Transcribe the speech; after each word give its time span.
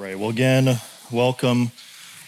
right. 0.00 0.18
Well, 0.18 0.30
again, 0.30 0.80
welcome, 1.10 1.70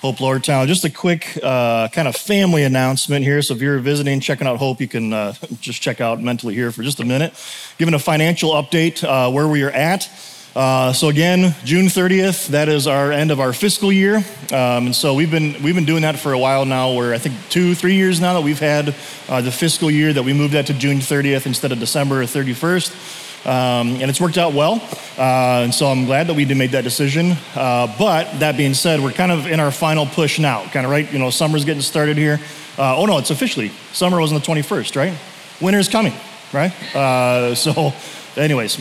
Hope 0.02 0.16
Lowertown. 0.16 0.66
Just 0.66 0.84
a 0.84 0.90
quick 0.90 1.38
uh, 1.42 1.88
kind 1.88 2.06
of 2.06 2.14
family 2.14 2.64
announcement 2.64 3.24
here. 3.24 3.40
So 3.40 3.54
if 3.54 3.62
you're 3.62 3.78
visiting, 3.78 4.20
checking 4.20 4.46
out 4.46 4.58
Hope, 4.58 4.78
you 4.78 4.88
can 4.88 5.14
uh, 5.14 5.32
just 5.62 5.80
check 5.80 5.98
out 5.98 6.20
mentally 6.20 6.54
here 6.54 6.70
for 6.70 6.82
just 6.82 7.00
a 7.00 7.04
minute. 7.04 7.32
Giving 7.78 7.94
a 7.94 7.98
financial 7.98 8.50
update 8.50 9.02
uh, 9.02 9.30
where 9.30 9.48
we 9.48 9.62
are 9.62 9.70
at. 9.70 10.06
Uh, 10.54 10.92
so 10.92 11.08
again, 11.08 11.54
June 11.64 11.86
30th, 11.86 12.48
that 12.48 12.68
is 12.68 12.86
our 12.86 13.10
end 13.10 13.30
of 13.30 13.40
our 13.40 13.54
fiscal 13.54 13.90
year, 13.90 14.16
um, 14.16 14.84
and 14.84 14.94
so 14.94 15.14
we've 15.14 15.30
been 15.30 15.54
we've 15.62 15.74
been 15.74 15.86
doing 15.86 16.02
that 16.02 16.18
for 16.18 16.34
a 16.34 16.38
while 16.38 16.66
now. 16.66 16.92
Where 16.92 17.14
I 17.14 17.18
think 17.18 17.34
two, 17.48 17.74
three 17.74 17.94
years 17.94 18.20
now 18.20 18.34
that 18.34 18.42
we've 18.42 18.60
had 18.60 18.94
uh, 19.30 19.40
the 19.40 19.50
fiscal 19.50 19.90
year 19.90 20.12
that 20.12 20.22
we 20.22 20.34
moved 20.34 20.52
that 20.52 20.66
to 20.66 20.74
June 20.74 20.98
30th 20.98 21.46
instead 21.46 21.72
of 21.72 21.78
December 21.78 22.22
31st. 22.24 23.21
Um, 23.44 23.96
and 24.00 24.04
it's 24.04 24.20
worked 24.20 24.38
out 24.38 24.54
well. 24.54 24.80
Uh, 25.18 25.62
and 25.64 25.74
so 25.74 25.86
I'm 25.86 26.04
glad 26.04 26.28
that 26.28 26.34
we 26.34 26.44
did 26.44 26.56
make 26.56 26.70
that 26.70 26.84
decision. 26.84 27.32
Uh, 27.56 27.92
but 27.98 28.38
that 28.38 28.56
being 28.56 28.72
said, 28.72 29.00
we're 29.00 29.10
kind 29.12 29.32
of 29.32 29.46
in 29.46 29.58
our 29.58 29.72
final 29.72 30.06
push 30.06 30.38
now. 30.38 30.64
Kind 30.68 30.86
of 30.86 30.92
right, 30.92 31.12
you 31.12 31.18
know, 31.18 31.30
summer's 31.30 31.64
getting 31.64 31.82
started 31.82 32.16
here. 32.16 32.40
Uh, 32.78 32.96
oh 32.96 33.04
no, 33.04 33.18
it's 33.18 33.30
officially 33.30 33.70
summer 33.92 34.20
was 34.20 34.32
on 34.32 34.38
the 34.38 34.46
21st, 34.46 34.96
right? 34.96 35.18
Winter's 35.60 35.88
coming, 35.88 36.12
right? 36.52 36.72
Uh, 36.94 37.54
so, 37.54 37.92
anyways, 38.36 38.78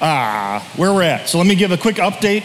ah, 0.00 0.66
where 0.76 0.92
we're 0.92 1.02
at. 1.02 1.28
So 1.28 1.38
let 1.38 1.46
me 1.46 1.56
give 1.56 1.72
a 1.72 1.76
quick 1.76 1.96
update. 1.96 2.44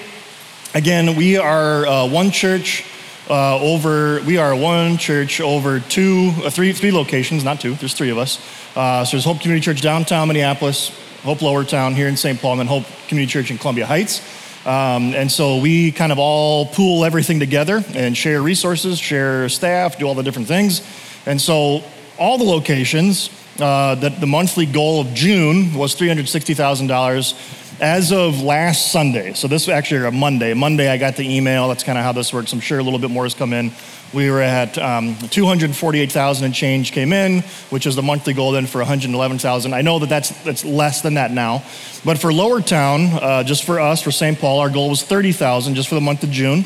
Again, 0.74 1.16
we 1.16 1.38
are 1.38 1.86
uh, 1.86 2.08
one 2.08 2.32
church. 2.32 2.86
Uh, 3.30 3.60
over 3.60 4.24
we 4.24 4.40
are 4.40 4.56
one 4.56 4.98
church 4.98 5.40
over 5.40 5.80
two 5.80 6.32
three 6.50 6.74
three 6.74 6.92
locations 6.92 7.44
not 7.44 7.62
two 7.62 7.76
there's 7.76 7.94
three 7.94 8.10
of 8.10 8.18
us 8.18 8.40
so 8.74 9.06
there's 9.12 9.24
hope 9.24 9.40
community 9.40 9.64
church 9.64 9.82
downtown 9.82 10.28
minneapolis 10.28 10.90
Hope 11.24 11.42
Lower 11.42 11.64
Town 11.64 11.94
here 11.94 12.08
in 12.08 12.16
St. 12.16 12.40
Paul, 12.40 12.54
and 12.54 12.62
then 12.62 12.68
Hope 12.68 12.86
Community 13.08 13.32
Church 13.32 13.52
in 13.52 13.58
Columbia 13.58 13.86
Heights. 13.86 14.22
Um, 14.66 15.14
and 15.14 15.32
so 15.32 15.58
we 15.58 15.92
kind 15.92 16.12
of 16.12 16.20
all 16.20 16.66
pool 16.68 17.06
everything 17.06 17.40
together 17.40 17.84
and 17.96 18.16
share 18.16 18.42
resources, 18.42 19.00
share 19.00 19.48
staff, 19.50 19.98
do 19.98 20.06
all 20.06 20.16
the 20.16 20.24
different 20.24 20.48
things. 20.48 20.82
And 21.26 21.40
so 21.40 21.84
all 22.18 22.38
the 22.38 22.44
locations, 22.44 23.30
uh, 23.60 23.96
that 23.96 24.20
the 24.20 24.28
monthly 24.28 24.66
goal 24.66 25.02
of 25.02 25.14
June 25.14 25.74
was 25.74 25.96
$360,000 25.96 27.69
as 27.82 28.12
of 28.12 28.42
last 28.42 28.92
Sunday. 28.92 29.34
So 29.34 29.48
this 29.48 29.68
was 29.68 29.74
actually 29.74 30.06
a 30.06 30.12
Monday. 30.12 30.54
Monday 30.54 30.90
I 30.90 30.98
got 30.98 31.16
the 31.16 31.36
email. 31.36 31.68
That's 31.68 31.84
kind 31.84 31.98
of 31.98 32.04
how 32.04 32.12
this 32.12 32.34
works. 32.34 32.54
I'm 32.54 32.60
sure 32.60 32.80
a 32.80 32.84
little 32.84 33.00
bit 33.00 33.12
more 33.12 33.24
has 33.24 33.34
come 33.34 33.54
in 33.54 33.72
we 34.14 34.30
were 34.32 34.42
at 34.42 34.78
um, 34.78 35.16
248,000 35.30 36.46
and 36.46 36.54
change 36.54 36.92
came 36.92 37.14
in, 37.14 37.42
which 37.70 37.86
is 37.86 37.96
the 37.96 38.02
monthly 38.02 38.34
goal 38.34 38.52
then 38.52 38.66
for 38.66 38.80
111,000. 38.80 39.74
I 39.74 39.82
know 39.82 40.00
that 40.00 40.10
that's, 40.10 40.30
that's 40.44 40.66
less 40.66 41.02
than 41.02 41.16
that 41.16 41.32
now. 41.32 41.64
But 42.04 42.18
for 42.18 42.32
Lowertown, 42.32 43.14
uh, 43.22 43.44
just 43.44 43.64
for 43.64 43.80
us, 43.80 44.02
for 44.02 44.12
St. 44.12 44.40
Paul, 44.40 44.60
our 44.60 44.70
goal 44.70 44.90
was 44.90 45.04
30,000 45.04 45.76
just 45.76 45.90
for 45.90 45.96
the 45.96 46.02
month 46.02 46.24
of 46.24 46.32
June. 46.32 46.66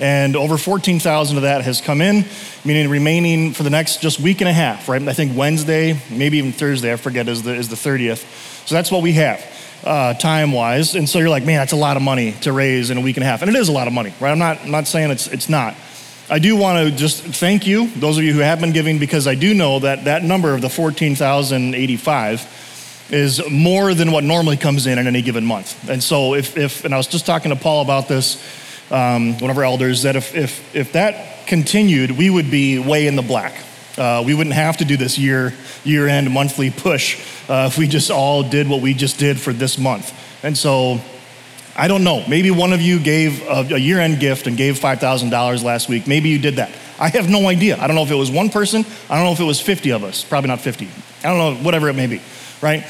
And 0.00 0.34
over 0.34 0.58
14,000 0.58 1.36
of 1.36 1.44
that 1.44 1.62
has 1.62 1.80
come 1.80 2.00
in, 2.00 2.24
meaning 2.64 2.90
remaining 2.90 3.52
for 3.52 3.62
the 3.62 3.70
next 3.70 4.02
just 4.02 4.18
week 4.18 4.40
and 4.40 4.48
a 4.48 4.52
half, 4.52 4.88
right? 4.88 5.00
I 5.00 5.12
think 5.12 5.36
Wednesday, 5.36 6.00
maybe 6.10 6.38
even 6.38 6.52
Thursday, 6.52 6.92
I 6.92 6.96
forget, 6.96 7.28
is 7.28 7.44
the, 7.44 7.54
is 7.54 7.68
the 7.68 7.76
30th. 7.76 8.66
So 8.66 8.74
that's 8.74 8.90
what 8.90 9.02
we 9.02 9.12
have. 9.12 9.38
Uh, 9.84 10.14
time 10.14 10.52
wise. 10.52 10.94
And 10.94 11.06
so 11.06 11.18
you're 11.18 11.28
like, 11.28 11.44
man, 11.44 11.58
that's 11.58 11.72
a 11.72 11.76
lot 11.76 11.98
of 11.98 12.02
money 12.02 12.32
to 12.40 12.52
raise 12.52 12.88
in 12.88 12.96
a 12.96 13.02
week 13.02 13.18
and 13.18 13.24
a 13.24 13.26
half. 13.26 13.42
And 13.42 13.50
it 13.50 13.54
is 13.54 13.68
a 13.68 13.72
lot 13.72 13.86
of 13.86 13.92
money, 13.92 14.14
right? 14.18 14.30
I'm 14.30 14.38
not, 14.38 14.62
I'm 14.62 14.70
not 14.70 14.86
saying 14.86 15.10
it's, 15.10 15.26
it's 15.26 15.50
not. 15.50 15.74
I 16.30 16.38
do 16.38 16.56
want 16.56 16.78
to 16.78 16.96
just 16.96 17.22
thank 17.22 17.66
you, 17.66 17.88
those 17.88 18.16
of 18.16 18.24
you 18.24 18.32
who 18.32 18.38
have 18.38 18.58
been 18.58 18.72
giving, 18.72 18.98
because 18.98 19.26
I 19.26 19.34
do 19.34 19.52
know 19.52 19.80
that 19.80 20.04
that 20.04 20.22
number 20.22 20.54
of 20.54 20.62
the 20.62 20.70
14,085 20.70 23.08
is 23.10 23.42
more 23.50 23.92
than 23.92 24.10
what 24.10 24.24
normally 24.24 24.56
comes 24.56 24.86
in 24.86 24.98
in 24.98 25.06
any 25.06 25.20
given 25.20 25.44
month. 25.44 25.90
And 25.90 26.02
so, 26.02 26.34
if, 26.34 26.56
if 26.56 26.86
and 26.86 26.94
I 26.94 26.96
was 26.96 27.06
just 27.06 27.26
talking 27.26 27.50
to 27.50 27.56
Paul 27.56 27.82
about 27.82 28.08
this, 28.08 28.42
um, 28.90 29.38
one 29.38 29.50
of 29.50 29.58
our 29.58 29.64
elders, 29.64 30.02
that 30.02 30.16
if, 30.16 30.34
if, 30.34 30.74
if 30.74 30.92
that 30.92 31.46
continued, 31.46 32.12
we 32.12 32.30
would 32.30 32.50
be 32.50 32.78
way 32.78 33.06
in 33.06 33.16
the 33.16 33.22
black. 33.22 33.54
Uh, 33.96 34.22
we 34.26 34.34
wouldn't 34.34 34.54
have 34.54 34.76
to 34.78 34.84
do 34.84 34.96
this 34.96 35.18
year, 35.18 35.54
year 35.84 36.08
end 36.08 36.30
monthly 36.30 36.70
push 36.70 37.20
uh, 37.48 37.68
if 37.70 37.78
we 37.78 37.86
just 37.86 38.10
all 38.10 38.42
did 38.42 38.68
what 38.68 38.80
we 38.80 38.94
just 38.94 39.18
did 39.18 39.38
for 39.38 39.52
this 39.52 39.78
month. 39.78 40.12
And 40.42 40.56
so, 40.56 41.00
I 41.76 41.88
don't 41.88 42.04
know. 42.04 42.24
Maybe 42.28 42.50
one 42.50 42.72
of 42.72 42.80
you 42.80 43.00
gave 43.00 43.42
a, 43.42 43.74
a 43.74 43.78
year 43.78 44.00
end 44.00 44.20
gift 44.20 44.46
and 44.46 44.56
gave 44.56 44.78
$5,000 44.78 45.64
last 45.64 45.88
week. 45.88 46.06
Maybe 46.06 46.28
you 46.28 46.38
did 46.38 46.56
that. 46.56 46.72
I 46.98 47.08
have 47.08 47.28
no 47.28 47.48
idea. 47.48 47.76
I 47.78 47.86
don't 47.86 47.96
know 47.96 48.04
if 48.04 48.10
it 48.10 48.16
was 48.16 48.30
one 48.30 48.50
person. 48.50 48.84
I 49.10 49.16
don't 49.16 49.24
know 49.24 49.32
if 49.32 49.40
it 49.40 49.44
was 49.44 49.60
50 49.60 49.90
of 49.90 50.04
us. 50.04 50.24
Probably 50.24 50.48
not 50.48 50.60
50. 50.60 50.88
I 51.24 51.28
don't 51.28 51.38
know, 51.38 51.64
whatever 51.64 51.88
it 51.88 51.94
may 51.94 52.06
be, 52.06 52.20
right? 52.60 52.84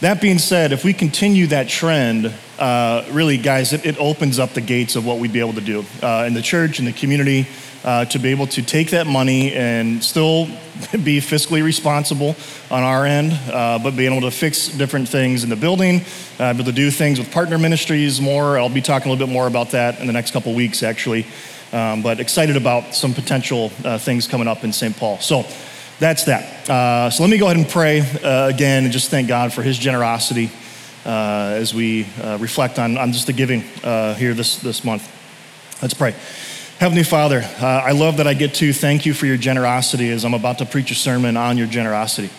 That 0.00 0.20
being 0.20 0.38
said, 0.38 0.70
if 0.70 0.84
we 0.84 0.92
continue 0.92 1.48
that 1.48 1.68
trend, 1.68 2.32
uh, 2.56 3.04
really, 3.10 3.36
guys, 3.36 3.72
it, 3.72 3.84
it, 3.84 3.98
opens 3.98 4.38
up 4.38 4.50
the 4.50 4.60
gates 4.60 4.94
of 4.94 5.04
what 5.04 5.18
we'd 5.18 5.32
be 5.32 5.40
able 5.40 5.54
to 5.54 5.60
do 5.60 5.84
uh, 6.04 6.22
in 6.24 6.34
the 6.34 6.42
church, 6.42 6.78
in 6.78 6.84
the 6.84 6.92
community, 6.92 7.48
uh, 7.82 8.04
to 8.04 8.20
be 8.20 8.28
able 8.28 8.46
to 8.46 8.62
take 8.62 8.90
that 8.90 9.08
money 9.08 9.52
and 9.54 10.02
still 10.04 10.46
be 10.92 11.18
fiscally 11.18 11.64
responsible 11.64 12.36
on 12.70 12.84
our 12.84 13.06
end, 13.06 13.32
uh, 13.52 13.80
but 13.82 13.96
being 13.96 14.12
able 14.12 14.30
to 14.30 14.30
fix 14.30 14.68
different 14.68 15.08
things 15.08 15.42
in 15.42 15.50
the 15.50 15.56
building, 15.56 16.02
uh, 16.38 16.44
able 16.44 16.62
to 16.62 16.70
do 16.70 16.92
things 16.92 17.18
with 17.18 17.32
partner 17.32 17.58
ministries 17.58 18.20
more. 18.20 18.56
I'll 18.56 18.68
be 18.68 18.80
talking 18.80 19.08
a 19.08 19.12
little 19.12 19.26
bit 19.26 19.32
more 19.32 19.48
about 19.48 19.72
that 19.72 19.98
in 19.98 20.06
the 20.06 20.12
next 20.12 20.30
couple 20.30 20.54
weeks, 20.54 20.84
actually. 20.84 21.26
Um, 21.72 22.02
but 22.02 22.20
excited 22.20 22.56
about 22.56 22.94
some 22.94 23.14
potential 23.14 23.72
uh, 23.84 23.98
things 23.98 24.28
coming 24.28 24.46
up 24.46 24.62
in 24.62 24.72
St. 24.72 24.96
Paul. 24.96 25.18
So 25.18 25.44
that's 25.98 26.24
that. 26.24 26.70
Uh, 26.70 27.10
so 27.10 27.22
let 27.22 27.30
me 27.30 27.38
go 27.38 27.46
ahead 27.46 27.56
and 27.56 27.68
pray 27.68 28.00
uh, 28.00 28.48
again 28.48 28.84
and 28.84 28.92
just 28.92 29.10
thank 29.10 29.28
God 29.28 29.52
for 29.52 29.62
his 29.62 29.78
generosity 29.78 30.50
as 31.04 31.72
we 31.72 32.06
reflect 32.38 32.78
on, 32.78 32.98
on 32.98 33.12
just 33.12 33.26
the 33.26 33.32
giving 33.32 33.62
here 33.62 34.34
this, 34.34 34.58
this 34.58 34.84
month. 34.84 35.08
Let's 35.80 35.94
pray. 35.94 36.14
Heavenly 36.78 37.02
Father, 37.02 37.40
uh, 37.60 37.66
I 37.66 37.90
love 37.90 38.18
that 38.18 38.28
I 38.28 38.34
get 38.34 38.54
to 38.54 38.72
thank 38.72 39.04
you 39.04 39.12
for 39.12 39.26
your 39.26 39.36
generosity 39.36 40.10
as 40.10 40.24
I'm 40.24 40.34
about 40.34 40.58
to 40.58 40.64
preach 40.64 40.92
a 40.92 40.94
sermon 40.94 41.36
on 41.36 41.58
your 41.58 41.66
generosity. 41.66 42.30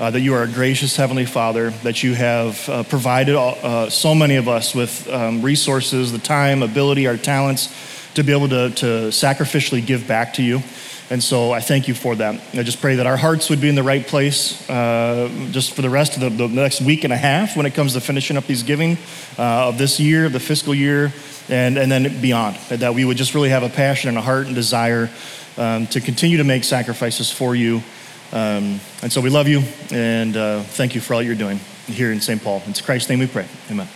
Uh, 0.00 0.10
that 0.10 0.20
you 0.20 0.34
are 0.34 0.42
a 0.42 0.48
gracious 0.48 0.96
Heavenly 0.96 1.26
Father, 1.26 1.70
that 1.84 2.02
you 2.02 2.14
have 2.14 2.68
uh, 2.68 2.82
provided 2.82 3.36
uh, 3.36 3.88
so 3.90 4.12
many 4.12 4.34
of 4.34 4.48
us 4.48 4.74
with 4.74 5.08
um, 5.08 5.42
resources, 5.42 6.10
the 6.10 6.18
time, 6.18 6.64
ability, 6.64 7.06
our 7.06 7.16
talents 7.16 7.72
to 8.14 8.24
be 8.24 8.32
able 8.32 8.48
to, 8.48 8.70
to 8.70 8.86
sacrificially 9.10 9.84
give 9.84 10.08
back 10.08 10.34
to 10.34 10.42
you. 10.42 10.60
And 11.10 11.22
so 11.22 11.52
I 11.52 11.60
thank 11.60 11.86
you 11.86 11.94
for 11.94 12.16
that. 12.16 12.40
I 12.54 12.62
just 12.62 12.80
pray 12.80 12.96
that 12.96 13.06
our 13.06 13.16
hearts 13.16 13.50
would 13.50 13.60
be 13.60 13.68
in 13.68 13.74
the 13.74 13.82
right 13.82 14.06
place 14.06 14.68
uh, 14.70 15.28
just 15.50 15.74
for 15.74 15.82
the 15.82 15.90
rest 15.90 16.16
of 16.16 16.22
the, 16.22 16.30
the, 16.30 16.48
next 16.48 16.80
week 16.80 17.04
and 17.04 17.12
a 17.12 17.16
half 17.16 17.56
when 17.56 17.66
it 17.66 17.74
comes 17.74 17.92
to 17.92 18.00
finishing 18.00 18.36
up 18.36 18.46
these 18.46 18.62
giving 18.62 18.96
uh, 19.38 19.68
of 19.68 19.76
this 19.76 20.00
year, 20.00 20.30
the 20.30 20.40
fiscal 20.40 20.74
year, 20.74 21.12
and, 21.50 21.76
and 21.76 21.92
then 21.92 22.20
beyond. 22.22 22.56
That 22.70 22.94
we 22.94 23.04
would 23.04 23.18
just 23.18 23.34
really 23.34 23.50
have 23.50 23.62
a 23.62 23.68
passion 23.68 24.08
and 24.08 24.16
a 24.16 24.22
heart 24.22 24.46
and 24.46 24.54
desire 24.54 25.10
um, 25.58 25.86
to 25.88 26.00
continue 26.00 26.38
to 26.38 26.44
make 26.44 26.64
sacrifices 26.64 27.30
for 27.30 27.54
you. 27.54 27.82
Um, 28.32 28.80
and 29.02 29.12
so 29.12 29.20
we 29.20 29.30
love 29.30 29.46
you 29.46 29.62
and 29.92 30.36
uh, 30.36 30.62
thank 30.62 30.94
you 30.94 31.00
for 31.00 31.14
all 31.14 31.22
you're 31.22 31.34
doing 31.34 31.60
here 31.86 32.10
in 32.10 32.20
St. 32.20 32.42
Paul. 32.42 32.62
It's 32.66 32.80
Christ's 32.80 33.10
name 33.10 33.18
we 33.18 33.26
pray. 33.26 33.46
Amen. 33.70 33.88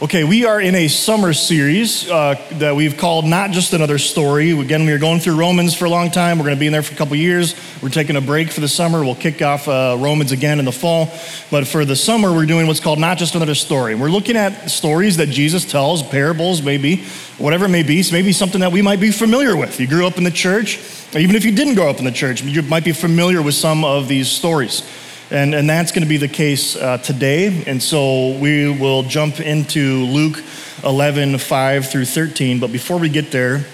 Okay, 0.00 0.22
we 0.22 0.44
are 0.44 0.60
in 0.60 0.76
a 0.76 0.86
summer 0.86 1.32
series 1.32 2.08
uh, 2.08 2.40
that 2.52 2.76
we've 2.76 2.96
called 2.96 3.24
Not 3.24 3.50
Just 3.50 3.72
Another 3.72 3.98
Story. 3.98 4.52
Again, 4.52 4.86
we 4.86 4.92
are 4.92 4.98
going 4.98 5.18
through 5.18 5.36
Romans 5.36 5.74
for 5.74 5.86
a 5.86 5.90
long 5.90 6.12
time. 6.12 6.38
We're 6.38 6.44
going 6.44 6.54
to 6.54 6.60
be 6.60 6.68
in 6.68 6.72
there 6.72 6.84
for 6.84 6.94
a 6.94 6.96
couple 6.96 7.16
years. 7.16 7.56
We're 7.82 7.88
taking 7.88 8.14
a 8.14 8.20
break 8.20 8.52
for 8.52 8.60
the 8.60 8.68
summer. 8.68 9.02
We'll 9.02 9.16
kick 9.16 9.42
off 9.42 9.66
uh, 9.66 9.96
Romans 9.98 10.30
again 10.30 10.60
in 10.60 10.66
the 10.66 10.70
fall. 10.72 11.12
But 11.50 11.66
for 11.66 11.84
the 11.84 11.96
summer, 11.96 12.32
we're 12.32 12.46
doing 12.46 12.68
what's 12.68 12.78
called 12.78 13.00
Not 13.00 13.18
Just 13.18 13.34
Another 13.34 13.56
Story. 13.56 13.96
We're 13.96 14.08
looking 14.08 14.36
at 14.36 14.70
stories 14.70 15.16
that 15.16 15.30
Jesus 15.30 15.68
tells, 15.68 16.00
parables 16.04 16.62
maybe, 16.62 17.02
whatever 17.38 17.64
it 17.64 17.70
may 17.70 17.82
be. 17.82 18.04
So 18.04 18.12
maybe 18.12 18.30
something 18.30 18.60
that 18.60 18.70
we 18.70 18.82
might 18.82 19.00
be 19.00 19.10
familiar 19.10 19.56
with. 19.56 19.80
You 19.80 19.88
grew 19.88 20.06
up 20.06 20.16
in 20.16 20.22
the 20.22 20.30
church, 20.30 20.78
even 21.16 21.34
if 21.34 21.44
you 21.44 21.50
didn't 21.50 21.74
grow 21.74 21.90
up 21.90 21.98
in 21.98 22.04
the 22.04 22.12
church, 22.12 22.40
you 22.40 22.62
might 22.62 22.84
be 22.84 22.92
familiar 22.92 23.42
with 23.42 23.54
some 23.54 23.84
of 23.84 24.06
these 24.06 24.28
stories. 24.28 24.88
And, 25.30 25.54
and 25.54 25.68
that's 25.68 25.92
going 25.92 26.02
to 26.02 26.08
be 26.08 26.16
the 26.16 26.28
case 26.28 26.74
uh, 26.74 26.96
today. 26.98 27.64
And 27.66 27.82
so 27.82 28.38
we 28.38 28.70
will 28.70 29.02
jump 29.02 29.40
into 29.40 30.04
Luke 30.06 30.42
11, 30.84 31.36
5 31.36 31.86
through 31.86 32.06
13. 32.06 32.60
But 32.60 32.72
before 32.72 32.98
we 32.98 33.10
get 33.10 33.30
there, 33.30 33.66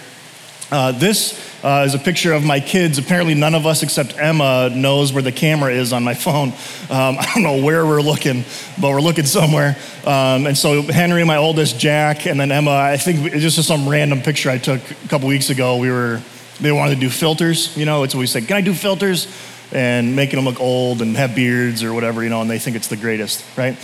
uh, 0.73 0.91
this 0.91 1.41
uh, 1.63 1.85
is 1.87 1.95
a 1.95 1.99
picture 2.01 2.33
of 2.33 2.45
my 2.45 2.59
kids. 2.59 2.99
Apparently, 2.99 3.35
none 3.35 3.55
of 3.55 3.67
us 3.67 3.85
except 3.85 4.19
Emma 4.19 4.69
knows 4.71 5.13
where 5.13 5.23
the 5.23 5.31
camera 5.31 5.73
is 5.73 5.93
on 5.93 6.03
my 6.03 6.15
phone. 6.27 6.49
Um, 6.91 7.19
I 7.21 7.31
don't 7.35 7.45
know 7.45 7.63
where 7.63 7.87
we're 7.87 8.03
looking, 8.03 8.45
but 8.81 8.91
we're 8.91 9.01
looking 9.01 9.25
somewhere. 9.25 9.77
Um, 10.05 10.47
and 10.47 10.59
so, 10.59 10.83
Henry, 10.83 11.23
my 11.25 11.37
oldest, 11.37 11.79
Jack, 11.79 12.27
and 12.27 12.41
then 12.41 12.51
Emma, 12.51 12.73
I 12.73 12.97
think 12.97 13.33
it's 13.33 13.43
just 13.43 13.63
some 13.63 13.89
random 13.89 14.23
picture 14.23 14.51
I 14.51 14.59
took 14.59 14.81
a 14.91 15.09
couple 15.09 15.29
weeks 15.29 15.51
ago. 15.51 15.77
We 15.77 15.91
were, 15.91 16.21
they 16.61 16.73
wanted 16.73 16.97
to 16.97 17.01
do 17.01 17.11
filters. 17.11 17.77
You 17.77 17.85
know, 17.85 18.03
it's 18.03 18.13
what 18.13 18.21
we 18.21 18.27
said, 18.27 18.49
Can 18.49 18.57
I 18.57 18.61
do 18.61 18.75
filters? 18.75 19.29
And 19.75 20.15
making 20.15 20.37
them 20.37 20.45
look 20.45 20.61
old 20.61 21.03
and 21.03 21.17
have 21.17 21.35
beards 21.35 21.83
or 21.83 21.93
whatever, 21.93 22.23
you 22.23 22.31
know, 22.31 22.41
and 22.41 22.49
they 22.49 22.59
think 22.59 22.77
it's 22.77 22.89
the 22.89 22.97
greatest, 22.97 23.45
right? 23.57 23.77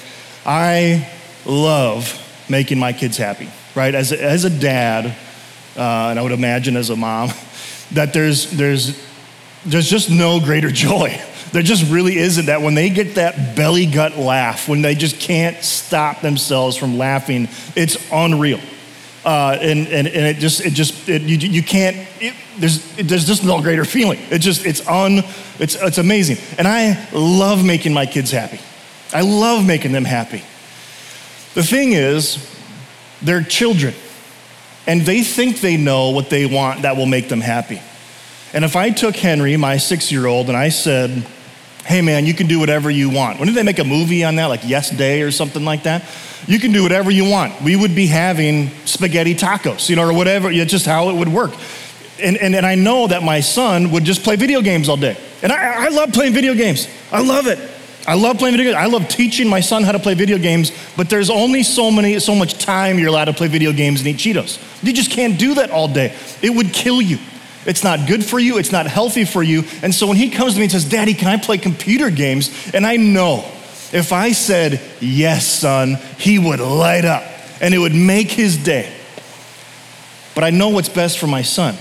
I 0.46 1.10
love 1.44 2.16
making 2.48 2.78
my 2.78 2.92
kids 2.92 3.16
happy, 3.16 3.48
right? 3.74 3.94
As 3.94 4.12
a, 4.12 4.22
as 4.22 4.44
a 4.44 4.50
dad, 4.50 5.06
uh, 5.76 6.08
and 6.10 6.18
I 6.18 6.22
would 6.22 6.32
imagine 6.32 6.76
as 6.76 6.90
a 6.90 6.96
mom, 6.96 7.30
that 7.92 8.12
there's, 8.12 8.50
there's, 8.52 9.04
there's 9.66 9.90
just 9.90 10.10
no 10.10 10.40
greater 10.40 10.70
joy 10.70 11.20
There 11.52 11.62
just 11.62 11.90
really 11.90 12.16
isn't 12.16 12.46
that 12.46 12.62
when 12.62 12.74
they 12.74 12.90
get 12.90 13.16
that 13.16 13.56
belly 13.56 13.86
gut 13.86 14.16
laugh, 14.16 14.68
when 14.68 14.82
they 14.82 14.94
just 14.94 15.18
can't 15.18 15.62
stop 15.64 16.20
themselves 16.20 16.76
from 16.76 16.96
laughing, 16.96 17.48
it's 17.74 17.96
unreal. 18.12 18.60
Uh, 19.24 19.58
and, 19.60 19.86
and, 19.88 20.08
and 20.08 20.26
it 20.26 20.38
just, 20.38 20.64
it 20.64 20.72
just, 20.72 21.08
it, 21.08 21.22
you, 21.22 21.36
you 21.36 21.62
can't, 21.62 21.96
it, 22.20 22.34
there's, 22.58 22.98
it, 22.98 23.02
there's 23.08 23.26
just 23.26 23.44
no 23.44 23.60
greater 23.60 23.84
feeling. 23.84 24.18
It 24.30 24.38
just, 24.38 24.64
it's 24.64 24.86
un, 24.88 25.22
it's, 25.58 25.74
it's 25.76 25.98
amazing. 25.98 26.38
And 26.56 26.66
I 26.66 27.08
love 27.12 27.64
making 27.64 27.92
my 27.92 28.06
kids 28.06 28.30
happy. 28.30 28.60
I 29.12 29.20
love 29.20 29.66
making 29.66 29.92
them 29.92 30.04
happy. 30.04 30.42
The 31.54 31.62
thing 31.62 31.92
is, 31.92 32.48
they're 33.20 33.42
children, 33.42 33.92
and 34.86 35.02
they 35.02 35.22
think 35.22 35.60
they 35.60 35.76
know 35.76 36.10
what 36.10 36.30
they 36.30 36.46
want 36.46 36.82
that 36.82 36.96
will 36.96 37.06
make 37.06 37.28
them 37.28 37.40
happy. 37.40 37.82
And 38.54 38.64
if 38.64 38.74
I 38.74 38.90
took 38.90 39.16
Henry, 39.16 39.56
my 39.56 39.76
six 39.76 40.10
year 40.10 40.26
old, 40.26 40.48
and 40.48 40.56
I 40.56 40.70
said, 40.70 41.26
hey 41.84 42.02
man, 42.02 42.26
you 42.26 42.34
can 42.34 42.46
do 42.46 42.58
whatever 42.58 42.90
you 42.90 43.10
want. 43.10 43.38
When 43.38 43.46
did 43.46 43.56
they 43.56 43.62
make 43.62 43.78
a 43.78 43.84
movie 43.84 44.24
on 44.24 44.36
that, 44.36 44.46
like 44.46 44.60
Yes 44.64 44.90
Day 44.90 45.22
or 45.22 45.30
something 45.30 45.64
like 45.64 45.84
that? 45.84 46.04
You 46.46 46.58
can 46.58 46.72
do 46.72 46.82
whatever 46.82 47.10
you 47.10 47.28
want. 47.28 47.60
We 47.62 47.76
would 47.76 47.94
be 47.94 48.06
having 48.06 48.70
spaghetti 48.86 49.34
tacos, 49.34 49.88
you 49.88 49.96
know, 49.96 50.08
or 50.08 50.12
whatever, 50.12 50.50
it's 50.50 50.70
just 50.70 50.86
how 50.86 51.10
it 51.10 51.16
would 51.16 51.28
work. 51.28 51.52
And, 52.22 52.36
and, 52.36 52.54
and 52.54 52.66
I 52.66 52.74
know 52.74 53.06
that 53.06 53.22
my 53.22 53.40
son 53.40 53.90
would 53.92 54.04
just 54.04 54.22
play 54.22 54.36
video 54.36 54.60
games 54.60 54.88
all 54.88 54.96
day. 54.96 55.16
And 55.42 55.52
I, 55.52 55.86
I 55.86 55.88
love 55.88 56.12
playing 56.12 56.34
video 56.34 56.54
games. 56.54 56.88
I 57.10 57.22
love 57.22 57.46
it. 57.46 57.58
I 58.06 58.14
love 58.14 58.38
playing 58.38 58.56
video 58.56 58.72
games. 58.72 58.82
I 58.82 58.86
love 58.86 59.08
teaching 59.08 59.48
my 59.48 59.60
son 59.60 59.84
how 59.84 59.92
to 59.92 59.98
play 59.98 60.14
video 60.14 60.38
games, 60.38 60.72
but 60.96 61.08
there's 61.08 61.30
only 61.30 61.62
so 61.62 61.90
many, 61.90 62.18
so 62.18 62.34
much 62.34 62.58
time 62.58 62.98
you're 62.98 63.08
allowed 63.08 63.26
to 63.26 63.32
play 63.32 63.46
video 63.46 63.72
games 63.72 64.00
and 64.00 64.08
eat 64.08 64.16
Cheetos. 64.16 64.58
You 64.82 64.92
just 64.92 65.10
can't 65.10 65.38
do 65.38 65.54
that 65.54 65.70
all 65.70 65.88
day. 65.88 66.14
It 66.42 66.50
would 66.50 66.72
kill 66.72 67.00
you. 67.00 67.18
It's 67.66 67.84
not 67.84 68.08
good 68.08 68.24
for 68.24 68.38
you, 68.38 68.58
it's 68.58 68.72
not 68.72 68.86
healthy 68.86 69.24
for 69.24 69.42
you. 69.42 69.64
And 69.82 69.94
so 69.94 70.06
when 70.06 70.16
he 70.16 70.30
comes 70.30 70.54
to 70.54 70.58
me 70.58 70.64
and 70.64 70.72
says, 70.72 70.88
Daddy, 70.88 71.14
can 71.14 71.28
I 71.28 71.36
play 71.36 71.58
computer 71.58 72.10
games? 72.10 72.50
And 72.72 72.86
I 72.86 72.96
know 72.96 73.44
if 73.92 74.12
I 74.12 74.32
said, 74.32 74.80
Yes, 75.00 75.46
son, 75.46 75.96
he 76.18 76.38
would 76.38 76.60
light 76.60 77.04
up 77.04 77.24
and 77.60 77.74
it 77.74 77.78
would 77.78 77.94
make 77.94 78.30
his 78.30 78.56
day. 78.56 78.92
But 80.34 80.44
I 80.44 80.50
know 80.50 80.68
what's 80.68 80.88
best 80.88 81.18
for 81.18 81.26
my 81.26 81.42
son. 81.42 81.76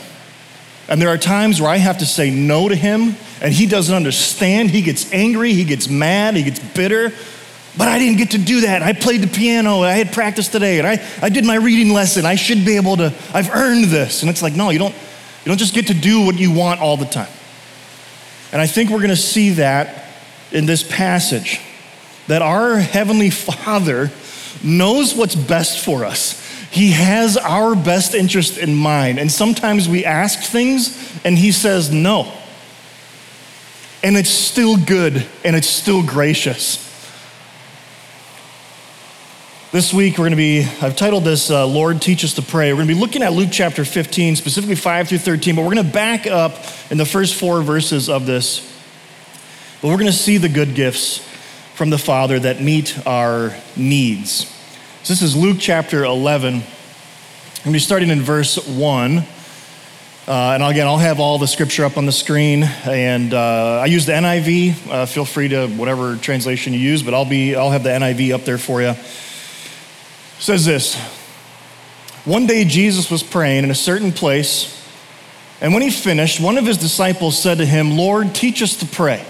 And 0.89 1.01
there 1.01 1.09
are 1.09 1.17
times 1.17 1.61
where 1.61 1.69
I 1.69 1.77
have 1.77 1.99
to 1.99 2.05
say 2.05 2.31
no 2.31 2.67
to 2.67 2.75
him 2.75 3.15
and 3.41 3.53
he 3.53 3.67
doesn't 3.67 3.95
understand. 3.95 4.71
He 4.71 4.81
gets 4.81 5.13
angry, 5.13 5.53
he 5.53 5.63
gets 5.63 5.87
mad, 5.87 6.35
he 6.35 6.43
gets 6.43 6.59
bitter. 6.59 7.13
But 7.77 7.87
I 7.87 7.99
didn't 7.99 8.17
get 8.17 8.31
to 8.31 8.37
do 8.37 8.61
that. 8.61 8.81
I 8.81 8.93
played 8.93 9.21
the 9.21 9.27
piano, 9.27 9.81
I 9.81 9.93
had 9.93 10.11
practice 10.11 10.49
today, 10.49 10.79
and 10.79 10.87
I, 10.87 11.07
I 11.21 11.29
did 11.29 11.45
my 11.45 11.55
reading 11.55 11.93
lesson. 11.93 12.25
I 12.25 12.35
should 12.35 12.65
be 12.65 12.75
able 12.75 12.97
to, 12.97 13.13
I've 13.33 13.51
earned 13.51 13.85
this. 13.85 14.23
And 14.23 14.29
it's 14.29 14.41
like, 14.41 14.55
no, 14.55 14.71
you 14.71 14.79
don't, 14.79 14.95
you 15.43 15.49
don't 15.49 15.57
just 15.57 15.73
get 15.73 15.87
to 15.87 15.93
do 15.93 16.25
what 16.25 16.37
you 16.37 16.51
want 16.51 16.81
all 16.81 16.97
the 16.97 17.05
time. 17.05 17.31
And 18.51 18.61
I 18.61 18.67
think 18.67 18.89
we're 18.89 18.97
going 18.97 19.09
to 19.09 19.15
see 19.15 19.51
that 19.51 20.05
in 20.51 20.65
this 20.65 20.83
passage 20.83 21.59
that 22.27 22.41
our 22.41 22.77
Heavenly 22.77 23.29
Father 23.29 24.11
knows 24.63 25.15
what's 25.15 25.35
best 25.35 25.83
for 25.83 26.05
us. 26.05 26.45
He 26.71 26.91
has 26.91 27.37
our 27.37 27.75
best 27.75 28.13
interest 28.13 28.57
in 28.57 28.75
mind. 28.75 29.19
And 29.19 29.31
sometimes 29.31 29.89
we 29.89 30.05
ask 30.05 30.39
things 30.41 31.19
and 31.25 31.37
He 31.37 31.51
says 31.51 31.91
no. 31.91 32.31
And 34.03 34.15
it's 34.15 34.29
still 34.29 34.77
good 34.77 35.25
and 35.43 35.55
it's 35.55 35.67
still 35.67 36.03
gracious. 36.03 36.88
This 39.71 39.93
week, 39.93 40.13
we're 40.13 40.23
going 40.23 40.31
to 40.31 40.35
be, 40.35 40.63
I've 40.81 40.95
titled 40.95 41.25
this, 41.25 41.51
uh, 41.51 41.63
Lord, 41.67 42.01
Teach 42.01 42.23
Us 42.23 42.33
to 42.33 42.41
Pray. 42.41 42.73
We're 42.73 42.77
going 42.77 42.87
to 42.87 42.95
be 42.95 42.99
looking 42.99 43.21
at 43.21 43.33
Luke 43.33 43.49
chapter 43.51 43.85
15, 43.85 44.35
specifically 44.35 44.73
5 44.73 45.07
through 45.07 45.19
13, 45.19 45.55
but 45.55 45.61
we're 45.61 45.75
going 45.75 45.85
to 45.85 45.93
back 45.93 46.25
up 46.25 46.55
in 46.89 46.97
the 46.97 47.05
first 47.05 47.35
four 47.35 47.61
verses 47.61 48.09
of 48.09 48.25
this. 48.25 48.61
But 49.79 49.89
we're 49.89 49.97
going 49.97 50.07
to 50.07 50.11
see 50.11 50.37
the 50.37 50.49
good 50.49 50.73
gifts 50.73 51.19
from 51.75 51.91
the 51.91 51.99
Father 51.99 52.39
that 52.39 52.63
meet 52.63 52.97
our 53.05 53.55
needs. 53.77 54.47
So 55.03 55.13
this 55.13 55.21
is 55.21 55.35
Luke 55.35 55.57
chapter 55.59 56.03
11. 56.03 56.55
I'm 56.55 56.61
going 56.61 56.65
to 57.65 57.71
be 57.71 57.77
starting 57.77 58.09
in 58.09 58.21
verse 58.23 58.67
1. 58.67 59.17
Uh, 59.19 59.23
and 60.27 60.63
again, 60.63 60.87
I'll 60.87 60.97
have 60.97 61.19
all 61.19 61.37
the 61.37 61.47
scripture 61.47 61.85
up 61.85 61.95
on 61.95 62.07
the 62.07 62.11
screen. 62.11 62.63
And 62.63 63.35
uh, 63.35 63.81
I 63.83 63.85
use 63.85 64.07
the 64.07 64.13
NIV. 64.13 64.89
Uh, 64.89 65.05
feel 65.05 65.25
free 65.25 65.49
to 65.49 65.67
whatever 65.67 66.15
translation 66.15 66.73
you 66.73 66.79
use, 66.79 67.03
but 67.03 67.13
I'll 67.13 67.23
be 67.23 67.55
I'll 67.55 67.69
have 67.69 67.83
the 67.83 67.89
NIV 67.89 68.33
up 68.33 68.45
there 68.45 68.57
for 68.57 68.81
you 68.81 68.95
says 70.39 70.65
this 70.65 70.95
One 72.25 72.47
day 72.47 72.65
Jesus 72.65 73.11
was 73.11 73.21
praying 73.21 73.65
in 73.65 73.71
a 73.71 73.75
certain 73.75 74.11
place, 74.11 74.75
and 75.61 75.73
when 75.73 75.83
he 75.83 75.91
finished, 75.91 76.39
one 76.39 76.57
of 76.57 76.65
his 76.65 76.77
disciples 76.77 77.41
said 77.41 77.59
to 77.59 77.65
him, 77.65 77.97
Lord, 77.97 78.33
teach 78.33 78.61
us 78.61 78.77
to 78.77 78.85
pray, 78.85 79.23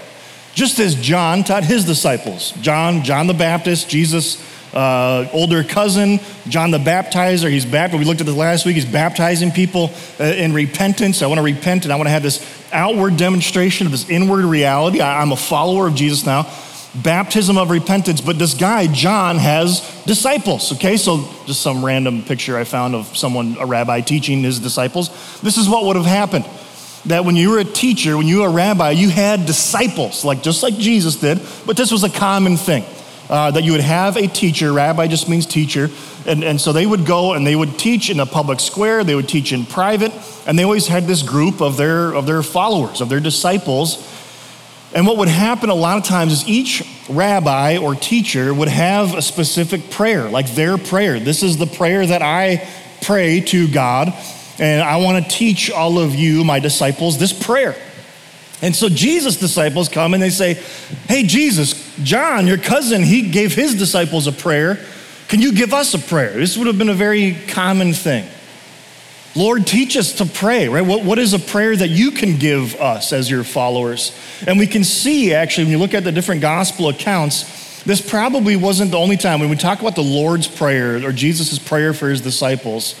just 0.54 0.78
as 0.78 0.94
John 0.94 1.44
taught 1.44 1.64
his 1.64 1.84
disciples. 1.84 2.52
John, 2.60 3.02
John 3.02 3.26
the 3.26 3.34
Baptist, 3.34 3.88
Jesus' 3.88 4.46
uh, 4.72 5.28
older 5.32 5.64
cousin, 5.64 6.20
John 6.48 6.70
the 6.70 6.78
Baptizer. 6.78 7.50
He's 7.50 7.64
baptized. 7.64 7.98
We 7.98 8.04
looked 8.04 8.20
at 8.20 8.26
this 8.26 8.36
last 8.36 8.64
week. 8.64 8.76
He's 8.76 8.84
baptizing 8.84 9.50
people 9.50 9.90
uh, 10.20 10.24
in 10.24 10.52
repentance. 10.52 11.22
I 11.22 11.26
want 11.26 11.38
to 11.38 11.42
repent 11.42 11.82
and 11.84 11.92
I 11.92 11.96
want 11.96 12.06
to 12.06 12.12
have 12.12 12.22
this 12.22 12.46
outward 12.72 13.16
demonstration 13.16 13.86
of 13.86 13.90
this 13.90 14.08
inward 14.08 14.44
reality. 14.44 15.00
I, 15.00 15.22
I'm 15.22 15.32
a 15.32 15.36
follower 15.36 15.88
of 15.88 15.96
Jesus 15.96 16.24
now 16.24 16.48
baptism 16.94 17.56
of 17.56 17.70
repentance. 17.70 18.20
But 18.20 18.38
this 18.38 18.54
guy, 18.54 18.86
John, 18.86 19.38
has 19.38 19.80
disciples, 20.06 20.72
okay? 20.74 20.96
So 20.96 21.28
just 21.46 21.62
some 21.62 21.84
random 21.84 22.22
picture 22.22 22.56
I 22.56 22.64
found 22.64 22.94
of 22.94 23.16
someone, 23.16 23.56
a 23.58 23.66
rabbi, 23.66 24.00
teaching 24.00 24.42
his 24.42 24.58
disciples. 24.58 25.08
This 25.40 25.56
is 25.56 25.68
what 25.68 25.84
would 25.84 25.96
have 25.96 26.06
happened. 26.06 26.46
That 27.06 27.24
when 27.24 27.36
you 27.36 27.50
were 27.50 27.58
a 27.58 27.64
teacher, 27.64 28.16
when 28.16 28.26
you 28.26 28.40
were 28.40 28.48
a 28.48 28.52
rabbi, 28.52 28.90
you 28.90 29.08
had 29.08 29.46
disciples, 29.46 30.24
like 30.24 30.42
just 30.42 30.62
like 30.62 30.74
Jesus 30.76 31.16
did, 31.16 31.40
but 31.66 31.76
this 31.76 31.90
was 31.90 32.04
a 32.04 32.10
common 32.10 32.56
thing. 32.56 32.84
Uh, 33.30 33.48
that 33.52 33.62
you 33.62 33.70
would 33.70 33.80
have 33.80 34.16
a 34.16 34.26
teacher, 34.26 34.72
rabbi 34.72 35.06
just 35.06 35.28
means 35.28 35.46
teacher, 35.46 35.88
and, 36.26 36.42
and 36.42 36.60
so 36.60 36.72
they 36.72 36.84
would 36.84 37.06
go 37.06 37.34
and 37.34 37.46
they 37.46 37.54
would 37.54 37.78
teach 37.78 38.10
in 38.10 38.18
a 38.18 38.26
public 38.26 38.58
square, 38.58 39.04
they 39.04 39.14
would 39.14 39.28
teach 39.28 39.52
in 39.52 39.64
private, 39.64 40.12
and 40.48 40.58
they 40.58 40.64
always 40.64 40.88
had 40.88 41.04
this 41.04 41.22
group 41.22 41.60
of 41.60 41.76
their, 41.76 42.12
of 42.12 42.26
their 42.26 42.42
followers, 42.42 43.00
of 43.00 43.08
their 43.08 43.20
disciples, 43.20 44.04
and 44.92 45.06
what 45.06 45.16
would 45.18 45.28
happen 45.28 45.70
a 45.70 45.74
lot 45.74 45.98
of 45.98 46.04
times 46.04 46.32
is 46.32 46.48
each 46.48 46.82
rabbi 47.08 47.76
or 47.76 47.94
teacher 47.94 48.52
would 48.52 48.68
have 48.68 49.14
a 49.14 49.22
specific 49.22 49.90
prayer, 49.90 50.28
like 50.28 50.50
their 50.54 50.78
prayer. 50.78 51.20
This 51.20 51.42
is 51.42 51.56
the 51.56 51.66
prayer 51.66 52.04
that 52.06 52.22
I 52.22 52.68
pray 53.02 53.40
to 53.40 53.68
God, 53.68 54.12
and 54.58 54.82
I 54.82 54.96
want 54.96 55.24
to 55.24 55.30
teach 55.30 55.70
all 55.70 55.98
of 55.98 56.14
you, 56.14 56.44
my 56.44 56.58
disciples, 56.58 57.18
this 57.18 57.32
prayer. 57.32 57.76
And 58.62 58.74
so 58.76 58.88
Jesus' 58.88 59.36
disciples 59.36 59.88
come 59.88 60.12
and 60.12 60.22
they 60.22 60.30
say, 60.30 60.54
Hey, 61.08 61.22
Jesus, 61.22 61.96
John, 62.02 62.46
your 62.46 62.58
cousin, 62.58 63.02
he 63.02 63.30
gave 63.30 63.54
his 63.54 63.74
disciples 63.74 64.26
a 64.26 64.32
prayer. 64.32 64.84
Can 65.28 65.40
you 65.40 65.52
give 65.52 65.72
us 65.72 65.94
a 65.94 65.98
prayer? 65.98 66.32
This 66.32 66.58
would 66.58 66.66
have 66.66 66.76
been 66.76 66.88
a 66.88 66.94
very 66.94 67.34
common 67.48 67.92
thing. 67.92 68.28
Lord, 69.36 69.66
teach 69.66 69.96
us 69.96 70.14
to 70.14 70.26
pray, 70.26 70.68
right? 70.68 70.84
What, 70.84 71.04
what 71.04 71.18
is 71.18 71.32
a 71.32 71.38
prayer 71.38 71.76
that 71.76 71.88
you 71.88 72.10
can 72.10 72.36
give 72.36 72.74
us 72.80 73.12
as 73.12 73.30
your 73.30 73.44
followers? 73.44 74.12
And 74.46 74.58
we 74.58 74.66
can 74.66 74.84
see, 74.84 75.34
actually, 75.34 75.64
when 75.64 75.72
you 75.72 75.78
look 75.78 75.94
at 75.94 76.04
the 76.04 76.12
different 76.12 76.40
gospel 76.40 76.88
accounts, 76.88 77.82
this 77.84 78.00
probably 78.00 78.56
wasn't 78.56 78.90
the 78.90 78.98
only 78.98 79.16
time. 79.16 79.40
When 79.40 79.50
we 79.50 79.56
talk 79.56 79.80
about 79.80 79.94
the 79.94 80.02
Lord's 80.02 80.48
Prayer 80.48 81.04
or 81.06 81.12
Jesus' 81.12 81.58
prayer 81.58 81.92
for 81.92 82.08
his 82.08 82.20
disciples, 82.20 82.94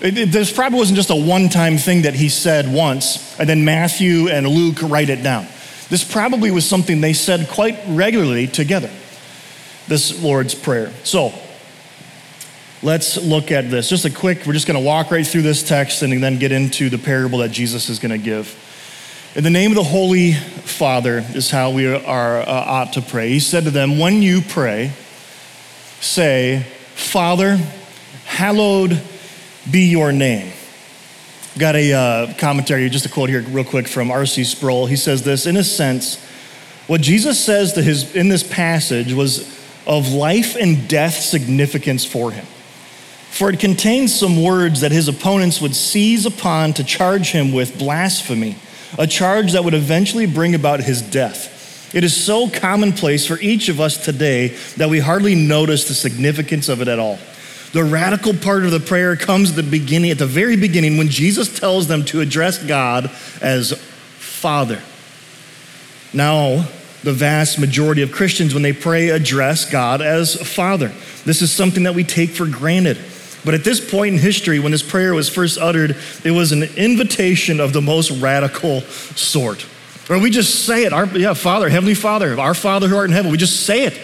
it, 0.00 0.16
it, 0.18 0.32
this 0.32 0.52
probably 0.52 0.78
wasn't 0.78 0.96
just 0.96 1.10
a 1.10 1.16
one 1.16 1.48
time 1.48 1.78
thing 1.78 2.02
that 2.02 2.14
he 2.14 2.28
said 2.28 2.72
once, 2.72 3.38
and 3.38 3.48
then 3.48 3.64
Matthew 3.64 4.28
and 4.28 4.46
Luke 4.46 4.78
write 4.82 5.08
it 5.08 5.22
down. 5.22 5.46
This 5.88 6.04
probably 6.04 6.50
was 6.50 6.68
something 6.68 7.00
they 7.00 7.12
said 7.12 7.48
quite 7.48 7.78
regularly 7.86 8.46
together, 8.46 8.90
this 9.88 10.22
Lord's 10.22 10.54
Prayer. 10.54 10.92
So, 11.04 11.32
Let's 12.82 13.16
look 13.16 13.50
at 13.50 13.70
this. 13.70 13.88
Just 13.88 14.04
a 14.04 14.10
quick, 14.10 14.46
we're 14.46 14.52
just 14.52 14.66
going 14.66 14.78
to 14.78 14.86
walk 14.86 15.10
right 15.10 15.26
through 15.26 15.42
this 15.42 15.66
text 15.66 16.02
and 16.02 16.22
then 16.22 16.38
get 16.38 16.52
into 16.52 16.90
the 16.90 16.98
parable 16.98 17.38
that 17.38 17.50
Jesus 17.50 17.88
is 17.88 17.98
going 17.98 18.10
to 18.10 18.18
give. 18.18 18.54
In 19.36 19.44
the 19.44 19.50
name 19.50 19.70
of 19.70 19.74
the 19.74 19.84
Holy 19.84 20.32
Father 20.32 21.22
is 21.34 21.50
how 21.50 21.70
we 21.70 21.86
are 21.86 22.38
uh, 22.38 22.46
ought 22.46 22.94
to 22.94 23.02
pray. 23.02 23.28
He 23.28 23.38
said 23.38 23.64
to 23.64 23.70
them, 23.70 23.98
When 23.98 24.22
you 24.22 24.40
pray, 24.40 24.92
say, 26.00 26.64
Father, 26.94 27.58
hallowed 28.24 28.98
be 29.70 29.90
your 29.90 30.10
name. 30.10 30.54
Got 31.58 31.76
a 31.76 31.92
uh, 31.92 32.34
commentary, 32.38 32.88
just 32.88 33.04
a 33.04 33.10
quote 33.10 33.28
here, 33.28 33.42
real 33.42 33.62
quick 33.62 33.88
from 33.88 34.10
R.C. 34.10 34.42
Sproul. 34.44 34.86
He 34.86 34.96
says 34.96 35.22
this 35.22 35.44
In 35.44 35.58
a 35.58 35.64
sense, 35.64 36.18
what 36.86 37.02
Jesus 37.02 37.38
says 37.38 37.74
to 37.74 37.82
his, 37.82 38.16
in 38.16 38.30
this 38.30 38.42
passage 38.42 39.12
was 39.12 39.46
of 39.86 40.14
life 40.14 40.56
and 40.56 40.88
death 40.88 41.12
significance 41.12 42.06
for 42.06 42.30
him 42.30 42.46
for 43.36 43.50
it 43.50 43.60
contains 43.60 44.18
some 44.18 44.42
words 44.42 44.80
that 44.80 44.92
his 44.92 45.08
opponents 45.08 45.60
would 45.60 45.76
seize 45.76 46.24
upon 46.24 46.72
to 46.72 46.82
charge 46.82 47.32
him 47.32 47.52
with 47.52 47.78
blasphemy, 47.78 48.56
a 48.98 49.06
charge 49.06 49.52
that 49.52 49.64
would 49.64 49.74
eventually 49.74 50.26
bring 50.26 50.54
about 50.54 50.80
his 50.80 51.02
death. 51.02 51.94
It 51.94 52.04
is 52.04 52.14
so 52.16 52.48
commonplace 52.48 53.26
for 53.26 53.38
each 53.40 53.68
of 53.68 53.80
us 53.80 53.96
today 53.96 54.48
that 54.76 54.90
we 54.90 54.98
hardly 54.98 55.34
notice 55.34 55.88
the 55.88 55.94
significance 55.94 56.68
of 56.68 56.80
it 56.80 56.88
at 56.88 56.98
all. 56.98 57.18
The 57.72 57.84
radical 57.84 58.34
part 58.34 58.64
of 58.64 58.70
the 58.70 58.80
prayer 58.80 59.16
comes 59.16 59.50
at 59.50 59.56
the 59.56 59.62
beginning, 59.62 60.10
at 60.10 60.18
the 60.18 60.26
very 60.26 60.56
beginning, 60.56 60.98
when 60.98 61.08
Jesus 61.08 61.58
tells 61.58 61.88
them 61.88 62.04
to 62.06 62.20
address 62.20 62.62
God 62.62 63.10
as 63.40 63.72
Father. 63.72 64.80
Now, 66.12 66.66
the 67.02 67.12
vast 67.12 67.58
majority 67.58 68.02
of 68.02 68.10
Christians, 68.12 68.54
when 68.54 68.62
they 68.62 68.72
pray, 68.72 69.10
address 69.10 69.70
God 69.70 70.00
as 70.02 70.34
Father. 70.54 70.92
This 71.24 71.42
is 71.42 71.52
something 71.52 71.84
that 71.84 71.94
we 71.94 72.04
take 72.04 72.30
for 72.30 72.46
granted. 72.46 72.98
But 73.46 73.54
at 73.54 73.62
this 73.62 73.80
point 73.80 74.16
in 74.16 74.20
history, 74.20 74.58
when 74.58 74.72
this 74.72 74.82
prayer 74.82 75.14
was 75.14 75.28
first 75.28 75.56
uttered, 75.56 75.96
it 76.24 76.32
was 76.32 76.50
an 76.50 76.64
invitation 76.76 77.60
of 77.60 77.72
the 77.72 77.80
most 77.80 78.10
radical 78.10 78.80
sort. 78.80 79.64
Or 80.10 80.18
we 80.18 80.30
just 80.30 80.66
say 80.66 80.84
it, 80.84 80.92
our, 80.92 81.06
yeah, 81.16 81.32
Father, 81.32 81.68
Heavenly 81.68 81.94
Father, 81.94 82.38
our 82.40 82.54
Father 82.54 82.88
who 82.88 82.96
art 82.96 83.08
in 83.08 83.14
heaven, 83.14 83.30
we 83.30 83.38
just 83.38 83.64
say 83.64 83.84
it. 83.84 83.96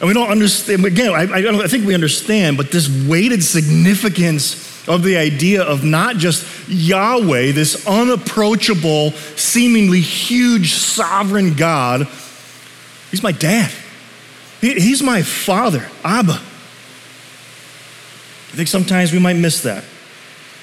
And 0.00 0.08
we 0.08 0.14
don't 0.14 0.30
understand, 0.30 0.84
again, 0.84 1.10
I, 1.10 1.26
I, 1.26 1.64
I 1.64 1.68
think 1.68 1.86
we 1.86 1.94
understand, 1.94 2.56
but 2.56 2.72
this 2.72 2.88
weighted 3.06 3.44
significance 3.44 4.88
of 4.88 5.04
the 5.04 5.16
idea 5.16 5.62
of 5.62 5.84
not 5.84 6.16
just 6.16 6.68
Yahweh, 6.68 7.52
this 7.52 7.86
unapproachable, 7.86 9.12
seemingly 9.36 10.00
huge 10.00 10.72
sovereign 10.72 11.54
God, 11.54 12.08
he's 13.12 13.22
my 13.22 13.32
dad. 13.32 13.70
He, 14.60 14.74
he's 14.74 15.04
my 15.04 15.22
father, 15.22 15.86
Abba. 16.02 16.40
I 18.52 18.56
think 18.56 18.68
sometimes 18.68 19.12
we 19.12 19.18
might 19.18 19.36
miss 19.36 19.62
that. 19.62 19.84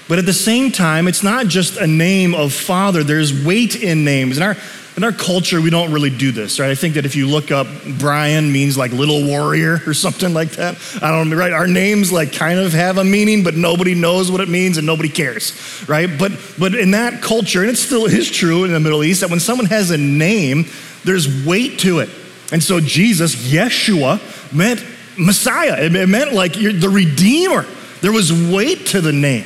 But 0.07 0.19
at 0.19 0.25
the 0.25 0.33
same 0.33 0.71
time, 0.71 1.07
it's 1.07 1.23
not 1.23 1.47
just 1.47 1.77
a 1.77 1.87
name 1.87 2.33
of 2.33 2.53
father, 2.53 3.03
there's 3.03 3.45
weight 3.45 3.75
in 3.75 4.03
names. 4.03 4.37
In 4.37 4.43
our, 4.43 4.55
in 4.95 5.03
our 5.03 5.11
culture, 5.11 5.61
we 5.61 5.69
don't 5.69 5.91
really 5.91 6.09
do 6.09 6.31
this, 6.31 6.59
right? 6.59 6.71
I 6.71 6.75
think 6.75 6.95
that 6.95 7.05
if 7.05 7.15
you 7.15 7.27
look 7.27 7.51
up 7.51 7.67
Brian 7.99 8.51
means 8.51 8.77
like 8.77 8.91
little 8.91 9.25
warrior 9.25 9.79
or 9.87 9.93
something 9.93 10.33
like 10.33 10.51
that. 10.51 10.77
I 11.01 11.11
don't 11.11 11.29
know, 11.29 11.35
right? 11.35 11.51
Our 11.51 11.67
names 11.67 12.11
like 12.11 12.33
kind 12.33 12.59
of 12.59 12.73
have 12.73 12.97
a 12.97 13.03
meaning, 13.03 13.43
but 13.43 13.55
nobody 13.55 13.95
knows 13.95 14.31
what 14.31 14.41
it 14.41 14.49
means 14.49 14.77
and 14.77 14.87
nobody 14.87 15.09
cares, 15.09 15.53
right? 15.87 16.09
But 16.17 16.31
but 16.57 16.73
in 16.73 16.91
that 16.91 17.21
culture, 17.21 17.61
and 17.61 17.69
it 17.69 17.77
still 17.77 18.05
is 18.05 18.29
true 18.29 18.63
in 18.63 18.71
the 18.71 18.79
Middle 18.79 19.03
East, 19.03 19.21
that 19.21 19.29
when 19.29 19.39
someone 19.39 19.67
has 19.67 19.91
a 19.91 19.97
name, 19.97 20.65
there's 21.03 21.45
weight 21.45 21.79
to 21.79 21.99
it. 21.99 22.09
And 22.51 22.63
so 22.63 22.79
Jesus, 22.79 23.35
Yeshua, 23.35 24.19
meant 24.53 24.83
Messiah. 25.17 25.77
It 25.79 26.09
meant 26.09 26.33
like 26.33 26.53
the 26.53 26.89
Redeemer. 26.89 27.65
There 28.01 28.11
was 28.11 28.31
weight 28.31 28.87
to 28.87 29.01
the 29.01 29.13
name. 29.13 29.45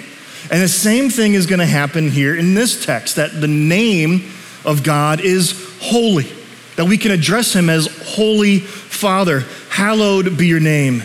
And 0.49 0.61
the 0.61 0.67
same 0.67 1.09
thing 1.09 1.33
is 1.33 1.45
going 1.45 1.59
to 1.59 1.65
happen 1.65 2.09
here 2.09 2.35
in 2.35 2.53
this 2.53 2.83
text 2.83 3.15
that 3.15 3.39
the 3.39 3.47
name 3.47 4.29
of 4.65 4.83
God 4.83 5.21
is 5.21 5.69
holy, 5.81 6.27
that 6.75 6.85
we 6.85 6.97
can 6.97 7.11
address 7.11 7.55
him 7.55 7.69
as 7.69 7.87
Holy 8.15 8.59
Father. 8.59 9.41
Hallowed 9.69 10.37
be 10.37 10.47
your 10.47 10.59
name. 10.59 11.03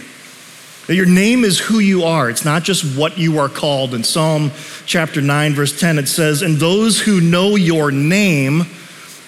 That 0.86 0.94
your 0.94 1.06
name 1.06 1.44
is 1.44 1.58
who 1.58 1.80
you 1.80 2.04
are. 2.04 2.30
It's 2.30 2.44
not 2.44 2.62
just 2.62 2.96
what 2.96 3.18
you 3.18 3.38
are 3.38 3.48
called. 3.48 3.92
In 3.92 4.04
Psalm 4.04 4.52
chapter 4.84 5.20
9, 5.20 5.54
verse 5.54 5.78
10, 5.78 5.98
it 5.98 6.06
says, 6.06 6.42
And 6.42 6.56
those 6.56 7.00
who 7.00 7.20
know 7.20 7.56
your 7.56 7.90
name 7.90 8.64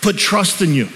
put 0.00 0.16
trust 0.16 0.62
in 0.62 0.72
you. 0.72 0.88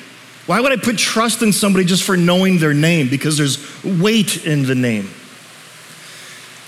Why 0.47 0.61
would 0.61 0.73
I 0.73 0.77
put 0.77 0.99
trust 0.99 1.43
in 1.43 1.53
somebody 1.53 1.85
just 1.85 2.05
for 2.05 2.17
knowing 2.17 2.59
their 2.59 2.75
name? 2.75 3.09
Because 3.09 3.37
there's 3.37 3.85
weight 3.85 4.45
in 4.45 4.65
the 4.65 4.75
name. 4.75 5.09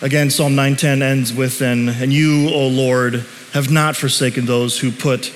Again, 0.05 0.29
Psalm 0.29 0.55
9:10 0.55 1.01
ends 1.01 1.33
with 1.33 1.63
and, 1.63 1.89
and 1.89 2.13
you, 2.13 2.51
O 2.51 2.69
Lord, 2.69 3.25
have 3.55 3.71
not 3.71 3.97
forsaken 3.97 4.45
those 4.45 4.79
who 4.79 4.93
put 4.93 5.33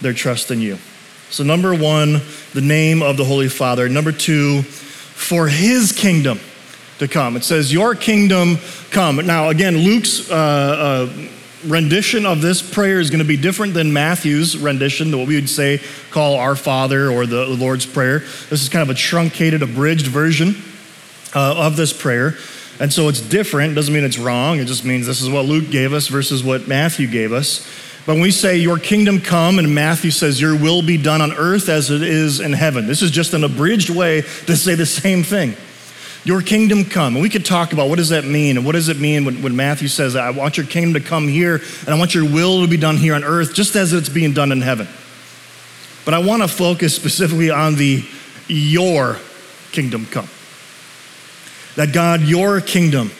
their 0.00 0.12
trust 0.12 0.50
in 0.50 0.60
you. 0.60 0.76
So 1.30 1.44
number 1.44 1.72
1, 1.72 2.20
the 2.52 2.60
name 2.60 3.00
of 3.00 3.16
the 3.16 3.24
Holy 3.24 3.46
Father. 3.46 3.88
Number 3.88 4.10
2, 4.10 4.62
for 4.62 5.46
his 5.46 5.92
kingdom 5.92 6.40
to 6.98 7.06
come. 7.06 7.36
It 7.36 7.44
says, 7.44 7.72
Your 7.72 7.94
kingdom 7.94 8.58
come. 8.90 9.24
Now, 9.24 9.50
again, 9.50 9.76
Luke's 9.76 10.28
uh, 10.28 10.34
uh, 10.34 11.28
rendition 11.64 12.26
of 12.26 12.42
this 12.42 12.60
prayer 12.60 12.98
is 12.98 13.10
going 13.10 13.22
to 13.22 13.24
be 13.24 13.36
different 13.36 13.72
than 13.72 13.92
Matthew's 13.92 14.58
rendition, 14.58 15.16
what 15.16 15.28
we 15.28 15.36
would 15.36 15.48
say 15.48 15.80
call 16.10 16.34
Our 16.34 16.56
Father 16.56 17.08
or 17.08 17.24
the 17.24 17.46
Lord's 17.46 17.86
Prayer. 17.86 18.18
This 18.50 18.62
is 18.62 18.68
kind 18.68 18.82
of 18.82 18.90
a 18.90 18.98
truncated, 18.98 19.62
abridged 19.62 20.08
version 20.08 20.56
uh, 21.36 21.54
of 21.56 21.76
this 21.76 21.92
prayer. 21.92 22.34
And 22.80 22.92
so 22.92 23.08
it's 23.08 23.20
different. 23.20 23.74
Doesn't 23.74 23.92
mean 23.92 24.04
it's 24.04 24.18
wrong. 24.18 24.60
It 24.60 24.66
just 24.66 24.84
means 24.84 25.06
this 25.06 25.20
is 25.20 25.28
what 25.28 25.44
Luke 25.44 25.70
gave 25.70 25.92
us 25.92 26.06
versus 26.08 26.44
what 26.44 26.68
Matthew 26.68 27.08
gave 27.08 27.32
us. 27.32 27.66
But 28.06 28.14
when 28.14 28.22
we 28.22 28.30
say, 28.30 28.56
Your 28.56 28.78
kingdom 28.78 29.20
come, 29.20 29.58
and 29.58 29.74
Matthew 29.74 30.10
says, 30.10 30.40
Your 30.40 30.56
will 30.56 30.82
be 30.82 30.96
done 30.96 31.20
on 31.20 31.32
earth 31.32 31.68
as 31.68 31.90
it 31.90 32.02
is 32.02 32.40
in 32.40 32.52
heaven, 32.52 32.86
this 32.86 33.02
is 33.02 33.10
just 33.10 33.34
an 33.34 33.44
abridged 33.44 33.90
way 33.90 34.22
to 34.46 34.56
say 34.56 34.74
the 34.76 34.86
same 34.86 35.22
thing. 35.22 35.56
Your 36.24 36.40
kingdom 36.40 36.84
come. 36.84 37.14
And 37.14 37.22
we 37.22 37.28
could 37.28 37.44
talk 37.44 37.72
about 37.72 37.88
what 37.88 37.96
does 37.96 38.10
that 38.10 38.24
mean? 38.24 38.56
And 38.56 38.66
what 38.66 38.72
does 38.72 38.88
it 38.88 38.98
mean 38.98 39.24
when, 39.24 39.42
when 39.42 39.56
Matthew 39.56 39.88
says, 39.88 40.14
I 40.14 40.30
want 40.30 40.56
your 40.56 40.66
kingdom 40.66 41.00
to 41.00 41.06
come 41.06 41.26
here, 41.26 41.56
and 41.56 41.88
I 41.88 41.98
want 41.98 42.14
your 42.14 42.24
will 42.24 42.62
to 42.62 42.68
be 42.68 42.76
done 42.76 42.96
here 42.96 43.14
on 43.14 43.24
earth, 43.24 43.54
just 43.54 43.76
as 43.76 43.92
it's 43.92 44.08
being 44.08 44.32
done 44.32 44.52
in 44.52 44.60
heaven. 44.60 44.86
But 46.04 46.14
I 46.14 46.18
want 46.20 46.42
to 46.42 46.48
focus 46.48 46.94
specifically 46.94 47.50
on 47.50 47.74
the 47.74 48.04
your 48.46 49.18
kingdom 49.72 50.06
come 50.06 50.28
that 51.78 51.92
God, 51.92 52.22
your 52.22 52.60
kingdom 52.60 53.12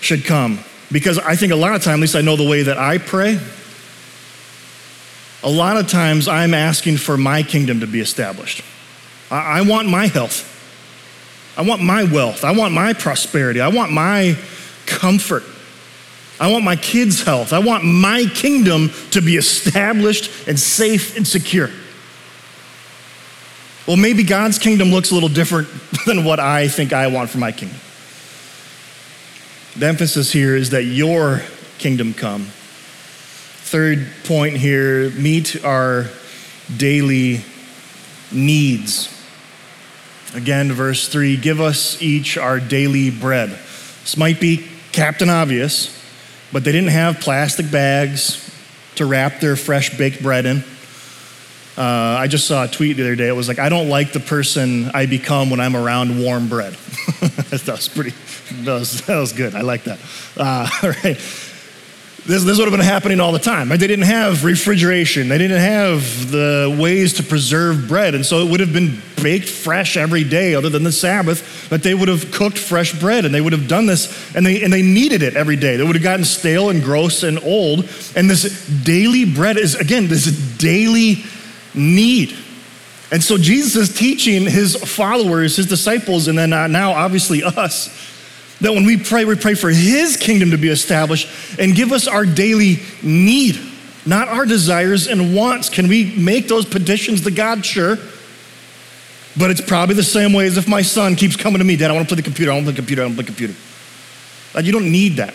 should 0.00 0.24
come. 0.24 0.58
Because 0.90 1.18
I 1.18 1.36
think 1.36 1.52
a 1.52 1.56
lot 1.56 1.76
of 1.76 1.84
times, 1.84 1.98
at 1.98 2.00
least 2.00 2.16
I 2.16 2.20
know 2.20 2.34
the 2.34 2.48
way 2.48 2.64
that 2.64 2.76
I 2.76 2.98
pray, 2.98 3.38
a 5.44 5.48
lot 5.48 5.76
of 5.76 5.86
times 5.86 6.26
I'm 6.26 6.52
asking 6.52 6.96
for 6.96 7.16
my 7.16 7.44
kingdom 7.44 7.78
to 7.78 7.86
be 7.86 8.00
established. 8.00 8.62
I, 9.30 9.58
I 9.58 9.62
want 9.62 9.88
my 9.88 10.08
health. 10.08 10.48
I 11.56 11.62
want 11.62 11.80
my 11.80 12.02
wealth. 12.02 12.44
I 12.44 12.50
want 12.50 12.74
my 12.74 12.92
prosperity. 12.92 13.60
I 13.60 13.68
want 13.68 13.92
my 13.92 14.36
comfort. 14.86 15.44
I 16.40 16.50
want 16.50 16.64
my 16.64 16.74
kids' 16.74 17.22
health. 17.22 17.52
I 17.52 17.60
want 17.60 17.84
my 17.84 18.24
kingdom 18.34 18.90
to 19.12 19.22
be 19.22 19.36
established 19.36 20.48
and 20.48 20.58
safe 20.58 21.16
and 21.16 21.24
secure. 21.24 21.70
Well, 23.86 23.96
maybe 23.96 24.24
God's 24.24 24.58
kingdom 24.58 24.90
looks 24.90 25.12
a 25.12 25.14
little 25.14 25.28
different 25.28 25.68
than 26.06 26.24
what 26.24 26.40
I 26.40 26.66
think 26.66 26.92
I 26.92 27.06
want 27.06 27.30
for 27.30 27.38
my 27.38 27.52
kingdom. 27.52 27.78
The 29.74 29.86
emphasis 29.86 30.30
here 30.30 30.54
is 30.54 30.70
that 30.70 30.84
your 30.84 31.40
kingdom 31.78 32.12
come. 32.12 32.42
Third 32.44 34.06
point 34.24 34.58
here 34.58 35.08
meet 35.10 35.64
our 35.64 36.10
daily 36.76 37.42
needs. 38.30 39.08
Again, 40.34 40.72
verse 40.72 41.08
3 41.08 41.38
give 41.38 41.60
us 41.60 42.00
each 42.02 42.36
our 42.36 42.60
daily 42.60 43.10
bread. 43.10 43.48
This 43.48 44.18
might 44.18 44.40
be 44.40 44.68
Captain 44.92 45.30
Obvious, 45.30 45.98
but 46.52 46.64
they 46.64 46.72
didn't 46.72 46.90
have 46.90 47.20
plastic 47.20 47.70
bags 47.70 48.50
to 48.96 49.06
wrap 49.06 49.40
their 49.40 49.56
fresh 49.56 49.96
baked 49.96 50.22
bread 50.22 50.44
in. 50.44 50.64
Uh, 51.78 51.82
I 52.18 52.26
just 52.28 52.46
saw 52.46 52.64
a 52.64 52.68
tweet 52.68 52.98
the 52.98 53.02
other 53.04 53.16
day. 53.16 53.28
It 53.28 53.36
was 53.36 53.48
like, 53.48 53.58
I 53.58 53.70
don't 53.70 53.88
like 53.88 54.12
the 54.12 54.20
person 54.20 54.90
I 54.92 55.06
become 55.06 55.48
when 55.48 55.60
I'm 55.60 55.74
around 55.74 56.22
warm 56.22 56.48
bread. 56.48 56.74
that 57.20 57.66
was 57.66 57.88
pretty, 57.88 58.12
that 58.64 58.72
was, 58.72 59.02
that 59.02 59.18
was 59.18 59.32
good. 59.32 59.54
I 59.54 59.60
like 59.60 59.84
that. 59.84 59.98
Uh, 60.36 60.68
all 60.82 60.90
right. 60.90 61.18
This, 62.24 62.44
this 62.44 62.56
would 62.56 62.68
have 62.68 62.70
been 62.70 62.86
happening 62.86 63.18
all 63.18 63.32
the 63.32 63.40
time. 63.40 63.68
They 63.68 63.76
didn't 63.76 64.04
have 64.04 64.44
refrigeration. 64.44 65.26
They 65.26 65.38
didn't 65.38 65.60
have 65.60 66.30
the 66.30 66.76
ways 66.80 67.14
to 67.14 67.24
preserve 67.24 67.88
bread. 67.88 68.14
And 68.14 68.24
so 68.24 68.46
it 68.46 68.48
would 68.48 68.60
have 68.60 68.72
been 68.72 69.02
baked 69.20 69.48
fresh 69.48 69.96
every 69.96 70.22
day, 70.22 70.54
other 70.54 70.68
than 70.68 70.84
the 70.84 70.92
Sabbath, 70.92 71.66
but 71.68 71.82
they 71.82 71.94
would 71.94 72.06
have 72.06 72.30
cooked 72.30 72.58
fresh 72.58 72.98
bread. 72.98 73.24
And 73.24 73.34
they 73.34 73.40
would 73.40 73.52
have 73.52 73.66
done 73.66 73.86
this, 73.86 74.32
and 74.36 74.46
they, 74.46 74.62
and 74.62 74.72
they 74.72 74.82
needed 74.82 75.24
it 75.24 75.34
every 75.34 75.56
day. 75.56 75.76
They 75.76 75.82
would 75.82 75.96
have 75.96 76.02
gotten 76.04 76.24
stale 76.24 76.70
and 76.70 76.80
gross 76.80 77.24
and 77.24 77.40
old. 77.42 77.88
And 78.14 78.30
this 78.30 78.68
daily 78.84 79.24
bread 79.24 79.56
is, 79.56 79.74
again, 79.74 80.06
this 80.06 80.26
daily 80.58 81.24
need. 81.74 82.36
And 83.10 83.22
so 83.22 83.36
Jesus 83.36 83.90
is 83.90 83.96
teaching 83.96 84.44
his 84.44 84.76
followers, 84.76 85.56
his 85.56 85.66
disciples, 85.66 86.28
and 86.28 86.38
then 86.38 86.50
now 86.50 86.92
obviously 86.92 87.42
us, 87.42 88.11
that 88.62 88.72
when 88.72 88.86
we 88.86 88.96
pray, 88.96 89.24
we 89.24 89.34
pray 89.34 89.54
for 89.54 89.70
his 89.70 90.16
kingdom 90.16 90.52
to 90.52 90.56
be 90.56 90.68
established 90.68 91.28
and 91.58 91.74
give 91.74 91.92
us 91.92 92.06
our 92.06 92.24
daily 92.24 92.78
need, 93.02 93.60
not 94.06 94.28
our 94.28 94.46
desires 94.46 95.08
and 95.08 95.34
wants. 95.34 95.68
Can 95.68 95.88
we 95.88 96.14
make 96.16 96.48
those 96.48 96.64
petitions 96.64 97.22
to 97.22 97.30
God? 97.30 97.66
Sure. 97.66 97.96
But 99.36 99.50
it's 99.50 99.60
probably 99.60 99.96
the 99.96 100.02
same 100.02 100.32
way 100.32 100.46
as 100.46 100.56
if 100.56 100.68
my 100.68 100.82
son 100.82 101.16
keeps 101.16 101.36
coming 101.36 101.58
to 101.58 101.64
me, 101.64 101.76
Dad, 101.76 101.90
I 101.90 101.94
want 101.94 102.08
to 102.08 102.14
play 102.14 102.20
the 102.20 102.24
computer, 102.24 102.52
I 102.52 102.54
want 102.54 102.66
to 102.66 102.72
play 102.72 102.76
the 102.76 102.82
computer, 102.82 103.02
I 103.02 103.06
want 103.06 103.16
to 103.16 103.22
play 103.22 103.26
the 103.26 103.32
computer. 103.32 103.54
God, 104.52 104.64
you 104.64 104.72
don't 104.72 104.92
need 104.92 105.16
that. 105.16 105.34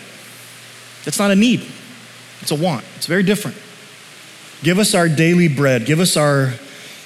That's 1.04 1.18
not 1.18 1.30
a 1.30 1.36
need, 1.36 1.66
it's 2.40 2.50
a 2.50 2.54
want. 2.54 2.84
It's 2.96 3.06
very 3.06 3.22
different. 3.22 3.56
Give 4.62 4.78
us 4.78 4.94
our 4.94 5.08
daily 5.08 5.48
bread. 5.48 5.86
Give 5.86 6.00
us 6.00 6.16
our, 6.16 6.54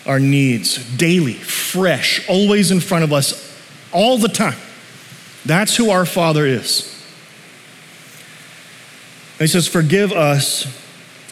our 0.06 0.18
needs 0.18 0.78
daily, 0.96 1.34
fresh, 1.34 2.28
always 2.28 2.70
in 2.70 2.80
front 2.80 3.04
of 3.04 3.12
us, 3.12 3.58
all 3.92 4.18
the 4.18 4.28
time. 4.28 4.56
That's 5.44 5.76
who 5.76 5.90
our 5.90 6.06
Father 6.06 6.46
is. 6.46 6.88
He 9.38 9.46
says, 9.46 9.66
Forgive 9.66 10.12
us 10.12 10.66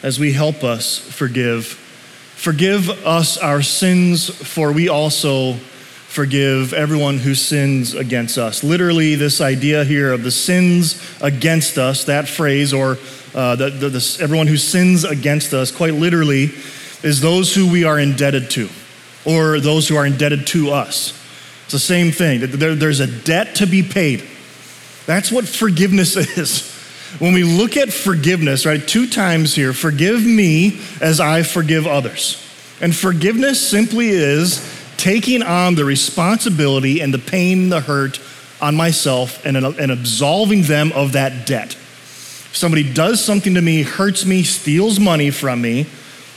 as 0.03 0.19
we 0.19 0.33
help 0.33 0.63
us 0.63 0.97
forgive. 0.97 1.65
Forgive 2.35 2.89
us 3.05 3.37
our 3.37 3.61
sins, 3.61 4.29
for 4.29 4.71
we 4.71 4.89
also 4.89 5.53
forgive 6.07 6.73
everyone 6.73 7.19
who 7.19 7.35
sins 7.35 7.93
against 7.93 8.37
us. 8.37 8.63
Literally, 8.63 9.15
this 9.15 9.39
idea 9.39 9.85
here 9.85 10.11
of 10.11 10.23
the 10.23 10.31
sins 10.31 11.01
against 11.21 11.77
us, 11.77 12.03
that 12.05 12.27
phrase, 12.27 12.73
or 12.73 12.97
uh, 13.33 13.55
the, 13.55 13.69
the, 13.69 13.89
the, 13.89 14.17
everyone 14.19 14.47
who 14.47 14.57
sins 14.57 15.03
against 15.05 15.53
us, 15.53 15.71
quite 15.71 15.93
literally, 15.93 16.51
is 17.03 17.21
those 17.21 17.55
who 17.55 17.71
we 17.71 17.83
are 17.85 17.99
indebted 17.99 18.49
to. 18.49 18.67
or 19.23 19.59
those 19.59 19.87
who 19.87 19.95
are 19.95 20.05
indebted 20.05 20.47
to 20.47 20.71
us. 20.71 21.13
It's 21.71 21.87
the 21.87 21.93
same 21.93 22.11
thing. 22.11 22.41
There's 22.41 22.99
a 22.99 23.07
debt 23.07 23.55
to 23.55 23.65
be 23.65 23.81
paid. 23.81 24.25
That's 25.05 25.31
what 25.31 25.47
forgiveness 25.47 26.17
is. 26.37 26.69
When 27.19 27.33
we 27.33 27.45
look 27.45 27.77
at 27.77 27.93
forgiveness, 27.93 28.65
right, 28.65 28.85
two 28.85 29.07
times 29.07 29.55
here, 29.55 29.71
forgive 29.71 30.21
me 30.21 30.81
as 30.99 31.21
I 31.21 31.43
forgive 31.43 31.87
others. 31.87 32.45
And 32.81 32.93
forgiveness 32.93 33.65
simply 33.65 34.09
is 34.09 34.61
taking 34.97 35.43
on 35.43 35.75
the 35.75 35.85
responsibility 35.85 36.99
and 36.99 37.13
the 37.13 37.19
pain, 37.19 37.69
the 37.69 37.79
hurt 37.79 38.19
on 38.59 38.75
myself 38.75 39.45
and, 39.45 39.55
and 39.55 39.91
absolving 39.93 40.63
them 40.63 40.91
of 40.91 41.13
that 41.13 41.47
debt. 41.47 41.71
If 41.75 42.57
somebody 42.57 42.83
does 42.91 43.23
something 43.23 43.53
to 43.53 43.61
me, 43.61 43.83
hurts 43.83 44.25
me, 44.25 44.43
steals 44.43 44.99
money 44.99 45.31
from 45.31 45.61
me, 45.61 45.85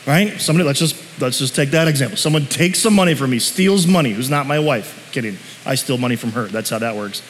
right? 0.06 0.40
Somebody, 0.40 0.66
let's 0.66 0.78
just 0.78 0.96
let's 1.20 1.38
just 1.38 1.54
take 1.54 1.70
that 1.70 1.88
example. 1.88 2.16
Someone 2.16 2.46
takes 2.46 2.78
some 2.78 2.94
money 2.94 3.14
from 3.14 3.30
me, 3.30 3.38
steals 3.38 3.86
money, 3.86 4.12
who's 4.12 4.30
not 4.30 4.46
my 4.46 4.58
wife. 4.58 5.10
Kidding. 5.12 5.38
I 5.64 5.74
steal 5.76 5.98
money 5.98 6.16
from 6.16 6.32
her. 6.32 6.46
That's 6.46 6.70
how 6.70 6.78
that 6.78 6.96
works. 6.96 7.22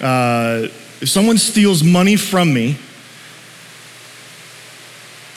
Uh, 0.00 0.68
if 1.00 1.08
someone 1.08 1.38
steals 1.38 1.82
money 1.82 2.16
from 2.16 2.52
me, 2.52 2.76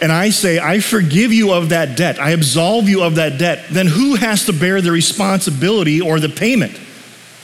and 0.02 0.12
I 0.12 0.32
say, 0.32 0.60
I 0.60 0.80
forgive 0.80 1.32
you 1.32 1.54
of 1.54 1.70
that 1.70 1.96
debt, 1.98 2.20
I 2.20 2.32
absolve 2.32 2.90
you 2.90 3.04
of 3.04 3.16
that 3.16 3.38
debt, 3.40 3.68
then 3.70 3.88
who 3.88 4.16
has 4.16 4.46
to 4.48 4.54
bear 4.54 4.82
the 4.82 4.92
responsibility 4.92 6.02
or 6.02 6.20
the 6.20 6.30
payment? 6.30 6.78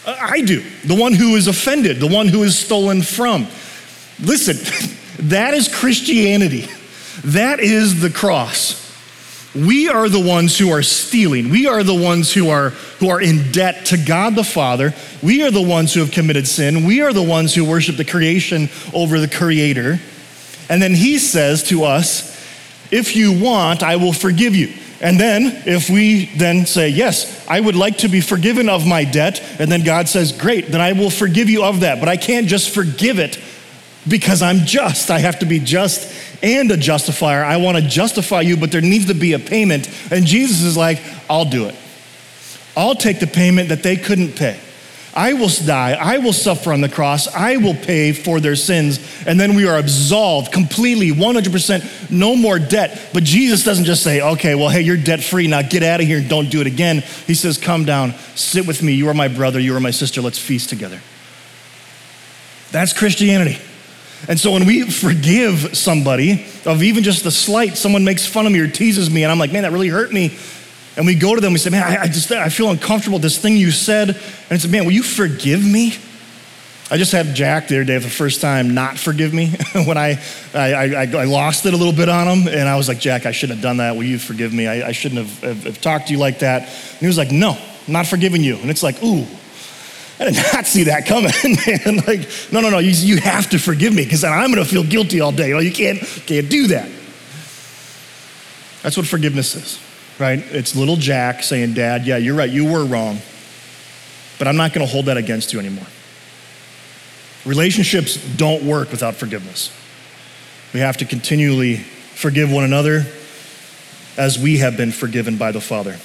Uh, 0.05 0.17
I 0.19 0.41
do, 0.41 0.63
the 0.83 0.95
one 0.95 1.13
who 1.13 1.35
is 1.35 1.47
offended, 1.47 1.99
the 1.99 2.07
one 2.07 2.27
who 2.27 2.43
is 2.43 2.57
stolen 2.57 3.01
from. 3.01 3.47
Listen, 4.19 4.57
that 5.29 5.53
is 5.53 5.73
Christianity. 5.73 6.67
That 7.23 7.59
is 7.59 8.01
the 8.01 8.09
cross. 8.09 8.88
We 9.55 9.89
are 9.89 10.07
the 10.07 10.19
ones 10.19 10.57
who 10.57 10.69
are 10.69 10.83
stealing. 10.83 11.49
We 11.49 11.65
are 11.65 11.83
the 11.83 11.95
ones 11.95 12.31
who 12.31 12.49
are, 12.49 12.69
who 12.99 13.09
are 13.09 13.19
in 13.19 13.51
debt 13.51 13.87
to 13.87 13.97
God 13.97 14.35
the 14.35 14.43
Father. 14.43 14.93
We 15.23 15.41
are 15.43 15.49
the 15.49 15.61
ones 15.61 15.93
who 15.93 16.01
have 16.01 16.11
committed 16.11 16.47
sin. 16.47 16.85
We 16.85 17.01
are 17.01 17.13
the 17.13 17.23
ones 17.23 17.55
who 17.55 17.65
worship 17.65 17.97
the 17.97 18.05
creation 18.05 18.69
over 18.93 19.19
the 19.19 19.27
Creator. 19.27 19.99
And 20.69 20.81
then 20.81 20.93
He 20.93 21.17
says 21.17 21.63
to 21.69 21.83
us, 21.83 22.29
if 22.91 23.15
you 23.15 23.39
want, 23.39 23.81
I 23.81 23.95
will 23.95 24.13
forgive 24.13 24.55
you. 24.55 24.73
And 25.01 25.19
then, 25.19 25.63
if 25.65 25.89
we 25.89 26.25
then 26.37 26.65
say, 26.65 26.89
Yes, 26.89 27.47
I 27.47 27.59
would 27.59 27.75
like 27.75 27.99
to 27.99 28.09
be 28.09 28.19
forgiven 28.19 28.67
of 28.67 28.85
my 28.85 29.05
debt, 29.05 29.41
and 29.57 29.71
then 29.71 29.83
God 29.83 30.09
says, 30.09 30.33
Great, 30.33 30.67
then 30.67 30.81
I 30.81 30.91
will 30.91 31.09
forgive 31.09 31.49
you 31.49 31.63
of 31.63 31.81
that. 31.81 31.99
But 31.99 32.09
I 32.09 32.17
can't 32.17 32.47
just 32.47 32.73
forgive 32.73 33.17
it 33.17 33.39
because 34.07 34.41
I'm 34.41 34.59
just. 34.65 35.09
I 35.09 35.19
have 35.19 35.39
to 35.39 35.45
be 35.45 35.59
just 35.59 36.28
and 36.41 36.71
a 36.71 36.77
justifier. 36.77 37.43
I 37.43 37.57
want 37.57 37.77
to 37.77 37.83
justify 37.83 38.41
you, 38.41 38.57
but 38.57 38.71
there 38.71 38.81
needs 38.81 39.07
to 39.07 39.13
be 39.13 39.33
a 39.33 39.39
payment. 39.39 39.89
And 40.11 40.25
Jesus 40.25 40.61
is 40.63 40.77
like, 40.77 40.99
I'll 41.29 41.49
do 41.49 41.65
it. 41.65 41.75
I'll 42.75 42.95
take 42.95 43.19
the 43.19 43.27
payment 43.27 43.69
that 43.69 43.83
they 43.83 43.95
couldn't 43.95 44.35
pay. 44.35 44.59
I 45.13 45.33
will 45.33 45.49
die. 45.65 45.97
I 45.99 46.19
will 46.19 46.33
suffer 46.33 46.71
on 46.71 46.81
the 46.81 46.89
cross. 46.89 47.27
I 47.27 47.57
will 47.57 47.73
pay 47.73 48.13
for 48.13 48.39
their 48.39 48.55
sins. 48.55 48.99
And 49.25 49.39
then 49.39 49.55
we 49.55 49.67
are 49.67 49.77
absolved 49.77 50.51
completely, 50.51 51.09
100%, 51.09 52.11
no 52.11 52.35
more 52.35 52.59
debt. 52.59 53.09
But 53.11 53.23
Jesus 53.23 53.65
doesn't 53.65 53.85
just 53.85 54.03
say, 54.03 54.21
okay, 54.21 54.55
well, 54.55 54.69
hey, 54.69 54.81
you're 54.81 54.97
debt 54.97 55.23
free. 55.23 55.47
Now 55.47 55.61
get 55.61 55.83
out 55.83 55.99
of 55.99 56.05
here 56.05 56.19
and 56.19 56.29
don't 56.29 56.49
do 56.49 56.61
it 56.61 56.67
again. 56.67 57.01
He 57.25 57.33
says, 57.33 57.57
come 57.57 57.85
down, 57.85 58.13
sit 58.35 58.67
with 58.67 58.83
me. 58.83 58.93
You 58.93 59.09
are 59.09 59.13
my 59.13 59.27
brother. 59.27 59.59
You 59.59 59.75
are 59.75 59.79
my 59.79 59.91
sister. 59.91 60.21
Let's 60.21 60.39
feast 60.39 60.69
together. 60.69 61.01
That's 62.71 62.93
Christianity. 62.93 63.57
And 64.27 64.39
so 64.39 64.51
when 64.51 64.65
we 64.65 64.89
forgive 64.89 65.77
somebody 65.77 66.45
of 66.65 66.83
even 66.83 67.03
just 67.03 67.23
the 67.23 67.31
slight, 67.31 67.77
someone 67.77 68.03
makes 68.03 68.25
fun 68.25 68.45
of 68.45 68.51
me 68.51 68.59
or 68.59 68.67
teases 68.67 69.09
me, 69.09 69.23
and 69.23 69.31
I'm 69.31 69.39
like, 69.39 69.51
man, 69.51 69.63
that 69.63 69.71
really 69.71 69.87
hurt 69.87 70.11
me 70.11 70.37
and 70.99 71.05
we 71.05 71.15
go 71.15 71.33
to 71.33 71.39
them, 71.39 71.53
we 71.53 71.59
say, 71.59 71.69
man, 71.69 71.81
I, 71.81 72.01
I 72.01 72.07
just, 72.07 72.29
I 72.29 72.49
feel 72.49 72.69
uncomfortable, 72.69 73.19
this 73.19 73.37
thing 73.37 73.55
you 73.55 73.71
said. 73.71 74.09
And 74.09 74.51
it's, 74.51 74.67
man, 74.67 74.83
will 74.83 74.91
you 74.91 75.01
forgive 75.01 75.63
me? 75.63 75.95
I 76.91 76.97
just 76.97 77.13
had 77.13 77.33
Jack 77.35 77.69
the 77.69 77.75
other 77.77 77.85
day 77.85 77.97
for 77.99 78.03
the 78.03 78.09
first 78.09 78.41
time 78.41 78.73
not 78.73 78.97
forgive 78.97 79.33
me 79.33 79.47
when 79.85 79.97
I, 79.97 80.21
I, 80.53 80.73
I, 80.73 81.01
I, 81.03 81.23
lost 81.23 81.65
it 81.65 81.73
a 81.73 81.77
little 81.77 81.93
bit 81.93 82.09
on 82.09 82.27
him. 82.27 82.47
And 82.49 82.67
I 82.67 82.75
was 82.75 82.89
like, 82.89 82.99
Jack, 82.99 83.25
I 83.25 83.31
shouldn't 83.31 83.59
have 83.59 83.63
done 83.63 83.77
that. 83.77 83.95
Will 83.95 84.03
you 84.03 84.19
forgive 84.19 84.51
me? 84.51 84.67
I, 84.67 84.89
I 84.89 84.91
shouldn't 84.91 85.25
have, 85.25 85.39
have, 85.41 85.63
have, 85.63 85.81
talked 85.81 86.07
to 86.07 86.13
you 86.13 86.19
like 86.19 86.39
that. 86.39 86.63
And 86.63 86.99
he 86.99 87.07
was 87.07 87.17
like, 87.17 87.31
no, 87.31 87.57
I'm 87.87 87.93
not 87.93 88.05
forgiving 88.05 88.43
you. 88.43 88.57
And 88.57 88.69
it's 88.69 88.83
like, 88.83 89.01
ooh, 89.01 89.25
I 90.19 90.25
did 90.25 90.35
not 90.53 90.67
see 90.67 90.83
that 90.83 91.05
coming, 91.05 91.31
man. 91.65 92.03
like, 92.05 92.29
no, 92.51 92.59
no, 92.59 92.69
no, 92.69 92.79
you, 92.79 92.91
you 92.91 93.17
have 93.21 93.49
to 93.51 93.59
forgive 93.59 93.93
me 93.93 94.03
because 94.03 94.23
I'm 94.23 94.51
going 94.51 94.63
to 94.63 94.69
feel 94.69 94.83
guilty 94.83 95.21
all 95.21 95.31
day. 95.31 95.51
Know, 95.51 95.59
you 95.59 95.71
can't, 95.71 95.99
can't 95.99 96.49
do 96.49 96.67
that. 96.67 96.89
That's 98.83 98.97
what 98.97 99.07
forgiveness 99.07 99.55
is 99.55 99.79
right? 100.19 100.39
It's 100.51 100.75
little 100.75 100.97
Jack 100.97 101.41
saying, 101.43 101.73
Dad, 101.73 102.05
yeah, 102.05 102.17
you're 102.17 102.35
right, 102.35 102.49
you 102.49 102.69
were 102.69 102.85
wrong, 102.85 103.19
but 104.37 104.47
I'm 104.47 104.57
not 104.57 104.73
going 104.73 104.85
to 104.85 104.91
hold 104.91 105.05
that 105.05 105.17
against 105.17 105.53
you 105.53 105.59
anymore. 105.59 105.87
Relationships 107.45 108.15
don't 108.35 108.63
work 108.63 108.91
without 108.91 109.15
forgiveness. 109.15 109.71
We 110.73 110.81
have 110.81 110.97
to 110.97 111.05
continually 111.05 111.77
forgive 111.77 112.51
one 112.51 112.65
another 112.65 113.05
as 114.17 114.37
we 114.37 114.57
have 114.57 114.75
been 114.75 114.91
forgiven 114.91 115.37
by 115.37 115.53
the 115.53 115.61
Father. 115.61 115.97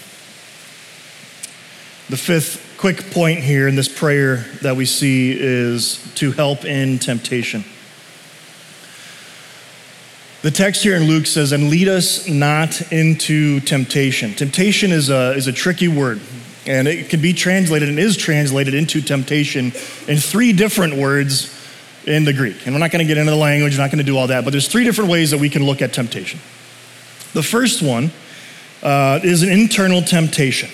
The 2.10 2.16
fifth 2.18 2.74
quick 2.76 3.10
point 3.12 3.38
here 3.38 3.66
in 3.66 3.76
this 3.76 3.88
prayer 3.88 4.44
that 4.60 4.76
we 4.76 4.84
see 4.84 5.34
is 5.40 6.06
to 6.16 6.32
help 6.32 6.66
in 6.66 6.98
temptation. 6.98 7.64
The 10.42 10.50
text 10.50 10.82
here 10.82 10.94
in 10.94 11.04
Luke 11.04 11.24
says, 11.24 11.52
and 11.52 11.70
lead 11.70 11.88
us 11.88 12.28
not 12.28 12.92
into 12.92 13.60
temptation. 13.60 14.34
Temptation 14.34 14.92
is 14.92 15.08
a, 15.08 15.32
is 15.32 15.46
a 15.46 15.52
tricky 15.52 15.88
word, 15.88 16.20
and 16.66 16.86
it 16.86 17.08
can 17.08 17.22
be 17.22 17.32
translated 17.32 17.88
and 17.88 17.98
is 17.98 18.18
translated 18.18 18.74
into 18.74 19.00
temptation 19.00 19.72
in 20.06 20.18
three 20.18 20.52
different 20.52 20.96
words 20.96 21.58
in 22.06 22.24
the 22.24 22.34
Greek. 22.34 22.66
And 22.66 22.74
we're 22.74 22.80
not 22.80 22.90
going 22.90 23.02
to 23.02 23.08
get 23.08 23.16
into 23.16 23.30
the 23.30 23.38
language, 23.38 23.72
we're 23.72 23.82
not 23.82 23.90
going 23.90 24.04
to 24.04 24.04
do 24.04 24.18
all 24.18 24.26
that, 24.26 24.44
but 24.44 24.50
there's 24.50 24.68
three 24.68 24.84
different 24.84 25.08
ways 25.08 25.30
that 25.30 25.40
we 25.40 25.48
can 25.48 25.64
look 25.64 25.80
at 25.80 25.94
temptation. 25.94 26.38
The 27.32 27.42
first 27.42 27.80
one 27.80 28.12
uh, 28.82 29.20
is 29.24 29.42
an 29.42 29.48
internal 29.50 30.02
temptation. 30.02 30.68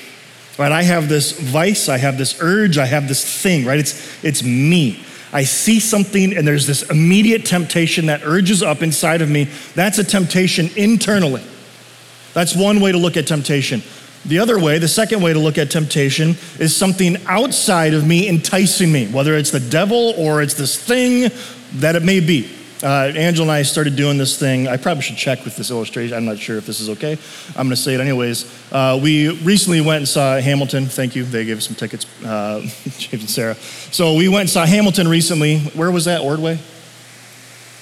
Right, 0.61 0.73
I 0.73 0.83
have 0.83 1.09
this 1.09 1.33
vice, 1.41 1.89
I 1.89 1.97
have 1.97 2.19
this 2.19 2.37
urge, 2.43 2.77
I 2.77 2.85
have 2.85 3.09
this 3.09 3.25
thing, 3.43 3.65
right? 3.65 3.79
It's, 3.79 4.23
it's 4.23 4.43
me. 4.43 5.03
I 5.33 5.43
see 5.43 5.81
something 5.81 6.37
and 6.37 6.47
there's 6.47 6.67
this 6.67 6.83
immediate 6.91 7.47
temptation 7.47 8.05
that 8.07 8.21
urges 8.27 8.63
up 8.63 8.83
inside 8.83 9.23
of 9.23 9.31
me. 9.31 9.45
That's 9.75 9.97
a 9.97 10.05
temptation 10.05 10.69
internally. 10.77 11.43
That's 12.35 12.55
one 12.55 12.79
way 12.81 12.93
to 12.93 12.99
look 12.99 13.17
at 13.17 13.27
temptation. 13.27 13.83
The 14.27 14.39
other 14.39 14.59
way, 14.59 14.79
the 14.79 14.87
second 14.87 15.23
way 15.23 15.33
to 15.33 15.39
look 15.39 15.57
at 15.57 15.71
temptation, 15.71 16.37
is 16.59 16.77
something 16.77 17.17
outside 17.25 17.95
of 17.95 18.07
me 18.07 18.29
enticing 18.29 18.93
me, 18.93 19.07
whether 19.07 19.39
it's 19.39 19.53
the 19.53 19.61
devil 19.61 20.13
or 20.19 20.43
it's 20.43 20.53
this 20.53 20.79
thing 20.79 21.31
that 21.81 21.97
it 21.97 22.03
may 22.03 22.21
be. 22.21 22.55
Uh, 22.83 23.13
and 23.15 23.51
I 23.51 23.63
started 23.63 23.95
doing 23.95 24.17
this 24.17 24.39
thing. 24.39 24.67
I 24.67 24.77
probably 24.77 25.03
should 25.03 25.17
check 25.17 25.45
with 25.45 25.57
this 25.57 25.71
illustration. 25.71 26.17
I'm 26.17 26.25
not 26.25 26.39
sure 26.39 26.57
if 26.57 26.67
this 26.67 26.81
is 26.81 26.89
okay. 26.91 27.19
I'm 27.49 27.67
going 27.67 27.71
to 27.71 27.77
say 27.77 27.95
it 27.95 28.01
anyways. 28.01 28.73
Uh, 28.73 28.99
we 29.03 29.29
recently 29.43 29.81
went 29.83 29.99
and 29.99 30.09
saw 30.09 30.41
Hamilton. 30.41 30.87
Thank 30.87 31.15
you. 31.15 31.25
They 31.25 31.45
gave 31.45 31.59
us 31.59 31.67
some 31.67 31.77
tickets, 31.77 32.07
uh, 32.25 32.61
James 32.99 33.23
and 33.23 33.31
Sarah. 33.31 33.55
So 33.55 34.15
we 34.15 34.29
went 34.29 34.43
and 34.43 34.51
saw 34.51 34.65
Hamilton 34.65 35.09
recently. 35.09 35.59
Where 35.59 35.91
was 35.91 36.07
that? 36.07 36.23
Ordway? 36.23 36.59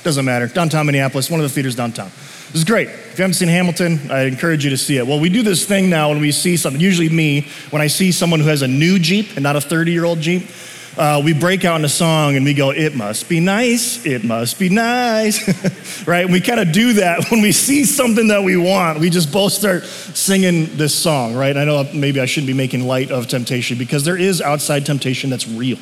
Doesn't 0.03 0.25
matter. 0.25 0.49
Downtown 0.49 0.87
Minneapolis, 0.87 1.31
one 1.31 1.39
of 1.41 1.45
the 1.45 1.51
theaters 1.51 1.77
downtown. 1.77 2.11
This 2.49 2.63
is 2.63 2.65
great. 2.65 2.89
If 2.89 3.19
you 3.19 3.23
haven't 3.23 3.35
seen 3.35 3.49
Hamilton, 3.49 4.11
I 4.11 4.23
encourage 4.23 4.65
you 4.65 4.71
to 4.71 4.79
see 4.79 4.97
it. 4.97 5.07
Well, 5.07 5.21
we 5.21 5.29
do 5.29 5.43
this 5.43 5.67
thing 5.67 5.91
now 5.91 6.09
when 6.09 6.21
we 6.21 6.33
see 6.33 6.57
something, 6.57 6.81
usually 6.81 7.11
me, 7.11 7.47
when 7.71 7.83
I 7.83 7.89
see 7.89 8.11
someone 8.11 8.41
who 8.41 8.49
has 8.49 8.63
a 8.63 8.69
new 8.69 8.99
Jeep 8.99 9.35
and 9.35 9.43
not 9.43 9.55
a 9.55 9.61
30 9.61 9.93
year 9.93 10.05
old 10.05 10.21
Jeep 10.21 10.49
uh, 10.97 11.21
we 11.25 11.33
break 11.33 11.65
out 11.65 11.79
in 11.79 11.85
a 11.85 11.89
song 11.89 12.37
and 12.37 12.45
we 12.45 12.55
go, 12.55 12.71
It 12.71 12.95
must 12.95 13.29
be 13.29 13.41
nice, 13.41 14.05
it 14.05 14.25
must 14.25 14.59
be 14.59 14.69
nice, 14.69 16.07
right? 16.07 16.25
And 16.25 16.33
we 16.33 16.41
kind 16.41 16.61
of 16.61 16.73
do 16.73 16.95
that 16.95 17.27
when 17.31 17.41
we 17.41 17.53
see 17.53 17.85
something 17.85 18.29
that 18.29 18.43
we 18.43 18.57
want. 18.57 18.99
We 18.99 19.11
just 19.11 19.33
both 19.33 19.53
start 19.53 19.85
singing 19.85 20.77
this 20.77 20.95
song, 20.95 21.35
right? 21.35 21.57
I 21.57 21.65
know 21.65 21.89
maybe 21.95 22.21
I 22.21 22.27
shouldn't 22.27 22.49
be 22.49 22.55
making 22.55 22.87
light 22.87 23.11
of 23.11 23.29
temptation 23.29 23.79
because 23.79 24.05
there 24.05 24.17
is 24.17 24.41
outside 24.41 24.87
temptation 24.87 25.31
that's 25.31 25.47
real, 25.47 25.79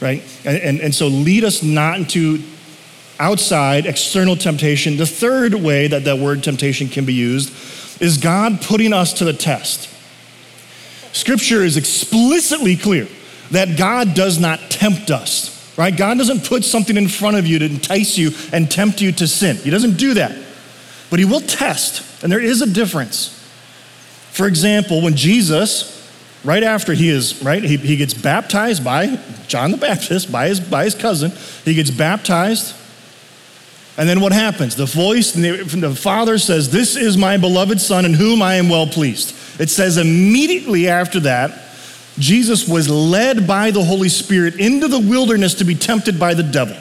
right? 0.00 0.22
And, 0.44 0.58
and, 0.58 0.80
and 0.80 0.94
so 0.94 1.06
lead 1.08 1.44
us 1.44 1.62
not 1.62 1.98
into 1.98 2.42
outside 3.18 3.86
external 3.86 4.36
temptation. 4.36 4.96
The 4.96 5.06
third 5.06 5.54
way 5.54 5.86
that 5.86 6.04
that 6.04 6.18
word 6.18 6.42
temptation 6.42 6.88
can 6.88 7.04
be 7.04 7.14
used 7.14 7.52
is 8.02 8.18
God 8.18 8.60
putting 8.60 8.92
us 8.92 9.12
to 9.14 9.24
the 9.24 9.32
test. 9.32 9.88
Scripture 11.14 11.62
is 11.62 11.76
explicitly 11.76 12.76
clear 12.76 13.06
that 13.52 13.78
God 13.78 14.14
does 14.14 14.38
not 14.38 14.58
tempt 14.70 15.10
us, 15.10 15.76
right? 15.78 15.96
God 15.96 16.18
doesn't 16.18 16.46
put 16.46 16.64
something 16.64 16.96
in 16.96 17.08
front 17.08 17.36
of 17.36 17.46
you 17.46 17.58
to 17.58 17.66
entice 17.66 18.18
you 18.18 18.30
and 18.52 18.70
tempt 18.70 19.00
you 19.00 19.12
to 19.12 19.26
sin. 19.26 19.56
He 19.56 19.70
doesn't 19.70 19.96
do 19.96 20.14
that. 20.14 20.36
But 21.10 21.18
He 21.18 21.24
will 21.24 21.40
test, 21.40 22.22
and 22.22 22.32
there 22.32 22.40
is 22.40 22.62
a 22.62 22.66
difference. 22.66 23.38
For 24.32 24.46
example, 24.46 25.02
when 25.02 25.14
Jesus, 25.14 26.10
right 26.42 26.62
after 26.62 26.94
he 26.94 27.10
is, 27.10 27.42
right, 27.42 27.62
he, 27.62 27.76
he 27.76 27.96
gets 27.96 28.14
baptized 28.14 28.82
by 28.82 29.18
John 29.46 29.72
the 29.72 29.76
Baptist, 29.76 30.32
by 30.32 30.48
his, 30.48 30.58
by 30.58 30.84
his 30.84 30.94
cousin, 30.94 31.32
he 31.66 31.74
gets 31.74 31.90
baptized. 31.90 32.74
And 33.98 34.08
then 34.08 34.22
what 34.22 34.32
happens? 34.32 34.74
The 34.74 34.86
voice 34.86 35.32
from 35.32 35.80
the 35.80 35.94
Father 35.94 36.38
says, 36.38 36.70
This 36.70 36.96
is 36.96 37.18
my 37.18 37.36
beloved 37.36 37.78
Son 37.78 38.06
in 38.06 38.14
whom 38.14 38.40
I 38.40 38.54
am 38.54 38.70
well 38.70 38.86
pleased. 38.86 39.36
It 39.60 39.68
says 39.68 39.98
immediately 39.98 40.88
after 40.88 41.20
that, 41.20 41.71
Jesus 42.18 42.68
was 42.68 42.88
led 42.88 43.46
by 43.46 43.70
the 43.70 43.82
Holy 43.82 44.08
Spirit 44.08 44.56
into 44.56 44.88
the 44.88 44.98
wilderness 44.98 45.54
to 45.54 45.64
be 45.64 45.74
tempted 45.74 46.20
by 46.20 46.34
the 46.34 46.42
devil. 46.42 46.76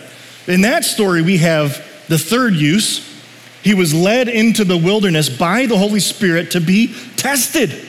In 0.48 0.62
that 0.62 0.84
story, 0.84 1.22
we 1.22 1.38
have 1.38 1.78
the 2.08 2.18
third 2.18 2.54
use. 2.54 3.08
He 3.64 3.74
was 3.74 3.94
led 3.94 4.28
into 4.28 4.66
the 4.66 4.78
wilderness 4.78 5.30
by 5.30 5.68
the 5.68 5.78
Holy 5.78 6.00
Spirit 6.00 6.52
to 6.52 6.60
be 6.60 6.94
tested. 7.16 7.88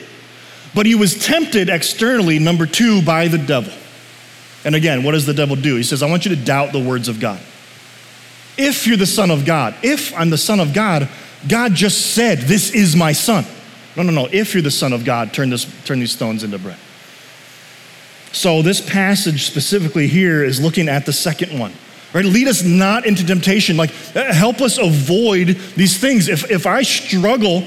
But 0.73 0.85
he 0.85 0.95
was 0.95 1.23
tempted 1.25 1.69
externally, 1.69 2.39
number 2.39 2.65
two, 2.65 3.01
by 3.01 3.27
the 3.27 3.37
devil. 3.37 3.73
And 4.65 4.75
again, 4.75 5.03
what 5.03 5.11
does 5.11 5.25
the 5.25 5.33
devil 5.33 5.55
do? 5.55 5.75
He 5.75 5.83
says, 5.83 6.01
I 6.01 6.09
want 6.09 6.25
you 6.25 6.35
to 6.35 6.41
doubt 6.41 6.71
the 6.71 6.79
words 6.83 7.09
of 7.09 7.19
God. 7.19 7.39
If 8.57 8.87
you're 8.87 8.97
the 8.97 9.05
Son 9.05 9.29
of 9.31 9.45
God, 9.45 9.75
if 9.83 10.15
I'm 10.15 10.29
the 10.29 10.37
Son 10.37 10.59
of 10.59 10.73
God, 10.73 11.09
God 11.47 11.73
just 11.73 12.13
said, 12.13 12.39
This 12.39 12.71
is 12.71 12.95
my 12.95 13.11
Son. 13.11 13.45
No, 13.97 14.03
no, 14.03 14.11
no. 14.11 14.29
If 14.31 14.53
you're 14.53 14.63
the 14.63 14.71
Son 14.71 14.93
of 14.93 15.03
God, 15.05 15.33
turn, 15.33 15.49
this, 15.49 15.65
turn 15.85 15.99
these 15.99 16.11
stones 16.11 16.43
into 16.43 16.57
bread. 16.57 16.77
So, 18.33 18.63
this 18.63 18.81
passage 18.81 19.45
specifically 19.45 20.07
here 20.07 20.43
is 20.43 20.59
looking 20.59 20.89
at 20.89 21.05
the 21.05 21.13
second 21.13 21.57
one. 21.57 21.71
Right? 22.13 22.25
Lead 22.25 22.47
us 22.47 22.63
not 22.63 23.05
into 23.05 23.25
temptation. 23.25 23.77
Like, 23.77 23.91
uh, 24.15 24.33
help 24.33 24.59
us 24.59 24.77
avoid 24.77 25.49
these 25.75 25.97
things. 25.97 26.27
If, 26.27 26.49
if 26.51 26.65
I 26.65 26.81
struggle 26.81 27.63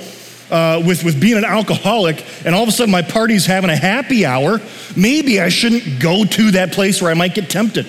uh, 0.50 0.82
with, 0.84 1.04
with 1.04 1.20
being 1.20 1.36
an 1.36 1.44
alcoholic 1.44 2.24
and 2.44 2.54
all 2.54 2.62
of 2.62 2.68
a 2.68 2.72
sudden 2.72 2.92
my 2.92 3.02
party's 3.02 3.46
having 3.46 3.70
a 3.70 3.76
happy 3.76 4.26
hour, 4.26 4.60
maybe 4.96 5.40
I 5.40 5.48
shouldn't 5.48 6.00
go 6.00 6.24
to 6.24 6.50
that 6.52 6.72
place 6.72 7.00
where 7.00 7.10
I 7.10 7.14
might 7.14 7.34
get 7.34 7.48
tempted. 7.48 7.86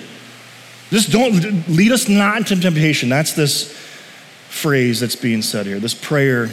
Just 0.90 1.10
don't 1.10 1.68
lead 1.68 1.92
us 1.92 2.08
not 2.08 2.38
into 2.38 2.60
temptation. 2.60 3.08
That's 3.08 3.34
this 3.34 3.72
phrase 4.48 5.00
that's 5.00 5.16
being 5.16 5.42
said 5.42 5.66
here, 5.66 5.78
this 5.78 5.94
prayer 5.94 6.44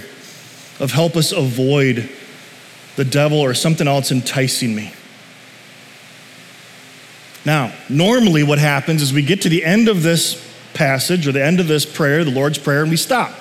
of 0.79 0.91
help 0.91 1.15
us 1.15 1.31
avoid 1.31 2.09
the 2.95 3.05
devil 3.05 3.39
or 3.39 3.53
something 3.53 3.87
else 3.87 4.11
enticing 4.11 4.75
me. 4.75 4.91
Now, 7.45 7.73
normally 7.89 8.43
what 8.43 8.57
happens 8.57 9.01
is 9.01 9.13
we 9.13 9.21
get 9.21 9.43
to 9.43 9.49
the 9.49 9.63
end 9.63 9.87
of 9.87 10.01
this 10.01 10.43
passage 10.73 11.27
or 11.27 11.31
the 11.31 11.43
end 11.43 11.59
of 11.59 11.67
this 11.67 11.85
prayer, 11.85 12.23
the 12.23 12.31
Lord's 12.31 12.57
Prayer, 12.57 12.81
and 12.81 12.89
we 12.89 12.97
stop. 12.97 13.31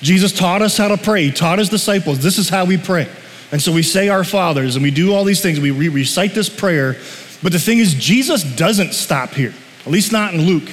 Jesus 0.00 0.32
taught 0.32 0.62
us 0.62 0.76
how 0.76 0.88
to 0.88 0.96
pray. 0.96 1.24
He 1.24 1.30
taught 1.30 1.58
his 1.58 1.68
disciples, 1.68 2.22
this 2.22 2.38
is 2.38 2.48
how 2.48 2.64
we 2.64 2.76
pray. 2.76 3.08
And 3.52 3.62
so 3.62 3.72
we 3.72 3.82
say 3.82 4.08
our 4.08 4.24
fathers 4.24 4.74
and 4.74 4.82
we 4.82 4.90
do 4.90 5.14
all 5.14 5.24
these 5.24 5.40
things. 5.40 5.60
We 5.60 5.70
re- 5.70 5.88
recite 5.88 6.34
this 6.34 6.48
prayer. 6.48 6.96
But 7.42 7.52
the 7.52 7.58
thing 7.58 7.78
is, 7.78 7.94
Jesus 7.94 8.42
doesn't 8.42 8.94
stop 8.94 9.30
here, 9.30 9.54
at 9.80 9.86
least 9.86 10.12
not 10.12 10.34
in 10.34 10.42
Luke. 10.42 10.68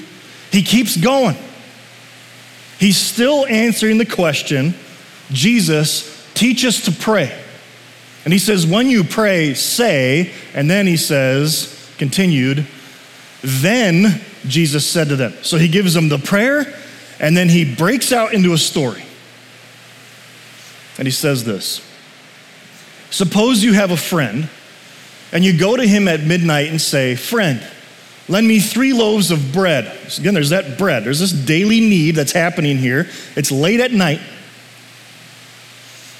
He 0.52 0.64
keeps 0.64 0.98
going. 0.98 1.36
He's 2.80 2.98
still 2.98 3.46
answering 3.46 3.98
the 4.00 4.06
question 4.06 4.74
Jesus, 5.32 6.28
teach 6.34 6.66
us 6.66 6.86
to 6.86 6.92
pray. 6.92 7.38
And 8.26 8.34
he 8.34 8.40
says, 8.40 8.68
when 8.68 8.90
you 8.90 9.04
pray, 9.04 9.54
say, 9.54 10.32
and 10.54 10.70
then 10.70 10.88
he 10.88 10.98
says, 10.98 11.81
continued, 12.02 12.66
then 13.44 14.20
Jesus 14.48 14.88
said 14.88 15.10
to 15.10 15.16
them. 15.16 15.36
So 15.44 15.58
he 15.58 15.68
gives 15.68 15.94
them 15.94 16.10
the 16.10 16.18
prayer, 16.18 16.66
and 17.20 17.38
then 17.38 17.48
he 17.48 17.76
breaks 17.76 18.12
out 18.12 18.34
into 18.34 18.54
a 18.54 18.58
story. 18.58 19.04
And 20.98 21.08
he 21.08 21.12
says 21.12 21.44
this 21.44 21.80
Suppose 23.12 23.64
you 23.64 23.74
have 23.74 23.92
a 23.92 23.98
friend, 23.98 24.50
and 25.32 25.46
you 25.46 25.56
go 25.56 25.78
to 25.78 25.86
him 25.86 26.08
at 26.08 26.22
midnight 26.22 26.72
and 26.72 26.82
say, 26.82 27.14
Friend, 27.16 27.62
lend 28.28 28.48
me 28.48 28.60
three 28.60 28.94
loaves 28.94 29.30
of 29.30 29.54
bread. 29.54 29.96
So 30.10 30.22
again, 30.22 30.34
there's 30.34 30.50
that 30.50 30.80
bread. 30.80 31.04
There's 31.04 31.20
this 31.20 31.32
daily 31.32 31.82
need 31.82 32.16
that's 32.16 32.32
happening 32.32 32.78
here. 32.78 33.08
It's 33.36 33.52
late 33.52 33.80
at 33.80 33.92
night. 33.92 34.22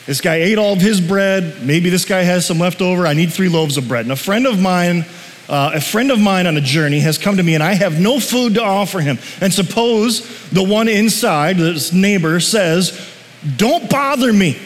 This 0.06 0.22
guy 0.22 0.36
ate 0.36 0.60
all 0.60 0.74
of 0.74 0.82
his 0.82 1.02
bread. 1.02 1.66
Maybe 1.66 1.90
this 1.90 2.06
guy 2.06 2.22
has 2.22 2.46
some 2.46 2.60
left 2.60 2.84
over. 2.84 3.08
I 3.08 3.14
need 3.14 3.34
three 3.34 3.50
loaves 3.50 3.78
of 3.78 3.88
bread. 3.88 4.06
And 4.06 4.12
a 4.12 4.16
friend 4.16 4.46
of 4.46 4.60
mine 4.62 5.06
uh, 5.52 5.72
a 5.74 5.82
friend 5.82 6.12
of 6.12 6.20
mine 6.20 6.48
on 6.48 6.56
a 6.56 6.62
journey 6.62 7.02
has 7.02 7.18
come 7.18 7.36
to 7.36 7.44
me 7.44 7.56
and 7.56 7.62
I 7.62 7.74
have 7.74 8.00
no 8.00 8.22
food 8.22 8.54
to 8.54 8.64
offer 8.64 9.02
him. 9.02 9.20
And 9.42 9.54
suppose 9.54 10.50
the 10.50 10.64
one 10.64 10.88
inside, 10.88 11.58
this 11.58 11.92
neighbor, 11.92 12.40
says, 12.40 12.98
Don't 13.58 13.90
bother 13.90 14.32
me. 14.32 14.58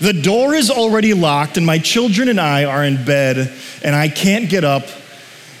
The 0.00 0.12
door 0.12 0.54
is 0.54 0.70
already 0.70 1.14
locked 1.14 1.56
and 1.56 1.64
my 1.64 1.78
children 1.78 2.28
and 2.28 2.38
I 2.38 2.64
are 2.64 2.84
in 2.84 3.06
bed 3.06 3.50
and 3.82 3.96
I 3.96 4.08
can't 4.08 4.50
get 4.50 4.64
up 4.64 4.84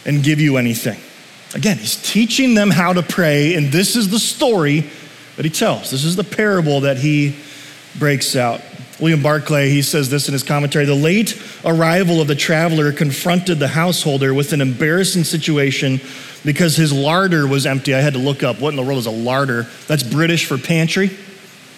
and 0.04 0.22
give 0.22 0.38
you 0.38 0.58
anything. 0.58 1.00
Again, 1.54 1.78
he's 1.78 1.96
teaching 1.96 2.54
them 2.54 2.70
how 2.70 2.92
to 2.92 3.02
pray, 3.02 3.54
and 3.54 3.72
this 3.72 3.96
is 3.96 4.10
the 4.10 4.18
story 4.18 4.84
that 5.36 5.44
he 5.44 5.50
tells. 5.50 5.90
This 5.90 6.04
is 6.04 6.16
the 6.16 6.24
parable 6.24 6.80
that 6.80 6.98
he 6.98 7.36
breaks 7.98 8.36
out. 8.36 8.60
William 9.00 9.22
Barclay, 9.22 9.70
he 9.70 9.82
says 9.82 10.08
this 10.08 10.28
in 10.28 10.32
his 10.32 10.44
commentary 10.44 10.84
the 10.84 10.94
late 10.94 11.40
arrival 11.64 12.20
of 12.20 12.28
the 12.28 12.34
traveler 12.36 12.92
confronted 12.92 13.58
the 13.58 13.68
householder 13.68 14.32
with 14.32 14.52
an 14.52 14.60
embarrassing 14.60 15.24
situation 15.24 16.00
because 16.44 16.76
his 16.76 16.92
larder 16.92 17.46
was 17.46 17.66
empty. 17.66 17.94
I 17.94 18.00
had 18.00 18.12
to 18.12 18.18
look 18.20 18.42
up 18.42 18.60
what 18.60 18.70
in 18.70 18.76
the 18.76 18.82
world 18.82 18.98
is 18.98 19.06
a 19.06 19.10
larder? 19.10 19.66
That's 19.88 20.02
British 20.02 20.46
for 20.46 20.58
pantry. 20.58 21.10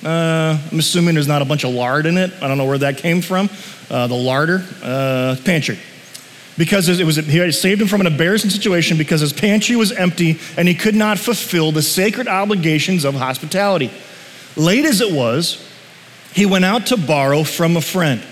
Uh, 0.05 0.59
I'm 0.71 0.79
assuming 0.79 1.15
there's 1.15 1.29
not 1.29 1.41
a 1.41 1.47
bunch 1.47 1.65
of 1.65 1.73
lard 1.73 2.05
in 2.05 2.19
it. 2.19 2.33
I 2.43 2.49
don't 2.49 2.59
know 2.59 2.67
where 2.67 2.79
that 2.79 2.99
came 2.99 3.23
from. 3.23 3.49
Uh, 3.89 4.07
the 4.09 4.15
larder, 4.15 4.65
uh, 4.83 5.37
pantry. 5.45 5.79
Because 6.59 6.89
it 6.89 7.05
was, 7.05 7.17
he 7.17 7.53
saved 7.53 7.83
him 7.83 7.89
from 7.89 8.01
an 8.01 8.07
embarrassing 8.07 8.51
situation 8.51 8.99
because 8.99 9.21
his 9.21 9.33
pantry 9.33 9.77
was 9.77 9.93
empty 9.93 10.39
and 10.57 10.67
he 10.67 10.75
could 10.75 10.95
not 10.95 11.19
fulfill 11.19 11.71
the 11.71 11.83
sacred 11.83 12.29
obligations 12.29 13.05
of 13.05 13.15
hospitality. 13.15 13.91
Late 14.57 14.85
as 14.85 15.01
it 15.01 15.13
was, 15.13 15.66
he 16.37 16.45
went 16.45 16.67
out 16.67 16.89
to 16.89 16.99
borrow 16.99 17.45
from 17.45 17.79
a 17.79 17.81
friend. 17.81 18.23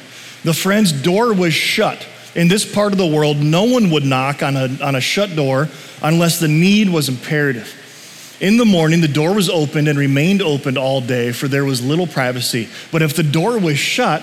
The 0.45 0.53
friend's 0.53 0.93
door 0.93 1.33
was 1.33 1.55
shut. 1.55 2.07
In 2.35 2.49
this 2.49 2.71
part 2.71 2.93
of 2.93 2.99
the 2.99 3.07
world, 3.07 3.39
no 3.39 3.65
one 3.65 3.89
would 3.91 4.05
knock 4.05 4.43
on 4.43 4.59
a, 4.59 4.69
on 4.83 4.95
a 4.95 5.01
shut 5.01 5.35
door 5.35 5.71
unless 6.03 6.39
the 6.39 6.47
need 6.47 6.91
was 6.91 7.09
imperative. 7.09 8.37
In 8.41 8.59
the 8.59 8.67
morning, 8.67 9.01
the 9.01 9.09
door 9.09 9.33
was 9.33 9.49
opened 9.49 9.89
and 9.89 9.99
remained 9.99 10.43
opened 10.43 10.77
all 10.77 11.01
day, 11.01 11.33
for 11.33 11.49
there 11.49 11.65
was 11.65 11.83
little 11.83 12.07
privacy. 12.07 12.69
But 12.93 13.01
if 13.01 13.17
the 13.17 13.23
door 13.23 13.59
was 13.59 13.79
shut, 13.79 14.23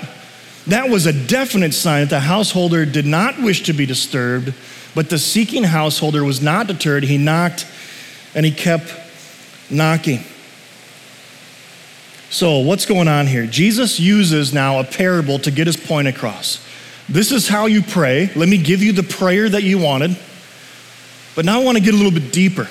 that 0.68 0.88
was 0.88 1.08
a 1.08 1.28
definite 1.28 1.74
sign 1.74 2.02
that 2.02 2.10
the 2.12 2.20
householder 2.20 2.86
did 2.86 3.08
not 3.08 3.42
wish 3.42 3.64
to 3.64 3.74
be 3.74 3.88
disturbed, 3.88 4.54
but 4.94 5.10
the 5.10 5.18
seeking 5.18 5.64
householder 5.64 6.24
was 6.24 6.40
not 6.40 6.68
deterred. 6.68 7.04
He 7.04 7.18
knocked 7.18 7.66
and 8.36 8.46
he 8.46 8.52
kept 8.52 8.94
knocking. 9.72 10.24
So, 12.32 12.60
what's 12.60 12.86
going 12.86 13.10
on 13.10 13.28
here? 13.28 13.46
Jesus 13.46 14.00
uses 14.00 14.54
now 14.54 14.80
a 14.80 14.86
parable 14.86 15.38
to 15.40 15.52
get 15.52 15.68
his 15.68 15.76
point 15.76 16.08
across. 16.08 16.66
This 17.10 17.30
is 17.30 17.50
how 17.50 17.66
you 17.66 17.82
pray. 17.82 18.32
Let 18.38 18.48
me 18.48 18.58
give 18.58 18.82
you 18.82 18.94
the 18.94 19.04
prayer 19.04 19.50
that 19.50 19.64
you 19.64 19.78
wanted. 19.78 20.18
But 21.36 21.44
now 21.44 21.60
I 21.60 21.64
want 21.66 21.78
to 21.78 21.84
get 21.84 21.94
a 21.94 21.98
little 21.98 22.12
bit 22.12 22.32
deeper. 22.32 22.70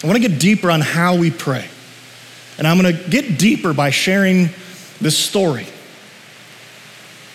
I 0.00 0.06
want 0.06 0.22
to 0.22 0.28
get 0.28 0.38
deeper 0.38 0.70
on 0.70 0.80
how 0.80 1.16
we 1.16 1.32
pray. 1.32 1.66
And 2.56 2.68
I'm 2.68 2.80
going 2.80 2.96
to 2.96 3.08
get 3.10 3.36
deeper 3.36 3.74
by 3.74 3.90
sharing 3.90 4.50
this 5.00 5.18
story. 5.18 5.66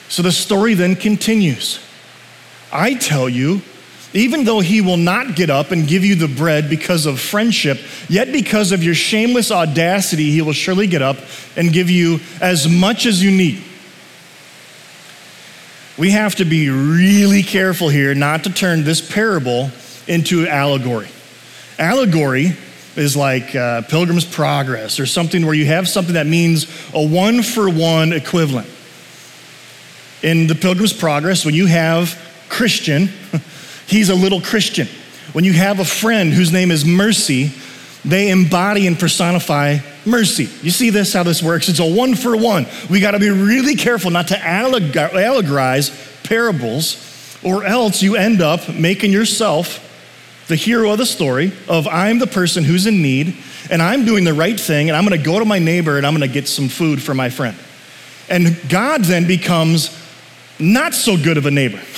So 0.07 0.21
the 0.21 0.31
story 0.31 0.75
then 0.75 0.95
continues. 0.95 1.85
I 2.71 2.93
tell 2.93 3.27
you 3.27 3.61
even 4.13 4.43
though 4.43 4.59
he 4.59 4.81
will 4.81 4.97
not 4.97 5.35
get 5.35 5.49
up 5.49 5.71
and 5.71 5.87
give 5.87 6.03
you 6.03 6.15
the 6.15 6.27
bread 6.27 6.69
because 6.69 7.05
of 7.05 7.19
friendship, 7.19 7.79
yet 8.07 8.31
because 8.31 8.71
of 8.71 8.83
your 8.83 8.95
shameless 8.95 9.51
audacity, 9.51 10.31
he 10.31 10.41
will 10.41 10.53
surely 10.53 10.87
get 10.87 11.01
up 11.01 11.17
and 11.55 11.71
give 11.71 11.89
you 11.89 12.19
as 12.41 12.67
much 12.67 13.05
as 13.05 13.21
you 13.21 13.31
need. 13.31 13.63
We 15.97 16.11
have 16.11 16.35
to 16.35 16.45
be 16.45 16.69
really 16.69 17.43
careful 17.43 17.89
here 17.89 18.15
not 18.15 18.45
to 18.45 18.49
turn 18.49 18.83
this 18.83 19.01
parable 19.01 19.69
into 20.07 20.47
allegory. 20.47 21.09
Allegory 21.77 22.55
is 22.95 23.15
like 23.15 23.53
uh, 23.55 23.81
Pilgrim's 23.83 24.25
Progress 24.25 24.99
or 24.99 25.05
something 25.05 25.45
where 25.45 25.53
you 25.53 25.65
have 25.65 25.87
something 25.87 26.15
that 26.15 26.25
means 26.25 26.65
a 26.93 27.05
one 27.05 27.43
for 27.43 27.69
one 27.69 28.13
equivalent. 28.13 28.67
In 30.23 30.47
the 30.47 30.55
Pilgrim's 30.55 30.93
Progress, 30.93 31.45
when 31.45 31.53
you 31.53 31.65
have 31.67 32.17
Christian, 32.49 33.09
he's 33.89 34.09
a 34.09 34.15
little 34.15 34.41
Christian. 34.41 34.87
When 35.33 35.43
you 35.43 35.53
have 35.53 35.79
a 35.79 35.85
friend 35.85 36.33
whose 36.33 36.51
name 36.51 36.71
is 36.71 36.85
Mercy, 36.85 37.51
they 38.05 38.29
embody 38.29 38.87
and 38.87 38.97
personify 38.97 39.79
mercy. 40.05 40.45
You 40.63 40.71
see 40.71 40.89
this, 40.89 41.13
how 41.13 41.23
this 41.23 41.43
works? 41.43 41.69
It's 41.69 41.79
a 41.79 41.85
one 41.85 42.15
for 42.15 42.35
one. 42.37 42.65
We 42.89 42.99
got 42.99 43.11
to 43.11 43.19
be 43.19 43.29
really 43.29 43.75
careful 43.75 44.09
not 44.11 44.29
to 44.29 44.35
allegorize 44.35 46.23
parables, 46.23 47.37
or 47.43 47.63
else 47.63 48.01
you 48.01 48.15
end 48.15 48.41
up 48.41 48.69
making 48.73 49.11
yourself 49.11 49.85
the 50.47 50.55
hero 50.55 50.91
of 50.91 50.97
the 50.97 51.05
story 51.05 51.51
of 51.67 51.87
I'm 51.87 52.19
the 52.19 52.27
person 52.27 52.63
who's 52.63 52.87
in 52.87 53.01
need 53.01 53.35
and 53.69 53.81
I'm 53.81 54.03
doing 54.05 54.23
the 54.23 54.33
right 54.33 54.59
thing 54.59 54.89
and 54.89 54.97
I'm 54.97 55.05
going 55.05 55.17
to 55.17 55.23
go 55.23 55.37
to 55.37 55.45
my 55.45 55.59
neighbor 55.59 55.97
and 55.97 56.07
I'm 56.07 56.15
going 56.15 56.27
to 56.27 56.33
get 56.33 56.47
some 56.47 56.69
food 56.69 57.01
for 57.01 57.13
my 57.13 57.29
friend. 57.29 57.55
And 58.29 58.57
God 58.67 59.03
then 59.03 59.27
becomes 59.27 59.95
not 60.59 60.93
so 60.93 61.17
good 61.17 61.37
of 61.37 61.45
a 61.45 61.51
neighbor. 61.51 61.81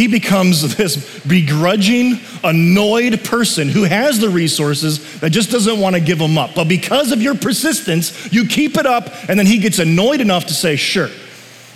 he 0.00 0.08
becomes 0.08 0.76
this 0.76 1.20
begrudging, 1.26 2.18
annoyed 2.42 3.22
person 3.22 3.68
who 3.68 3.82
has 3.82 4.18
the 4.18 4.30
resources 4.30 5.20
that 5.20 5.28
just 5.28 5.50
doesn't 5.50 5.78
want 5.78 5.94
to 5.94 6.00
give 6.00 6.18
them 6.18 6.38
up. 6.38 6.54
But 6.54 6.68
because 6.68 7.12
of 7.12 7.20
your 7.20 7.34
persistence, 7.34 8.32
you 8.32 8.46
keep 8.46 8.78
it 8.78 8.86
up, 8.86 9.10
and 9.28 9.38
then 9.38 9.44
he 9.44 9.58
gets 9.58 9.78
annoyed 9.78 10.22
enough 10.22 10.46
to 10.46 10.54
say, 10.54 10.76
Sure. 10.76 11.10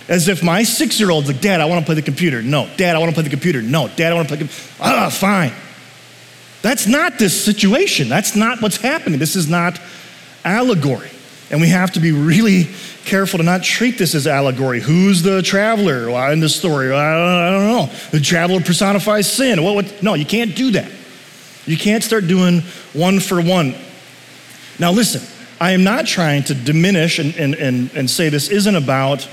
As 0.07 0.27
if 0.27 0.41
my 0.41 0.63
six 0.63 0.99
year 0.99 1.11
old's 1.11 1.27
like, 1.27 1.39
Dad, 1.39 1.61
I 1.61 1.65
want 1.65 1.81
to 1.81 1.85
play 1.85 1.93
the 1.93 2.01
computer. 2.01 2.41
No. 2.41 2.67
Dad, 2.77 2.95
I 2.95 2.99
want 2.99 3.09
to 3.09 3.13
play 3.13 3.23
the 3.23 3.29
computer. 3.29 3.61
No. 3.61 3.89
Dad, 3.95 4.11
I 4.11 4.15
want 4.15 4.27
to 4.27 4.35
play 4.35 4.43
the 4.43 4.49
computer. 4.49 4.73
Ah, 4.79 5.09
fine. 5.11 5.53
That's 6.63 6.87
not 6.87 7.19
this 7.19 7.45
situation. 7.45 8.09
That's 8.09 8.35
not 8.35 8.59
what's 8.59 8.77
happening. 8.77 9.19
This 9.19 9.35
is 9.35 9.47
not 9.47 9.79
allegory. 10.43 11.11
And 11.51 11.61
we 11.61 11.69
have 11.69 11.91
to 11.91 11.99
be 11.99 12.11
really 12.11 12.69
careful 13.05 13.37
to 13.37 13.43
not 13.43 13.63
treat 13.63 13.97
this 13.97 14.15
as 14.15 14.27
allegory. 14.27 14.81
Who's 14.81 15.21
the 15.21 15.41
traveler 15.41 16.09
in 16.31 16.39
the 16.39 16.49
story? 16.49 16.91
I 16.91 17.51
don't, 17.51 17.67
know. 17.67 17.93
The 18.11 18.19
traveler 18.19 18.61
personifies 18.61 19.31
sin. 19.31 19.63
What, 19.63 19.75
what? 19.75 20.03
No, 20.03 20.15
you 20.15 20.25
can't 20.25 20.55
do 20.55 20.71
that. 20.71 20.91
You 21.65 21.77
can't 21.77 22.03
start 22.03 22.27
doing 22.27 22.61
one 22.93 23.19
for 23.19 23.41
one. 23.41 23.75
Now, 24.79 24.91
listen, 24.91 25.21
I 25.59 25.71
am 25.71 25.83
not 25.83 26.05
trying 26.05 26.43
to 26.43 26.53
diminish 26.53 27.19
and, 27.19 27.35
and, 27.37 27.55
and, 27.55 27.91
and 27.95 28.09
say 28.09 28.29
this 28.29 28.49
isn't 28.49 28.75
about 28.75 29.27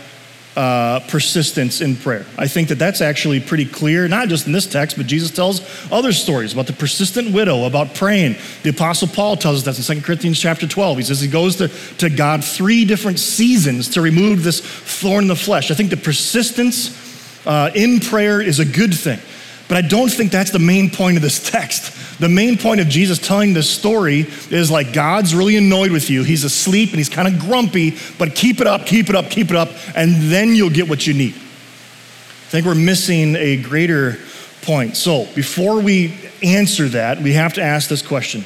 uh, 0.57 1.01
persistence 1.09 1.81
in 1.81 1.97
prayer. 1.97 2.27
I 2.37 2.47
think 2.47 2.69
that 2.69 2.79
that's 2.79 3.01
actually 3.01 3.41
pretty 3.41 3.65
clear, 3.65 4.07
not 4.09 4.29
just 4.29 4.47
in 4.47 4.53
this 4.53 4.67
text, 4.67 4.97
but 4.97 5.07
Jesus 5.07 5.31
tells 5.31 5.63
other 5.91 6.13
stories 6.13 6.53
about 6.53 6.67
the 6.67 6.73
persistent 6.73 7.33
widow, 7.33 7.65
about 7.65 7.95
praying. 7.95 8.37
The 8.63 8.71
Apostle 8.71 9.09
Paul 9.09 9.37
tells 9.37 9.67
us 9.67 9.79
that 9.79 9.91
in 9.91 10.01
2 10.01 10.05
Corinthians 10.05 10.39
chapter 10.39 10.67
12. 10.67 10.99
He 10.99 11.05
says 11.05 11.21
he 11.21 11.29
goes 11.29 11.57
to, 11.57 11.69
to 11.99 12.11
God 12.11 12.45
three 12.45 12.85
different 12.85 13.19
seasons 13.19 13.89
to 13.91 14.03
remove 14.03 14.43
this 14.43 14.61
thorn 14.61 15.25
in 15.25 15.29
the 15.29 15.37
flesh. 15.37 15.71
I 15.71 15.75
think 15.75 15.91
the 15.91 15.97
persistence 15.97 17.47
uh, 17.47 17.71
in 17.75 18.01
prayer 18.01 18.41
is 18.41 18.59
a 18.59 18.65
good 18.65 18.95
thing. 18.95 19.21
But 19.69 19.83
I 19.83 19.89
don't 19.89 20.11
think 20.11 20.33
that's 20.33 20.51
the 20.51 20.59
main 20.59 20.91
point 20.91 21.17
of 21.17 21.23
this 21.23 21.51
text. 21.51 21.92
The 22.23 22.29
main 22.29 22.57
point 22.57 22.81
of 22.81 22.87
Jesus 22.87 23.19
telling 23.19 23.53
this 23.53 23.69
story 23.69 24.29
is 24.49 24.71
like 24.71 24.93
God's 24.93 25.35
really 25.35 25.57
annoyed 25.57 25.91
with 25.91 26.09
you. 26.09 26.23
He's 26.23 26.45
asleep 26.45 26.91
and 26.91 26.99
he's 26.99 27.09
kind 27.09 27.27
of 27.27 27.41
grumpy, 27.41 27.97
but 28.17 28.37
keep 28.37 28.61
it 28.61 28.69
up, 28.69 28.87
keep 28.87 29.11
it 29.11 29.17
up, 29.17 29.29
keep 29.29 29.51
it 29.51 29.57
up, 29.57 29.71
and 29.97 30.31
then 30.31 30.55
you'll 30.55 30.71
get 30.71 30.89
what 30.89 31.05
you 31.05 31.15
need. 31.15 31.35
I 31.35 32.49
think 32.49 32.65
we're 32.65 32.77
missing 32.77 33.35
a 33.35 33.61
greater 33.61 34.19
point. 34.61 34.97
So 34.97 35.27
before 35.35 35.81
we 35.81 36.17
answer 36.45 36.87
that, 36.91 37.21
we 37.21 37.33
have 37.33 37.55
to 37.55 37.61
ask 37.61 37.89
this 37.89 38.07
question 38.07 38.45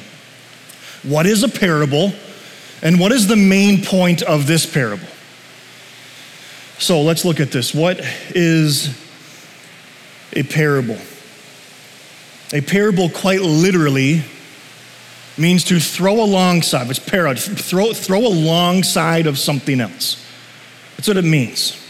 What 1.03 1.27
is 1.27 1.43
a 1.43 1.47
parable, 1.47 2.13
and 2.81 2.99
what 2.99 3.11
is 3.11 3.27
the 3.27 3.35
main 3.35 3.83
point 3.83 4.23
of 4.23 4.47
this 4.47 4.65
parable? 4.65 5.07
So 6.79 7.03
let's 7.03 7.23
look 7.23 7.39
at 7.39 7.51
this. 7.51 7.75
What 7.75 7.99
is 8.33 8.99
a 10.33 10.41
parable? 10.41 10.97
A 12.53 12.61
parable, 12.61 13.09
quite 13.09 13.41
literally, 13.41 14.23
means 15.37 15.63
to 15.65 15.79
throw 15.79 16.21
alongside. 16.21 16.89
It's 16.89 16.99
para, 16.99 17.35
throw, 17.35 17.93
throw 17.93 18.25
alongside 18.25 19.27
of 19.27 19.37
something 19.37 19.81
else. 19.81 20.25
That's 20.95 21.07
what 21.07 21.17
it 21.17 21.25
means. 21.25 21.83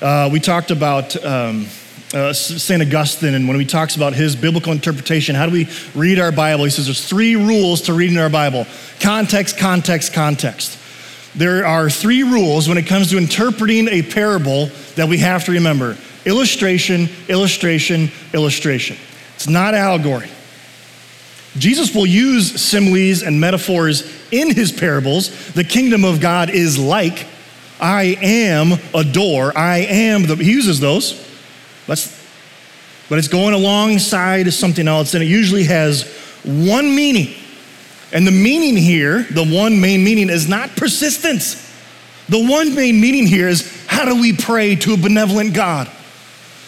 Uh, 0.00 0.30
we 0.32 0.40
talked 0.40 0.70
about 0.70 1.14
um, 1.24 1.66
uh, 2.14 2.32
St. 2.32 2.82
Augustine, 2.82 3.34
and 3.34 3.46
when 3.46 3.60
he 3.60 3.66
talks 3.66 3.96
about 3.96 4.14
his 4.14 4.34
biblical 4.34 4.72
interpretation, 4.72 5.34
how 5.34 5.46
do 5.46 5.52
we 5.52 5.68
read 5.94 6.18
our 6.18 6.32
Bible? 6.32 6.64
He 6.64 6.70
says 6.70 6.86
there's 6.86 7.06
three 7.06 7.36
rules 7.36 7.82
to 7.82 7.92
reading 7.92 8.18
our 8.18 8.30
Bible 8.30 8.66
context, 8.98 9.58
context, 9.58 10.12
context. 10.12 10.78
There 11.34 11.64
are 11.64 11.88
three 11.88 12.24
rules 12.24 12.66
when 12.66 12.78
it 12.78 12.86
comes 12.86 13.10
to 13.10 13.18
interpreting 13.18 13.88
a 13.88 14.02
parable 14.02 14.66
that 14.96 15.08
we 15.08 15.18
have 15.18 15.44
to 15.44 15.52
remember 15.52 15.96
illustration, 16.24 17.08
illustration, 17.28 18.10
illustration. 18.34 18.96
It's 19.40 19.48
not 19.48 19.72
allegory. 19.72 20.28
Jesus 21.56 21.94
will 21.94 22.04
use 22.04 22.60
similes 22.60 23.22
and 23.22 23.40
metaphors 23.40 24.02
in 24.30 24.54
his 24.54 24.70
parables. 24.70 25.50
The 25.54 25.64
kingdom 25.64 26.04
of 26.04 26.20
God 26.20 26.50
is 26.50 26.78
like, 26.78 27.26
I 27.80 28.18
am 28.20 28.78
a 28.94 29.02
door, 29.02 29.56
I 29.56 29.78
am 29.78 30.24
the, 30.24 30.36
he 30.36 30.52
uses 30.52 30.78
those. 30.78 31.26
Let's, 31.88 32.22
but 33.08 33.18
it's 33.18 33.28
going 33.28 33.54
alongside 33.54 34.52
something 34.52 34.86
else, 34.86 35.14
and 35.14 35.22
it 35.22 35.28
usually 35.28 35.64
has 35.64 36.02
one 36.44 36.94
meaning. 36.94 37.34
And 38.12 38.26
the 38.26 38.32
meaning 38.32 38.76
here, 38.76 39.22
the 39.22 39.46
one 39.46 39.80
main 39.80 40.04
meaning, 40.04 40.28
is 40.28 40.50
not 40.50 40.76
persistence. 40.76 41.66
The 42.28 42.46
one 42.46 42.74
main 42.74 43.00
meaning 43.00 43.26
here 43.26 43.48
is 43.48 43.86
how 43.86 44.04
do 44.04 44.20
we 44.20 44.34
pray 44.34 44.76
to 44.76 44.92
a 44.92 44.98
benevolent 44.98 45.54
God? 45.54 45.90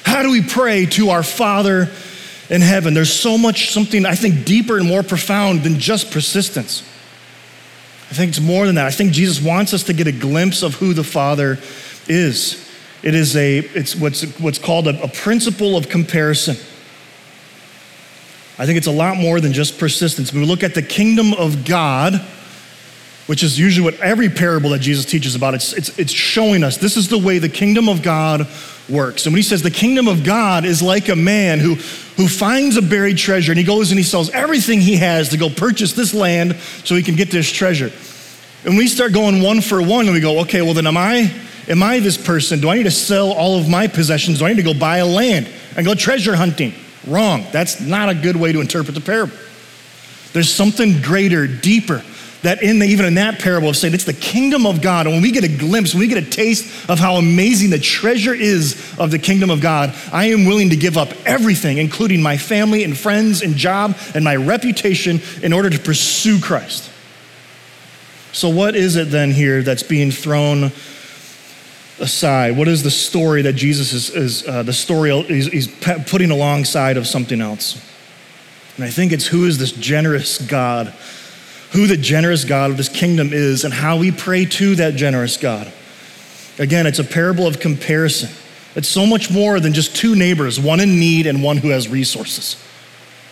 How 0.04 0.22
do 0.22 0.30
we 0.30 0.42
pray 0.42 0.86
to 0.86 1.10
our 1.10 1.22
Father 1.22 1.90
in 2.52 2.60
heaven. 2.60 2.92
There's 2.92 3.12
so 3.12 3.38
much, 3.38 3.72
something 3.72 4.04
I 4.04 4.14
think 4.14 4.44
deeper 4.44 4.76
and 4.76 4.86
more 4.86 5.02
profound 5.02 5.62
than 5.62 5.80
just 5.80 6.10
persistence. 6.10 6.82
I 8.10 8.14
think 8.14 8.28
it's 8.28 8.40
more 8.40 8.66
than 8.66 8.74
that. 8.74 8.86
I 8.86 8.90
think 8.90 9.12
Jesus 9.12 9.42
wants 9.42 9.72
us 9.72 9.84
to 9.84 9.94
get 9.94 10.06
a 10.06 10.12
glimpse 10.12 10.62
of 10.62 10.74
who 10.74 10.92
the 10.92 11.02
Father 11.02 11.58
is. 12.08 12.70
It 13.02 13.14
is 13.14 13.34
a, 13.36 13.60
it's 13.60 13.96
what's, 13.96 14.22
what's 14.38 14.58
called 14.58 14.86
a, 14.86 15.02
a 15.02 15.08
principle 15.08 15.78
of 15.78 15.88
comparison. 15.88 16.56
I 18.58 18.66
think 18.66 18.76
it's 18.76 18.86
a 18.86 18.92
lot 18.92 19.16
more 19.16 19.40
than 19.40 19.54
just 19.54 19.78
persistence. 19.78 20.30
When 20.30 20.42
we 20.42 20.46
look 20.46 20.62
at 20.62 20.74
the 20.74 20.82
kingdom 20.82 21.32
of 21.32 21.64
God, 21.64 22.16
which 23.28 23.42
is 23.42 23.58
usually 23.58 23.90
what 23.90 23.98
every 24.00 24.28
parable 24.28 24.70
that 24.70 24.80
Jesus 24.80 25.06
teaches 25.06 25.34
about, 25.34 25.54
it's, 25.54 25.72
it's, 25.72 25.98
it's 25.98 26.12
showing 26.12 26.62
us 26.62 26.76
this 26.76 26.98
is 26.98 27.08
the 27.08 27.18
way 27.18 27.38
the 27.38 27.48
kingdom 27.48 27.88
of 27.88 28.02
God 28.02 28.46
works. 28.88 29.26
And 29.26 29.32
when 29.32 29.38
he 29.38 29.42
says 29.42 29.62
the 29.62 29.70
kingdom 29.70 30.08
of 30.08 30.24
God 30.24 30.64
is 30.64 30.82
like 30.82 31.08
a 31.08 31.16
man 31.16 31.58
who, 31.58 31.74
who 32.16 32.28
finds 32.28 32.76
a 32.76 32.82
buried 32.82 33.18
treasure 33.18 33.52
and 33.52 33.58
he 33.58 33.64
goes 33.64 33.90
and 33.90 33.98
he 33.98 34.04
sells 34.04 34.30
everything 34.30 34.80
he 34.80 34.96
has 34.96 35.30
to 35.30 35.36
go 35.36 35.48
purchase 35.48 35.92
this 35.92 36.14
land 36.14 36.56
so 36.84 36.94
he 36.94 37.02
can 37.02 37.16
get 37.16 37.30
this 37.30 37.50
treasure. 37.50 37.90
And 38.64 38.76
we 38.76 38.86
start 38.86 39.12
going 39.12 39.42
one 39.42 39.60
for 39.60 39.82
one 39.82 40.06
and 40.06 40.14
we 40.14 40.20
go, 40.20 40.40
okay, 40.40 40.62
well 40.62 40.74
then 40.74 40.86
am 40.86 40.96
I 40.96 41.32
am 41.68 41.82
I 41.82 42.00
this 42.00 42.16
person? 42.16 42.60
Do 42.60 42.68
I 42.68 42.76
need 42.76 42.84
to 42.84 42.90
sell 42.90 43.32
all 43.32 43.58
of 43.58 43.68
my 43.68 43.86
possessions? 43.86 44.38
Do 44.38 44.46
I 44.46 44.48
need 44.48 44.56
to 44.56 44.62
go 44.62 44.74
buy 44.74 44.98
a 44.98 45.06
land 45.06 45.48
and 45.76 45.86
go 45.86 45.94
treasure 45.94 46.36
hunting? 46.36 46.74
Wrong. 47.06 47.46
That's 47.50 47.80
not 47.80 48.08
a 48.08 48.14
good 48.14 48.36
way 48.36 48.52
to 48.52 48.60
interpret 48.60 48.94
the 48.94 49.00
parable. 49.00 49.36
There's 50.32 50.52
something 50.52 51.02
greater, 51.02 51.46
deeper 51.46 52.02
that 52.42 52.62
in 52.62 52.80
the, 52.80 52.86
even 52.86 53.06
in 53.06 53.14
that 53.14 53.38
parable 53.38 53.68
of 53.68 53.76
saying 53.76 53.94
it's 53.94 54.04
the 54.04 54.12
kingdom 54.12 54.66
of 54.66 54.82
God, 54.82 55.06
and 55.06 55.14
when 55.14 55.22
we 55.22 55.30
get 55.30 55.44
a 55.44 55.48
glimpse, 55.48 55.94
when 55.94 56.00
we 56.00 56.08
get 56.08 56.18
a 56.18 56.28
taste 56.28 56.88
of 56.90 56.98
how 56.98 57.14
amazing 57.14 57.70
the 57.70 57.78
treasure 57.78 58.34
is 58.34 58.94
of 58.98 59.10
the 59.10 59.18
kingdom 59.18 59.48
of 59.48 59.60
God, 59.60 59.94
I 60.12 60.26
am 60.26 60.44
willing 60.44 60.70
to 60.70 60.76
give 60.76 60.96
up 60.96 61.10
everything, 61.24 61.78
including 61.78 62.20
my 62.20 62.36
family 62.36 62.82
and 62.82 62.96
friends 62.96 63.42
and 63.42 63.54
job 63.54 63.96
and 64.14 64.24
my 64.24 64.36
reputation, 64.36 65.20
in 65.42 65.52
order 65.52 65.70
to 65.70 65.78
pursue 65.78 66.40
Christ. 66.40 66.90
So, 68.32 68.48
what 68.48 68.74
is 68.74 68.96
it 68.96 69.10
then 69.10 69.30
here 69.30 69.62
that's 69.62 69.82
being 69.82 70.10
thrown 70.10 70.72
aside? 72.00 72.56
What 72.56 72.66
is 72.66 72.82
the 72.82 72.90
story 72.90 73.42
that 73.42 73.52
Jesus 73.52 73.92
is, 73.92 74.10
is 74.10 74.48
uh, 74.48 74.62
the 74.62 74.72
story 74.72 75.12
he's, 75.24 75.46
he's 75.46 75.68
putting 76.06 76.30
alongside 76.30 76.96
of 76.96 77.06
something 77.06 77.40
else? 77.40 77.80
And 78.76 78.84
I 78.84 78.90
think 78.90 79.12
it's 79.12 79.26
who 79.26 79.44
is 79.44 79.58
this 79.58 79.70
generous 79.70 80.38
God 80.44 80.94
who 81.72 81.86
the 81.86 81.96
generous 81.96 82.44
God 82.44 82.70
of 82.70 82.76
this 82.76 82.88
kingdom 82.88 83.30
is 83.32 83.64
and 83.64 83.72
how 83.72 83.96
we 83.96 84.10
pray 84.10 84.44
to 84.44 84.74
that 84.76 84.94
generous 84.94 85.36
God. 85.36 85.72
Again, 86.58 86.86
it's 86.86 86.98
a 86.98 87.04
parable 87.04 87.46
of 87.46 87.60
comparison. 87.60 88.30
It's 88.74 88.88
so 88.88 89.06
much 89.06 89.30
more 89.30 89.58
than 89.58 89.72
just 89.72 89.96
two 89.96 90.14
neighbors, 90.14 90.60
one 90.60 90.80
in 90.80 90.98
need 90.98 91.26
and 91.26 91.42
one 91.42 91.56
who 91.56 91.70
has 91.70 91.88
resources. 91.88 92.62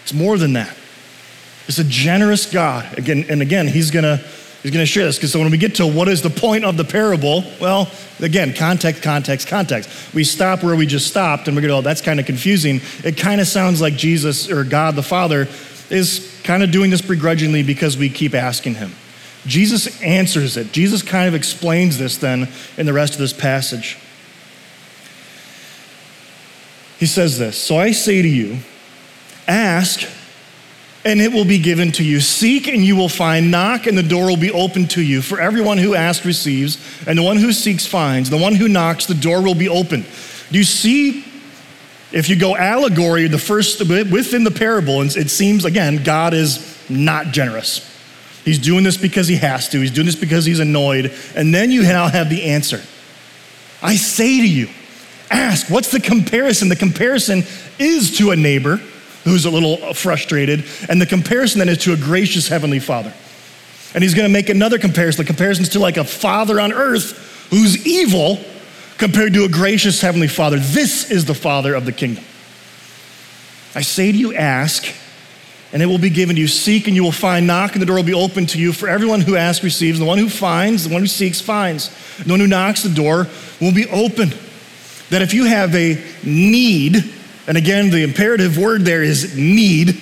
It's 0.02 0.14
more 0.14 0.38
than 0.38 0.54
that. 0.54 0.74
It's 1.68 1.78
a 1.78 1.84
generous 1.84 2.50
God. 2.50 2.98
Again, 2.98 3.26
and 3.28 3.42
again, 3.42 3.68
he's 3.68 3.90
gonna 3.90 4.16
he's 4.62 4.72
gonna 4.72 4.86
share 4.86 5.04
this 5.04 5.16
because 5.16 5.32
so 5.32 5.38
when 5.38 5.50
we 5.50 5.58
get 5.58 5.76
to 5.76 5.86
what 5.86 6.08
is 6.08 6.22
the 6.22 6.30
point 6.30 6.64
of 6.64 6.76
the 6.76 6.84
parable, 6.84 7.44
well, 7.60 7.90
again, 8.20 8.54
context, 8.54 9.02
context, 9.02 9.48
context. 9.48 10.14
We 10.14 10.24
stop 10.24 10.64
where 10.64 10.74
we 10.74 10.86
just 10.86 11.06
stopped, 11.06 11.46
and 11.46 11.56
we're 11.56 11.62
gonna, 11.62 11.76
oh, 11.76 11.82
that's 11.82 12.00
kind 12.00 12.18
of 12.18 12.26
confusing. 12.26 12.80
It 13.04 13.16
kind 13.16 13.40
of 13.40 13.46
sounds 13.46 13.80
like 13.80 13.94
Jesus 13.94 14.50
or 14.50 14.64
God 14.64 14.96
the 14.96 15.02
Father 15.02 15.46
is 15.90 16.40
kind 16.44 16.62
of 16.62 16.70
doing 16.70 16.90
this 16.90 17.02
begrudgingly 17.02 17.62
because 17.62 17.96
we 17.96 18.08
keep 18.08 18.34
asking 18.34 18.74
him. 18.74 18.92
Jesus 19.46 20.00
answers 20.02 20.56
it. 20.56 20.72
Jesus 20.72 21.02
kind 21.02 21.28
of 21.28 21.34
explains 21.34 21.98
this 21.98 22.16
then 22.18 22.48
in 22.76 22.86
the 22.86 22.92
rest 22.92 23.14
of 23.14 23.18
this 23.18 23.32
passage. 23.32 23.98
He 26.98 27.06
says 27.06 27.38
this 27.38 27.56
So 27.56 27.78
I 27.78 27.92
say 27.92 28.20
to 28.20 28.28
you, 28.28 28.58
ask, 29.48 30.06
and 31.04 31.20
it 31.20 31.32
will 31.32 31.46
be 31.46 31.58
given 31.58 31.92
to 31.92 32.04
you. 32.04 32.20
Seek, 32.20 32.68
and 32.68 32.84
you 32.84 32.94
will 32.94 33.08
find. 33.08 33.50
Knock, 33.50 33.86
and 33.86 33.96
the 33.96 34.02
door 34.02 34.26
will 34.26 34.36
be 34.36 34.50
opened 34.50 34.90
to 34.90 35.02
you. 35.02 35.22
For 35.22 35.40
everyone 35.40 35.78
who 35.78 35.94
asks 35.94 36.26
receives, 36.26 36.76
and 37.06 37.18
the 37.18 37.22
one 37.22 37.38
who 37.38 37.52
seeks 37.52 37.86
finds. 37.86 38.28
The 38.28 38.36
one 38.36 38.54
who 38.54 38.68
knocks, 38.68 39.06
the 39.06 39.14
door 39.14 39.42
will 39.42 39.54
be 39.54 39.68
opened. 39.68 40.04
Do 40.52 40.58
you 40.58 40.64
see 40.64 41.24
if 42.12 42.28
you 42.28 42.36
go 42.36 42.56
allegory, 42.56 43.28
the 43.28 43.38
first 43.38 43.80
within 43.80 44.44
the 44.44 44.50
parable, 44.50 45.00
it 45.02 45.30
seems 45.30 45.64
again, 45.64 46.02
God 46.02 46.34
is 46.34 46.76
not 46.90 47.26
generous. 47.28 47.86
He's 48.44 48.58
doing 48.58 48.84
this 48.84 48.96
because 48.96 49.28
he 49.28 49.36
has 49.36 49.68
to, 49.68 49.80
he's 49.80 49.90
doing 49.90 50.06
this 50.06 50.16
because 50.16 50.44
he's 50.44 50.60
annoyed. 50.60 51.12
And 51.36 51.54
then 51.54 51.70
you 51.70 51.82
now 51.82 52.08
have 52.08 52.30
the 52.30 52.44
answer 52.44 52.80
I 53.82 53.96
say 53.96 54.40
to 54.40 54.48
you, 54.48 54.68
ask. 55.30 55.70
What's 55.70 55.90
the 55.90 56.00
comparison? 56.00 56.68
The 56.68 56.76
comparison 56.76 57.44
is 57.78 58.18
to 58.18 58.30
a 58.30 58.36
neighbor 58.36 58.76
who's 59.24 59.44
a 59.44 59.50
little 59.50 59.94
frustrated, 59.94 60.64
and 60.88 61.00
the 61.00 61.06
comparison 61.06 61.60
then 61.60 61.68
is 61.68 61.78
to 61.78 61.92
a 61.92 61.96
gracious 61.96 62.48
Heavenly 62.48 62.78
Father. 62.78 63.12
And 63.94 64.02
he's 64.02 64.14
going 64.14 64.28
to 64.28 64.32
make 64.32 64.48
another 64.48 64.78
comparison. 64.78 65.24
The 65.24 65.26
comparison 65.26 65.62
is 65.62 65.70
to 65.70 65.80
like 65.80 65.96
a 65.96 66.04
father 66.04 66.60
on 66.60 66.72
earth 66.72 67.48
who's 67.50 67.86
evil 67.86 68.38
compared 69.00 69.32
to 69.32 69.44
a 69.44 69.48
gracious 69.48 70.02
Heavenly 70.02 70.28
Father. 70.28 70.58
This 70.58 71.10
is 71.10 71.24
the 71.24 71.34
Father 71.34 71.74
of 71.74 71.86
the 71.86 71.92
kingdom. 71.92 72.22
I 73.74 73.80
say 73.80 74.12
to 74.12 74.18
you, 74.18 74.34
ask, 74.34 74.94
and 75.72 75.82
it 75.82 75.86
will 75.86 75.98
be 75.98 76.10
given 76.10 76.36
to 76.36 76.42
you. 76.42 76.46
Seek, 76.46 76.86
and 76.86 76.94
you 76.94 77.02
will 77.02 77.10
find. 77.10 77.46
Knock, 77.46 77.72
and 77.72 77.80
the 77.80 77.86
door 77.86 77.96
will 77.96 78.02
be 78.02 78.12
open 78.12 78.44
to 78.48 78.58
you. 78.58 78.74
For 78.74 78.90
everyone 78.90 79.22
who 79.22 79.36
asks 79.36 79.64
receives, 79.64 79.98
the 79.98 80.04
one 80.04 80.18
who 80.18 80.28
finds, 80.28 80.86
the 80.86 80.92
one 80.92 81.00
who 81.00 81.08
seeks 81.08 81.40
finds. 81.40 81.88
The 82.18 82.30
one 82.30 82.40
who 82.40 82.46
knocks, 82.46 82.82
the 82.82 82.94
door 82.94 83.26
will 83.58 83.72
be 83.72 83.88
open. 83.88 84.34
That 85.08 85.22
if 85.22 85.32
you 85.32 85.46
have 85.46 85.74
a 85.74 85.98
need, 86.22 86.96
and 87.46 87.56
again, 87.56 87.88
the 87.88 88.02
imperative 88.02 88.58
word 88.58 88.82
there 88.82 89.02
is 89.02 89.34
need, 89.34 89.98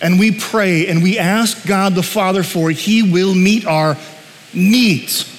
and 0.00 0.20
we 0.20 0.30
pray 0.38 0.86
and 0.86 1.02
we 1.02 1.18
ask 1.18 1.66
God 1.66 1.96
the 1.96 2.04
Father 2.04 2.44
for 2.44 2.70
it, 2.70 2.76
He 2.76 3.02
will 3.02 3.34
meet 3.34 3.66
our 3.66 3.96
needs. 4.54 5.31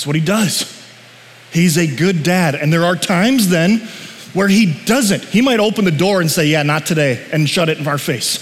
That's 0.00 0.06
what 0.06 0.16
He 0.16 0.22
does. 0.22 0.82
He's 1.52 1.76
a 1.76 1.86
good 1.86 2.22
dad. 2.22 2.54
And 2.54 2.72
there 2.72 2.86
are 2.86 2.96
times 2.96 3.50
then 3.50 3.80
where 4.32 4.48
He 4.48 4.72
doesn't. 4.86 5.24
He 5.24 5.42
might 5.42 5.60
open 5.60 5.84
the 5.84 5.90
door 5.90 6.22
and 6.22 6.30
say, 6.30 6.46
Yeah, 6.46 6.62
not 6.62 6.86
today, 6.86 7.22
and 7.34 7.46
shut 7.46 7.68
it 7.68 7.76
in 7.76 7.86
our 7.86 7.98
face. 7.98 8.38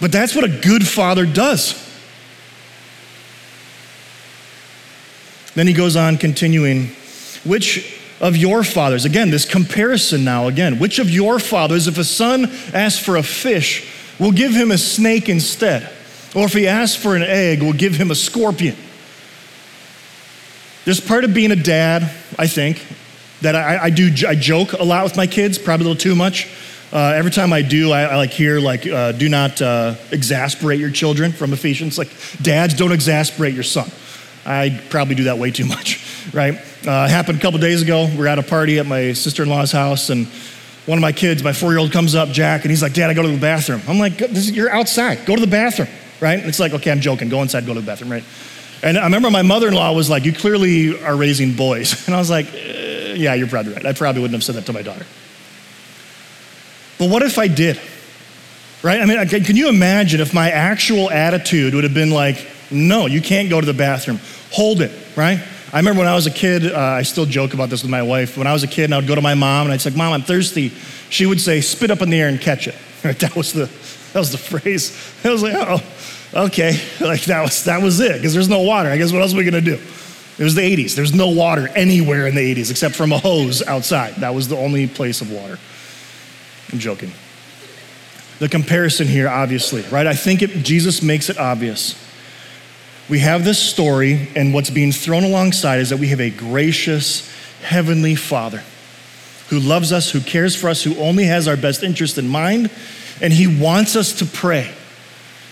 But 0.00 0.12
that's 0.12 0.36
what 0.36 0.44
a 0.44 0.60
good 0.60 0.86
father 0.86 1.26
does. 1.26 1.74
Then 5.56 5.66
he 5.66 5.72
goes 5.72 5.96
on 5.96 6.18
continuing, 6.18 6.90
which 7.42 7.98
of 8.20 8.36
your 8.36 8.62
fathers, 8.62 9.04
again, 9.04 9.30
this 9.30 9.44
comparison 9.44 10.22
now, 10.22 10.46
again, 10.46 10.78
which 10.78 11.00
of 11.00 11.10
your 11.10 11.40
fathers, 11.40 11.88
if 11.88 11.98
a 11.98 12.04
son 12.04 12.44
asks 12.72 13.04
for 13.04 13.16
a 13.16 13.24
fish, 13.24 13.90
will 14.20 14.32
give 14.32 14.52
him 14.52 14.70
a 14.70 14.78
snake 14.78 15.28
instead? 15.28 15.90
Or 16.32 16.44
if 16.44 16.52
he 16.52 16.68
asks 16.68 17.02
for 17.02 17.16
an 17.16 17.24
egg, 17.24 17.60
will 17.60 17.72
give 17.72 17.96
him 17.96 18.12
a 18.12 18.14
scorpion? 18.14 18.76
There's 20.86 21.00
part 21.00 21.24
of 21.24 21.34
being 21.34 21.50
a 21.50 21.56
dad, 21.56 22.04
I 22.38 22.46
think, 22.46 22.80
that 23.40 23.56
I, 23.56 23.86
I 23.86 23.90
do, 23.90 24.08
I 24.24 24.36
joke 24.36 24.72
a 24.72 24.84
lot 24.84 25.02
with 25.02 25.16
my 25.16 25.26
kids, 25.26 25.58
probably 25.58 25.84
a 25.84 25.88
little 25.88 26.00
too 26.00 26.14
much. 26.14 26.48
Uh, 26.92 27.12
every 27.16 27.32
time 27.32 27.52
I 27.52 27.62
do, 27.62 27.90
I, 27.90 28.02
I 28.02 28.14
like 28.14 28.30
hear 28.30 28.60
like, 28.60 28.86
uh, 28.86 29.10
do 29.10 29.28
not 29.28 29.60
uh, 29.60 29.96
exasperate 30.12 30.78
your 30.78 30.92
children 30.92 31.32
from 31.32 31.52
Ephesians. 31.52 31.98
Like, 31.98 32.08
dads, 32.40 32.72
don't 32.72 32.92
exasperate 32.92 33.52
your 33.52 33.64
son. 33.64 33.90
I 34.46 34.80
probably 34.88 35.16
do 35.16 35.24
that 35.24 35.38
way 35.38 35.50
too 35.50 35.64
much, 35.64 36.06
right? 36.32 36.54
Uh, 36.86 37.08
happened 37.08 37.38
a 37.38 37.42
couple 37.42 37.58
days 37.58 37.82
ago. 37.82 38.06
We 38.16 38.20
are 38.20 38.28
at 38.28 38.38
a 38.38 38.44
party 38.44 38.78
at 38.78 38.86
my 38.86 39.12
sister 39.12 39.42
in 39.42 39.48
law's 39.48 39.72
house, 39.72 40.08
and 40.08 40.28
one 40.86 40.98
of 40.98 41.02
my 41.02 41.10
kids, 41.10 41.42
my 41.42 41.52
four 41.52 41.70
year 41.70 41.78
old, 41.78 41.90
comes 41.90 42.14
up, 42.14 42.28
Jack, 42.28 42.62
and 42.62 42.70
he's 42.70 42.80
like, 42.80 42.94
Dad, 42.94 43.10
I 43.10 43.14
go 43.14 43.22
to 43.22 43.28
the 43.28 43.36
bathroom. 43.36 43.82
I'm 43.88 43.98
like, 43.98 44.20
You're 44.20 44.70
outside. 44.70 45.26
Go 45.26 45.34
to 45.34 45.40
the 45.40 45.50
bathroom, 45.50 45.88
right? 46.20 46.38
And 46.38 46.48
it's 46.48 46.60
like, 46.60 46.74
Okay, 46.74 46.92
I'm 46.92 47.00
joking. 47.00 47.28
Go 47.28 47.42
inside, 47.42 47.66
go 47.66 47.74
to 47.74 47.80
the 47.80 47.86
bathroom, 47.86 48.12
right? 48.12 48.22
And 48.82 48.98
I 48.98 49.04
remember 49.04 49.30
my 49.30 49.42
mother 49.42 49.68
in 49.68 49.74
law 49.74 49.92
was 49.92 50.10
like, 50.10 50.24
You 50.24 50.32
clearly 50.32 51.02
are 51.02 51.16
raising 51.16 51.54
boys. 51.54 52.06
And 52.06 52.14
I 52.14 52.18
was 52.18 52.30
like, 52.30 52.52
eh, 52.54 53.14
Yeah, 53.14 53.34
you're 53.34 53.48
probably 53.48 53.72
right. 53.72 53.86
I 53.86 53.92
probably 53.92 54.22
wouldn't 54.22 54.34
have 54.34 54.44
said 54.44 54.56
that 54.56 54.66
to 54.66 54.72
my 54.72 54.82
daughter. 54.82 55.06
But 56.98 57.10
what 57.10 57.22
if 57.22 57.38
I 57.38 57.48
did? 57.48 57.80
Right? 58.82 59.00
I 59.00 59.04
mean, 59.06 59.26
can 59.44 59.56
you 59.56 59.68
imagine 59.68 60.20
if 60.20 60.32
my 60.32 60.50
actual 60.50 61.10
attitude 61.10 61.74
would 61.74 61.84
have 61.84 61.94
been 61.94 62.10
like, 62.10 62.46
No, 62.70 63.06
you 63.06 63.20
can't 63.20 63.50
go 63.50 63.60
to 63.60 63.66
the 63.66 63.74
bathroom. 63.74 64.20
Hold 64.52 64.80
it, 64.80 64.92
right? 65.16 65.42
I 65.72 65.78
remember 65.78 66.00
when 66.00 66.08
I 66.08 66.14
was 66.14 66.26
a 66.26 66.30
kid, 66.30 66.72
uh, 66.72 66.78
I 66.78 67.02
still 67.02 67.26
joke 67.26 67.52
about 67.52 67.70
this 67.70 67.82
with 67.82 67.90
my 67.90 68.02
wife. 68.02 68.38
When 68.38 68.46
I 68.46 68.52
was 68.52 68.62
a 68.62 68.68
kid, 68.68 68.84
and 68.84 68.94
I 68.94 68.98
would 68.98 69.08
go 69.08 69.16
to 69.16 69.20
my 69.20 69.34
mom 69.34 69.66
and 69.66 69.72
I'd 69.72 69.80
say, 69.80 69.90
Mom, 69.90 70.12
I'm 70.12 70.22
thirsty. 70.22 70.68
She 71.10 71.26
would 71.26 71.40
say, 71.40 71.60
Spit 71.60 71.90
up 71.90 72.02
in 72.02 72.10
the 72.10 72.20
air 72.20 72.28
and 72.28 72.40
catch 72.40 72.68
it. 72.68 72.74
Right? 73.04 73.18
That 73.20 73.36
was 73.36 73.52
the 73.52 73.68
that 74.16 74.20
was 74.20 74.32
the 74.32 74.38
phrase. 74.38 74.96
I 75.24 75.28
was 75.28 75.42
like, 75.42 75.52
oh, 75.54 75.82
okay. 76.44 76.80
Like 77.00 77.24
that 77.24 77.42
was 77.42 77.64
that 77.64 77.82
was 77.82 78.00
it, 78.00 78.14
because 78.14 78.32
there's 78.32 78.48
no 78.48 78.62
water. 78.62 78.88
I 78.88 78.96
guess 78.96 79.12
what 79.12 79.22
else 79.22 79.34
are 79.34 79.36
we 79.36 79.44
gonna 79.44 79.60
do? 79.60 79.78
It 80.38 80.44
was 80.44 80.54
the 80.54 80.62
80s. 80.62 80.94
There's 80.94 81.14
no 81.14 81.28
water 81.28 81.68
anywhere 81.74 82.26
in 82.26 82.34
the 82.34 82.54
80s 82.54 82.70
except 82.70 82.94
from 82.94 83.12
a 83.12 83.18
hose 83.18 83.62
outside. 83.62 84.16
That 84.16 84.34
was 84.34 84.48
the 84.48 84.56
only 84.56 84.86
place 84.86 85.20
of 85.20 85.30
water. 85.30 85.58
I'm 86.72 86.78
joking. 86.78 87.12
The 88.38 88.48
comparison 88.48 89.06
here, 89.06 89.28
obviously, 89.28 89.82
right? 89.90 90.06
I 90.06 90.14
think 90.14 90.42
it, 90.42 90.50
Jesus 90.62 91.00
makes 91.00 91.30
it 91.30 91.38
obvious 91.38 91.94
we 93.08 93.20
have 93.20 93.44
this 93.44 93.58
story, 93.60 94.28
and 94.34 94.52
what's 94.52 94.70
being 94.70 94.90
thrown 94.90 95.22
alongside 95.22 95.78
is 95.78 95.90
that 95.90 95.98
we 95.98 96.08
have 96.08 96.20
a 96.20 96.30
gracious 96.30 97.32
heavenly 97.62 98.16
Father 98.16 98.64
who 99.48 99.60
loves 99.60 99.92
us, 99.92 100.10
who 100.10 100.20
cares 100.20 100.56
for 100.56 100.68
us, 100.68 100.82
who 100.82 100.96
only 100.96 101.24
has 101.24 101.46
our 101.46 101.56
best 101.56 101.84
interest 101.84 102.18
in 102.18 102.26
mind, 102.26 102.68
and 103.22 103.32
He 103.32 103.46
wants 103.46 103.94
us 103.94 104.18
to 104.18 104.26
pray. 104.26 104.74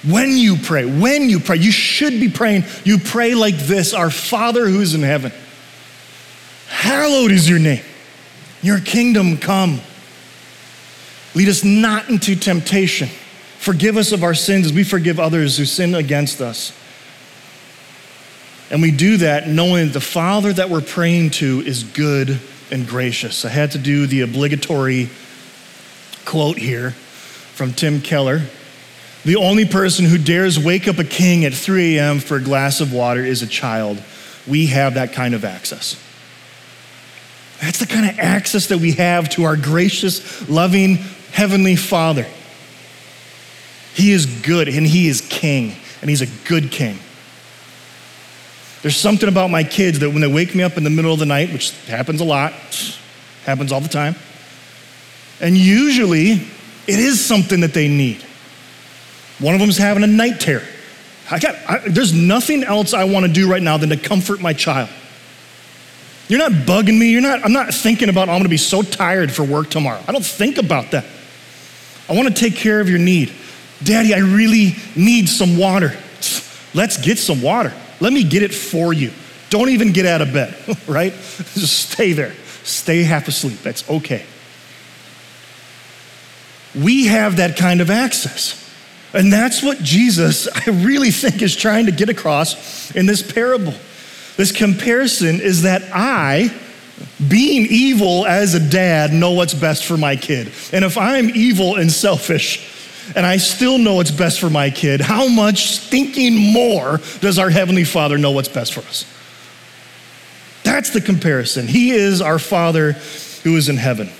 When 0.07 0.37
you 0.37 0.57
pray, 0.57 0.85
when 0.85 1.31
you 1.31 1.40
pray, 1.40 1.57
you 1.57 1.73
should 1.73 2.21
be 2.21 2.29
praying. 2.29 2.64
You 2.85 2.99
pray 2.99 3.35
like 3.35 3.57
this 3.57 3.95
Our 3.95 4.11
Father 4.11 4.69
who 4.69 4.81
is 4.81 4.95
in 4.95 5.03
heaven, 5.03 5.33
hallowed 6.69 7.31
is 7.31 7.49
your 7.49 7.59
name, 7.59 7.85
your 8.62 8.81
kingdom 8.81 9.38
come. 9.38 9.81
Lead 11.35 11.49
us 11.49 11.64
not 11.64 12.09
into 12.11 12.37
temptation. 12.37 13.09
Forgive 13.59 13.97
us 13.97 14.12
of 14.12 14.23
our 14.23 14.35
sins 14.35 14.67
as 14.67 14.73
we 14.73 14.85
forgive 14.85 15.19
others 15.19 15.57
who 15.57 15.64
sin 15.64 15.95
against 15.95 16.40
us. 16.40 16.73
And 18.71 18.83
we 18.83 18.90
do 18.90 19.17
that 19.19 19.49
knowing 19.49 19.87
that 19.87 19.93
the 19.95 20.01
Father 20.01 20.53
that 20.53 20.69
we're 20.69 20.81
praying 20.81 21.31
to 21.31 21.62
is 21.64 21.83
good 21.83 22.40
and 22.71 22.87
gracious. 22.87 23.45
I 23.45 23.49
had 23.49 23.71
to 23.73 23.79
do 23.79 24.07
the 24.07 24.21
obligatory 24.21 25.09
quote 26.25 26.59
here 26.59 26.90
from 26.90 27.73
Tim 27.73 28.01
Keller. 28.01 28.43
The 29.25 29.37
only 29.37 29.65
person 29.65 30.05
who 30.05 30.19
dares 30.19 30.59
wake 30.59 30.87
up 30.87 30.99
a 30.99 31.05
king 31.05 31.47
at 31.47 31.55
3 31.55 31.97
a.m. 31.97 32.21
for 32.21 32.37
a 32.37 32.43
glass 32.43 32.81
of 32.81 32.93
water 32.93 33.25
is 33.25 33.43
a 33.43 33.47
child. 33.47 34.03
We 34.47 34.67
have 34.67 34.95
that 34.95 35.15
kind 35.15 35.35
of 35.35 35.45
access. 35.45 35.99
That's 37.61 37.79
the 37.79 37.87
kind 37.87 38.09
of 38.09 38.19
access 38.19 38.67
that 38.67 38.79
we 38.79 38.93
have 38.93 39.31
to 39.31 39.45
our 39.45 39.57
gracious, 39.57 40.47
loving 40.49 40.97
Heavenly 41.33 41.77
Father. 41.77 42.27
He 43.95 44.13
is 44.13 44.27
good 44.27 44.69
and 44.69 44.87
He 44.87 45.09
is 45.09 45.23
King, 45.23 45.75
and 46.03 46.11
He's 46.11 46.21
a 46.21 46.27
good 46.47 46.71
King. 46.71 46.99
There's 48.83 48.99
something 48.99 49.31
about 49.31 49.51
my 49.51 49.65
kids 49.65 50.01
that 50.01 50.11
when 50.11 50.21
they 50.21 50.31
wake 50.31 50.55
me 50.55 50.63
up 50.63 50.77
in 50.77 50.85
the 50.85 50.91
middle 50.91 51.15
of 51.15 51.19
the 51.19 51.25
night, 51.25 51.51
which 51.51 51.71
happens 51.87 52.21
a 52.21 52.25
lot, 52.25 52.53
happens 53.47 53.73
all 53.73 53.81
the 53.81 53.89
time, 53.89 54.17
and 55.41 55.57
usually 55.57 56.33
it 56.33 56.99
is 56.99 57.25
something 57.25 57.61
that 57.61 57.73
they 57.73 57.89
need. 57.89 58.23
One 59.38 59.55
of 59.55 59.61
them's 59.61 59.79
having 59.79 60.05
a 60.05 60.09
night 60.09 60.40
terror. 60.40 60.62
I 61.31 61.38
got, 61.38 61.57
I, 61.68 61.79
there's 61.88 62.12
nothing 62.12 62.64
else 62.64 62.94
I 62.94 63.05
want 63.05 63.27
to 63.27 63.33
do 63.33 63.51
right 63.51 63.62
now 63.62 63.77
than 63.77 63.88
to 63.90 63.97
comfort 63.97 64.40
my 64.40 64.53
child. 64.53 64.90
You're 66.29 66.38
not 66.38 66.53
bugging 66.53 66.99
me. 66.99 67.11
You're 67.11 67.20
not, 67.20 67.44
I'm 67.44 67.53
not 67.53 67.73
thinking 67.73 68.09
about, 68.09 68.29
oh, 68.29 68.33
I'm 68.33 68.38
going 68.38 68.44
to 68.44 68.49
be 68.49 68.57
so 68.57 68.83
tired 68.83 69.33
for 69.33 69.44
work 69.44 69.70
tomorrow. 69.70 70.03
I 70.07 70.12
don't 70.12 70.25
think 70.25 70.59
about 70.59 70.92
that. 70.92 71.05
I 72.09 72.14
want 72.14 72.29
to 72.29 72.35
take 72.35 72.57
care 72.57 72.81
of 72.81 72.88
your 72.88 72.99
need. 72.99 73.33
Daddy, 73.83 74.14
I 74.14 74.18
really 74.18 74.77
need 74.97 75.29
some 75.29 75.59
water. 75.59 75.97
Let's 76.75 76.97
get 76.97 77.18
some 77.18 77.42
water. 77.42 77.73
Let 78.01 78.12
me 78.12 78.25
get 78.25 78.42
it 78.42 78.55
for 78.55 78.92
you. 78.92 79.12
Don't 79.51 79.68
even 79.68 79.92
get 79.92 80.07
out 80.07 80.20
of 80.20 80.33
bed, 80.33 80.57
right? 80.88 81.12
Just 81.55 81.90
stay 81.90 82.12
there. 82.12 82.35
Stay 82.64 83.03
half 83.03 83.29
asleep. 83.29 83.59
That's 83.62 83.88
okay. 83.88 84.25
We 86.75 87.07
have 87.07 87.37
that 87.37 87.57
kind 87.57 87.81
of 87.81 87.90
access. 87.90 88.63
And 89.14 89.33
that's 89.33 89.62
what 89.62 89.79
Jesus, 89.79 90.48
I 90.66 90.70
really 90.70 91.11
think, 91.11 91.40
is 91.40 91.57
trying 91.57 91.87
to 91.87 91.92
get 91.92 92.09
across 92.09 92.94
in 92.94 93.07
this 93.07 93.22
parable. 93.22 93.74
This 94.37 94.50
comparison 94.50 95.40
is 95.40 95.62
that 95.62 95.83
I, 95.92 96.53
being 97.29 97.66
evil 97.70 98.27
as 98.27 98.55
a 98.55 98.61
dad, 98.61 99.12
know 99.12 99.31
what's 99.31 99.55
best 99.55 99.87
for 99.87 99.96
my 99.96 100.16
kid. 100.16 100.50
And 100.72 100.85
if 100.85 100.98
I'm 100.98 101.31
evil 101.31 101.77
and 101.77 101.90
selfish, 101.90 102.72
and 103.14 103.24
I 103.24 103.37
still 103.37 103.79
know 103.79 103.94
what's 103.94 104.11
best 104.11 104.40
for 104.40 104.50
my 104.50 104.70
kid, 104.70 105.00
how 105.00 105.29
much 105.29 105.79
thinking 105.79 106.37
more 106.37 107.00
does 107.20 107.38
our 107.38 107.50
Heavenly 107.50 107.85
Father 107.85 108.18
know 108.18 108.33
what's 108.33 108.48
best 108.48 108.74
for 108.74 108.81
us? 108.81 109.05
That's 110.64 110.90
the 110.90 111.00
comparison. 111.00 111.68
He 111.68 111.90
is 111.90 112.20
our 112.20 112.38
Father 112.38 112.92
who 113.42 113.56
is 113.56 113.69
in 113.69 113.77
heaven. 113.77 114.10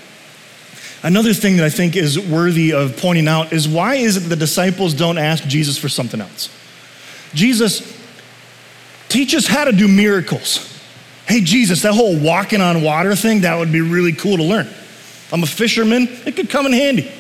Another 1.05 1.35
thing 1.35 1.59
that 1.59 1.67
I 1.67 1.71
think 1.71 1.97
is 1.97 2.19
worthy 2.19 2.73
of 2.73 2.97
pointing 2.97 3.29
out 3.29 3.53
is 3.53 3.69
why 3.69 3.97
is 3.97 4.17
it 4.17 4.21
the 4.21 4.37
disciples 4.37 4.95
don't 4.95 5.19
ask 5.19 5.45
Jesus 5.45 5.77
for 5.77 5.91
something 5.91 6.19
else? 6.19 6.49
Jesus, 7.35 7.95
teach 9.11 9.35
us 9.35 9.47
how 9.47 9.65
to 9.65 9.73
do 9.73 9.87
miracles. 9.87 10.81
Hey, 11.27 11.43
Jesus, 11.43 11.83
that 11.83 11.93
whole 11.93 12.19
walking 12.19 12.63
on 12.63 12.83
water 12.83 13.15
thing, 13.15 13.43
that 13.43 13.59
would 13.59 13.71
be 13.71 13.83
really 13.83 14.15
cool 14.15 14.39
to 14.39 14.43
learn. 14.43 14.67
I'm 15.31 15.43
a 15.43 15.47
fisherman, 15.47 16.09
it 16.25 16.37
could 16.37 16.49
come 16.49 16.65
in 16.65 16.73
handy. 16.73 17.13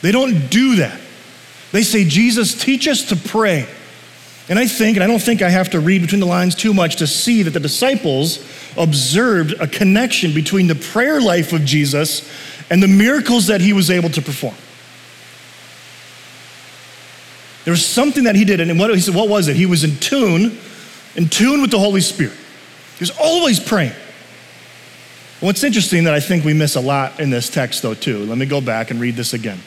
They 0.00 0.10
don't 0.10 0.48
do 0.48 0.76
that. 0.76 0.98
They 1.72 1.82
say, 1.82 2.04
Jesus, 2.04 2.54
teach 2.54 2.88
us 2.88 3.10
to 3.10 3.16
pray. 3.16 3.68
And 4.48 4.58
I 4.58 4.66
think, 4.66 4.96
and 4.96 5.04
I 5.04 5.06
don't 5.06 5.20
think 5.20 5.42
I 5.42 5.50
have 5.50 5.70
to 5.70 5.80
read 5.80 6.00
between 6.00 6.20
the 6.20 6.26
lines 6.26 6.54
too 6.54 6.72
much 6.72 6.96
to 6.96 7.06
see 7.06 7.42
that 7.42 7.50
the 7.50 7.60
disciples 7.60 8.38
observed 8.78 9.52
a 9.60 9.66
connection 9.66 10.32
between 10.32 10.68
the 10.68 10.74
prayer 10.74 11.20
life 11.20 11.52
of 11.52 11.66
Jesus 11.66 12.26
and 12.70 12.82
the 12.82 12.88
miracles 12.88 13.46
that 13.46 13.60
he 13.60 13.72
was 13.72 13.90
able 13.90 14.10
to 14.10 14.22
perform. 14.22 14.54
There 17.64 17.72
was 17.72 17.84
something 17.84 18.24
that 18.24 18.34
he 18.34 18.44
did, 18.44 18.60
and 18.60 18.78
what, 18.78 18.94
he 18.94 19.00
said, 19.00 19.14
what 19.14 19.28
was 19.28 19.48
it? 19.48 19.56
He 19.56 19.66
was 19.66 19.84
in 19.84 19.96
tune, 19.96 20.58
in 21.16 21.28
tune 21.28 21.60
with 21.60 21.70
the 21.70 21.78
Holy 21.78 22.00
Spirit. 22.00 22.32
He 22.32 23.02
was 23.02 23.12
always 23.20 23.60
praying. 23.60 23.92
What's 25.40 25.62
interesting 25.62 26.04
that 26.04 26.14
I 26.14 26.20
think 26.20 26.44
we 26.44 26.54
miss 26.54 26.76
a 26.76 26.80
lot 26.80 27.20
in 27.20 27.30
this 27.30 27.48
text, 27.48 27.82
though, 27.82 27.94
too. 27.94 28.24
Let 28.24 28.38
me 28.38 28.46
go 28.46 28.60
back 28.60 28.90
and 28.90 29.00
read 29.00 29.16
this 29.16 29.34
again. 29.34 29.60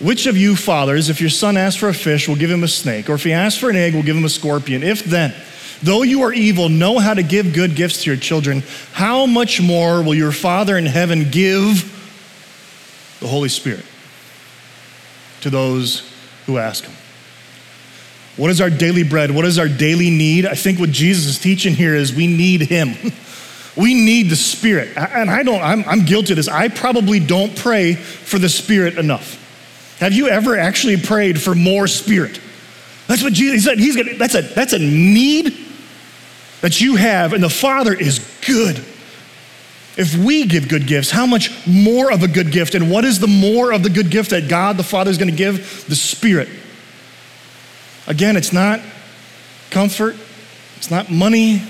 Which 0.00 0.26
of 0.26 0.36
you 0.36 0.56
fathers, 0.56 1.08
if 1.08 1.20
your 1.20 1.30
son 1.30 1.56
asks 1.56 1.78
for 1.78 1.88
a 1.88 1.94
fish, 1.94 2.26
will 2.26 2.36
give 2.36 2.50
him 2.50 2.64
a 2.64 2.68
snake, 2.68 3.08
or 3.08 3.14
if 3.14 3.24
he 3.24 3.32
asks 3.32 3.58
for 3.60 3.70
an 3.70 3.76
egg, 3.76 3.94
will 3.94 4.02
give 4.02 4.16
him 4.16 4.24
a 4.24 4.30
scorpion? 4.30 4.82
If 4.82 5.04
then, 5.04 5.34
though 5.82 6.02
you 6.02 6.22
are 6.22 6.32
evil, 6.32 6.68
know 6.68 6.98
how 6.98 7.14
to 7.14 7.22
give 7.22 7.52
good 7.52 7.74
gifts 7.74 8.04
to 8.04 8.10
your 8.10 8.18
children, 8.18 8.62
how 8.92 9.26
much 9.26 9.60
more 9.60 10.02
will 10.02 10.14
your 10.14 10.32
Father 10.32 10.76
in 10.76 10.86
heaven 10.86 11.30
give 11.30 11.96
the 13.20 13.26
Holy 13.26 13.48
Spirit 13.48 13.84
to 15.42 15.50
those 15.50 16.10
who 16.46 16.58
ask 16.58 16.84
him? 16.84 16.94
What 18.36 18.50
is 18.50 18.60
our 18.60 18.70
daily 18.70 19.02
bread? 19.02 19.30
What 19.30 19.44
is 19.44 19.58
our 19.58 19.68
daily 19.68 20.10
need? 20.10 20.46
I 20.46 20.54
think 20.54 20.78
what 20.78 20.90
Jesus 20.90 21.26
is 21.26 21.38
teaching 21.38 21.74
here 21.74 21.94
is 21.94 22.14
we 22.14 22.26
need 22.26 22.62
him. 22.62 22.94
We 23.76 23.94
need 23.94 24.30
the 24.30 24.36
Spirit. 24.36 24.96
And 24.96 25.30
I 25.30 25.42
don't, 25.42 25.62
I'm, 25.62 25.84
I'm 25.84 26.04
guilty 26.04 26.32
of 26.32 26.36
this. 26.36 26.48
I 26.48 26.68
probably 26.68 27.20
don't 27.20 27.56
pray 27.56 27.94
for 27.94 28.38
the 28.38 28.48
Spirit 28.48 28.98
enough. 28.98 29.96
Have 30.00 30.12
you 30.12 30.28
ever 30.28 30.58
actually 30.58 30.96
prayed 30.96 31.40
for 31.40 31.54
more 31.54 31.86
Spirit? 31.86 32.40
That's 33.06 33.22
what 33.22 33.32
Jesus 33.32 33.64
said. 33.64 33.78
He's 33.78 33.96
gonna, 33.96 34.16
that's, 34.16 34.34
a, 34.34 34.42
that's 34.42 34.72
a 34.72 34.78
need 34.78 35.54
that 36.60 36.80
you 36.80 36.96
have, 36.96 37.32
and 37.32 37.42
the 37.42 37.50
Father 37.50 37.94
is 37.94 38.18
good. 38.46 38.76
If 39.96 40.16
we 40.16 40.46
give 40.46 40.68
good 40.68 40.86
gifts, 40.86 41.10
how 41.10 41.26
much 41.26 41.66
more 41.66 42.12
of 42.12 42.22
a 42.22 42.28
good 42.28 42.52
gift? 42.52 42.74
And 42.74 42.90
what 42.90 43.04
is 43.04 43.18
the 43.18 43.26
more 43.26 43.72
of 43.72 43.82
the 43.82 43.90
good 43.90 44.10
gift 44.10 44.30
that 44.30 44.48
God 44.48 44.76
the 44.76 44.82
Father 44.82 45.10
is 45.10 45.18
going 45.18 45.30
to 45.30 45.36
give? 45.36 45.86
The 45.88 45.96
Spirit. 45.96 46.48
Again, 48.06 48.36
it's 48.36 48.52
not 48.52 48.80
comfort, 49.70 50.16
it's 50.76 50.90
not 50.90 51.10
money, 51.10 51.62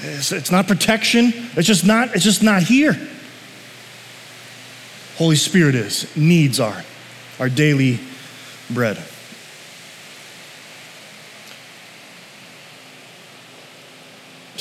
it's, 0.00 0.32
it's 0.32 0.50
not 0.50 0.68
protection. 0.68 1.32
It's 1.56 1.66
just 1.66 1.84
not, 1.84 2.14
it's 2.14 2.24
just 2.24 2.42
not 2.42 2.62
here. 2.62 2.96
Holy 5.16 5.36
Spirit 5.36 5.74
is, 5.74 6.14
needs 6.16 6.60
are 6.60 6.84
our 7.40 7.48
daily 7.48 7.98
bread. 8.70 9.02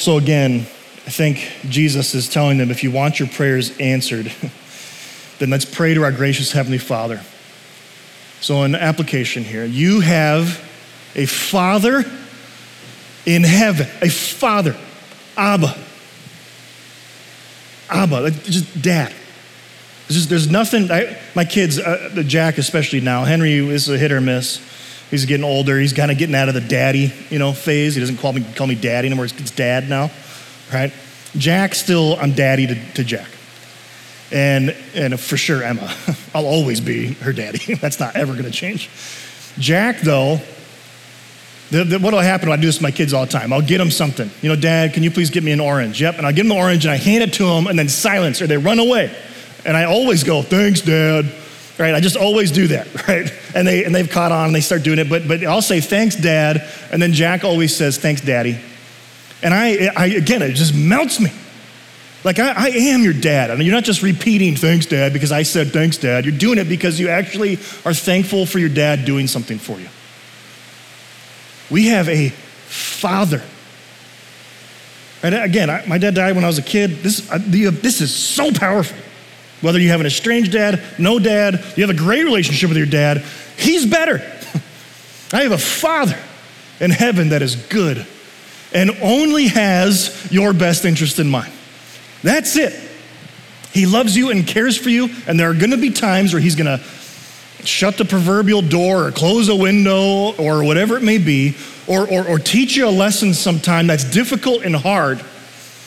So 0.08 0.16
again, 0.18 0.62
I 1.06 1.10
think 1.10 1.52
Jesus 1.68 2.16
is 2.16 2.30
telling 2.30 2.60
them 2.60 2.72
if 2.72 2.82
you 2.82 2.92
want 2.92 3.20
your 3.20 3.28
prayers 3.28 3.78
answered, 3.78 4.32
then 5.40 5.50
let's 5.50 5.66
pray 5.66 5.96
to 5.96 6.04
our 6.06 6.14
gracious 6.14 6.54
Heavenly 6.54 6.78
Father. 6.78 7.22
So, 8.40 8.64
an 8.64 8.74
application 8.74 9.44
here 9.44 9.66
you 9.66 10.00
have 10.00 10.64
a 11.14 11.26
Father 11.26 12.06
in 13.26 13.44
heaven, 13.44 13.86
a 14.02 14.08
Father 14.08 14.78
Abba. 15.36 15.78
Abba, 17.90 18.32
just 18.32 18.82
dad. 18.82 19.14
Just, 20.08 20.30
there's 20.30 20.50
nothing, 20.50 20.90
I, 20.90 21.20
my 21.36 21.44
kids, 21.44 21.80
uh, 21.80 22.24
Jack 22.26 22.58
especially 22.58 23.02
now, 23.02 23.26
Henry 23.26 23.58
is 23.58 23.90
a 23.90 23.98
hit 23.98 24.14
or 24.14 24.22
miss. 24.22 24.62
He's 25.10 25.26
getting 25.26 25.46
older. 25.46 25.80
He's 25.80 25.94
kind 25.94 26.12
of 26.12 26.18
getting 26.18 26.36
out 26.36 26.50
of 26.50 26.54
the 26.54 26.62
daddy, 26.62 27.14
you 27.30 27.40
know, 27.40 27.54
phase. 27.54 27.96
He 27.96 28.02
doesn't 28.02 28.18
call 28.18 28.34
me, 28.34 28.46
call 28.56 28.68
me 28.68 28.76
daddy 28.76 29.08
anymore. 29.08 29.26
It's 29.26 29.52
dad 29.52 29.88
now, 29.88 30.12
right? 30.74 30.92
Jack 31.38 31.76
still, 31.76 32.18
I'm 32.20 32.34
daddy 32.34 32.68
to, 32.68 32.76
to 32.94 33.04
Jack. 33.04 33.30
And, 34.32 34.76
and 34.94 35.18
for 35.20 35.38
sure, 35.38 35.64
Emma. 35.64 35.94
I'll 36.36 36.46
always 36.46 36.82
be 36.82 37.14
her 37.14 37.32
daddy. 37.32 37.74
That's 37.82 38.00
not 38.00 38.16
ever 38.16 38.34
going 38.34 38.46
to 38.46 38.52
change. 38.52 38.90
Jack, 39.58 40.02
though, 40.02 40.40
the, 41.72 41.84
the, 41.84 42.00
what 42.00 42.14
will 42.14 42.22
happen 42.22 42.50
I 42.50 42.56
do 42.56 42.68
this 42.68 42.78
to 42.78 42.84
my 42.84 42.92
kids 42.92 43.14
all 43.14 43.26
the 43.26 43.32
time? 43.32 43.52
I'll 43.52 43.62
get 43.62 43.78
them 43.78 43.92
something. 43.92 44.30
You 44.42 44.50
know, 44.50 44.56
Dad, 44.56 44.94
can 44.94 45.04
you 45.04 45.12
please 45.12 45.30
get 45.30 45.44
me 45.44 45.52
an 45.52 45.60
orange? 45.60 46.02
Yep. 46.02 46.18
And 46.18 46.26
I 46.26 46.32
give 46.32 46.46
them 46.46 46.56
the 46.56 46.62
orange 46.62 46.86
and 46.86 46.92
I 46.92 46.98
hand 46.98 47.24
it 47.24 47.34
to 47.34 47.46
them 47.46 47.68
and 47.68 47.78
then 47.78 47.90
silence 47.90 48.42
or 48.42 48.48
they 48.48 48.58
run 48.58 48.80
away. 48.80 49.16
And 49.66 49.76
I 49.76 49.84
always 49.84 50.24
go, 50.24 50.42
thanks, 50.42 50.82
Dad. 50.82 51.26
Right? 51.80 51.94
I 51.94 52.00
just 52.00 52.18
always 52.18 52.52
do 52.52 52.68
that, 52.68 52.88
right? 53.08 53.32
And, 53.54 53.68
they, 53.68 53.86
and 53.86 53.94
they've 53.94 54.10
caught 54.10 54.32
on 54.32 54.48
and 54.48 54.56
they 54.56 54.62
start 54.62 54.84
doing 54.84 55.00
it. 55.00 55.10
But, 55.10 55.28
but 55.28 55.44
I'll 55.44 55.62
say, 55.62 55.80
thanks, 55.80 56.16
Dad. 56.16 56.68
And 56.92 57.02
then 57.02 57.14
Jack 57.14 57.44
always 57.44 57.76
says, 57.76 57.98
thanks, 57.98 58.22
Daddy. 58.22 58.60
And 59.44 59.54
I, 59.54 59.92
I 59.96 60.06
again, 60.08 60.42
it 60.42 60.54
just 60.54 60.74
melts 60.74 61.20
me. 61.20 61.32
Like, 62.24 62.40
I, 62.40 62.52
I 62.52 62.68
am 62.70 63.04
your 63.04 63.14
dad. 63.14 63.52
I 63.52 63.56
mean, 63.56 63.66
you're 63.66 63.76
not 63.76 63.84
just 63.84 64.02
repeating, 64.02 64.56
thanks, 64.56 64.86
Dad, 64.86 65.14
because 65.14 65.32
I 65.32 65.44
said, 65.44 65.68
thanks, 65.68 65.98
Dad. 65.98 66.26
You're 66.26 66.38
doing 66.38 66.58
it 66.58 66.68
because 66.68 67.00
you 67.00 67.10
actually 67.10 67.54
are 67.86 67.94
thankful 67.94 68.46
for 68.46 68.60
your 68.60 68.70
dad 68.70 69.06
doing 69.06 69.28
something 69.28 69.60
for 69.60 69.80
you. 69.80 69.88
We 71.70 71.88
have 71.88 72.10
a 72.10 72.30
father. 72.30 73.42
And 75.24 75.36
again, 75.36 75.70
I, 75.70 75.86
my 75.86 75.98
dad 75.98 76.16
died 76.16 76.36
when 76.36 76.44
I 76.44 76.48
was 76.48 76.58
a 76.58 76.64
kid. 76.64 76.98
This, 76.98 77.32
uh, 77.32 77.40
this 77.42 78.02
is 78.02 78.14
so 78.14 78.52
powerful. 78.52 78.98
Whether 79.62 79.80
you 79.80 79.90
have 79.90 80.00
an 80.00 80.06
estranged 80.06 80.52
dad, 80.52 80.82
no 81.00 81.20
dad, 81.20 81.64
you 81.76 81.86
have 81.86 81.96
a 81.96 82.00
great 82.00 82.24
relationship 82.24 82.70
with 82.70 82.78
your 82.78 82.86
dad, 82.86 83.24
he's 83.58 83.86
better. 83.86 84.18
I 85.34 85.44
have 85.44 85.52
a 85.52 85.58
father 85.58 86.18
in 86.80 86.92
heaven 86.92 87.30
that 87.30 87.42
is 87.42 87.56
good 87.56 88.06
and 88.74 88.92
only 89.02 89.48
has 89.48 90.28
your 90.32 90.54
best 90.54 90.86
interest 90.86 91.20
in 91.20 91.30
mind. 91.30 91.52
That's 92.24 92.56
it. 92.56 92.74
He 93.72 93.86
loves 93.86 94.16
you 94.16 94.32
and 94.32 94.46
cares 94.46 94.78
for 94.78 94.90
you, 94.90 95.10
and 95.28 95.40
there 95.40 95.50
are 95.50 95.54
gonna 95.54 95.78
be 95.78 95.92
times 95.92 96.34
where 96.34 96.42
he's 96.42 96.56
gonna 96.56 96.80
shut 97.64 97.98
the 97.98 98.06
proverbial 98.06 98.62
door 98.62 99.06
or 99.06 99.12
close 99.12 99.50
a 99.50 99.56
window 99.56 100.34
or 100.36 100.64
whatever 100.64 100.98
it 100.98 101.04
may 101.04 101.18
be, 101.18 101.56
or, 101.88 102.10
or, 102.10 102.28
or 102.28 102.40
teach 102.40 102.76
you 102.76 102.88
a 102.88 102.92
lesson 102.92 103.34
sometime 103.34 103.88
that's 103.88 104.04
difficult 104.04 104.64
and 104.64 104.76
hard, 104.76 105.22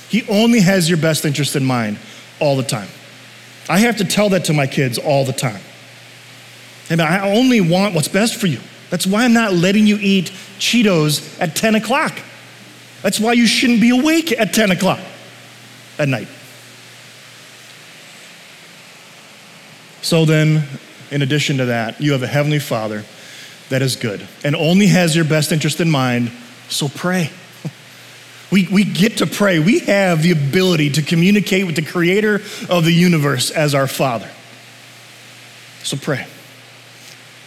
he 0.08 0.26
only 0.28 0.60
has 0.60 0.88
your 0.88 0.98
best 0.98 1.24
interest 1.24 1.56
in 1.56 1.64
mind 1.64 1.98
all 2.40 2.56
the 2.56 2.62
time. 2.62 2.88
I 3.70 3.78
have 3.78 3.98
to 3.98 4.04
tell 4.04 4.30
that 4.30 4.46
to 4.46 4.52
my 4.52 4.66
kids 4.66 4.98
all 4.98 5.24
the 5.24 5.32
time. 5.32 5.60
And 6.90 7.00
I 7.00 7.30
only 7.30 7.60
want 7.60 7.94
what's 7.94 8.08
best 8.08 8.34
for 8.34 8.48
you. 8.48 8.58
That's 8.90 9.06
why 9.06 9.22
I'm 9.22 9.32
not 9.32 9.52
letting 9.52 9.86
you 9.86 9.96
eat 10.00 10.32
Cheetos 10.58 11.40
at 11.40 11.54
10 11.54 11.76
o'clock. 11.76 12.18
That's 13.02 13.20
why 13.20 13.34
you 13.34 13.46
shouldn't 13.46 13.80
be 13.80 13.90
awake 13.90 14.32
at 14.32 14.52
10 14.52 14.72
o'clock 14.72 14.98
at 16.00 16.08
night. 16.08 16.26
So 20.02 20.24
then, 20.24 20.64
in 21.12 21.22
addition 21.22 21.58
to 21.58 21.66
that, 21.66 22.00
you 22.00 22.10
have 22.10 22.24
a 22.24 22.26
Heavenly 22.26 22.58
Father 22.58 23.04
that 23.68 23.82
is 23.82 23.94
good 23.94 24.26
and 24.42 24.56
only 24.56 24.88
has 24.88 25.14
your 25.14 25.24
best 25.24 25.52
interest 25.52 25.80
in 25.80 25.88
mind, 25.88 26.32
so 26.68 26.88
pray. 26.88 27.30
We, 28.50 28.66
we 28.68 28.84
get 28.84 29.18
to 29.18 29.26
pray. 29.26 29.58
We 29.58 29.80
have 29.80 30.22
the 30.22 30.32
ability 30.32 30.90
to 30.90 31.02
communicate 31.02 31.66
with 31.66 31.76
the 31.76 31.82
creator 31.82 32.42
of 32.68 32.84
the 32.84 32.92
universe 32.92 33.50
as 33.50 33.74
our 33.74 33.86
Father. 33.86 34.30
So 35.82 35.96
pray. 35.96 36.26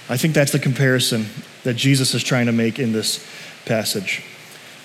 I 0.10 0.18
think 0.18 0.34
that's 0.34 0.52
the 0.52 0.60
comparison 0.60 1.26
that 1.64 1.76
Jesus 1.76 2.14
is 2.14 2.24
trying 2.24 2.46
to 2.48 2.52
make 2.52 2.80
in 2.80 2.94
this 2.94 3.26
passage. 3.66 4.24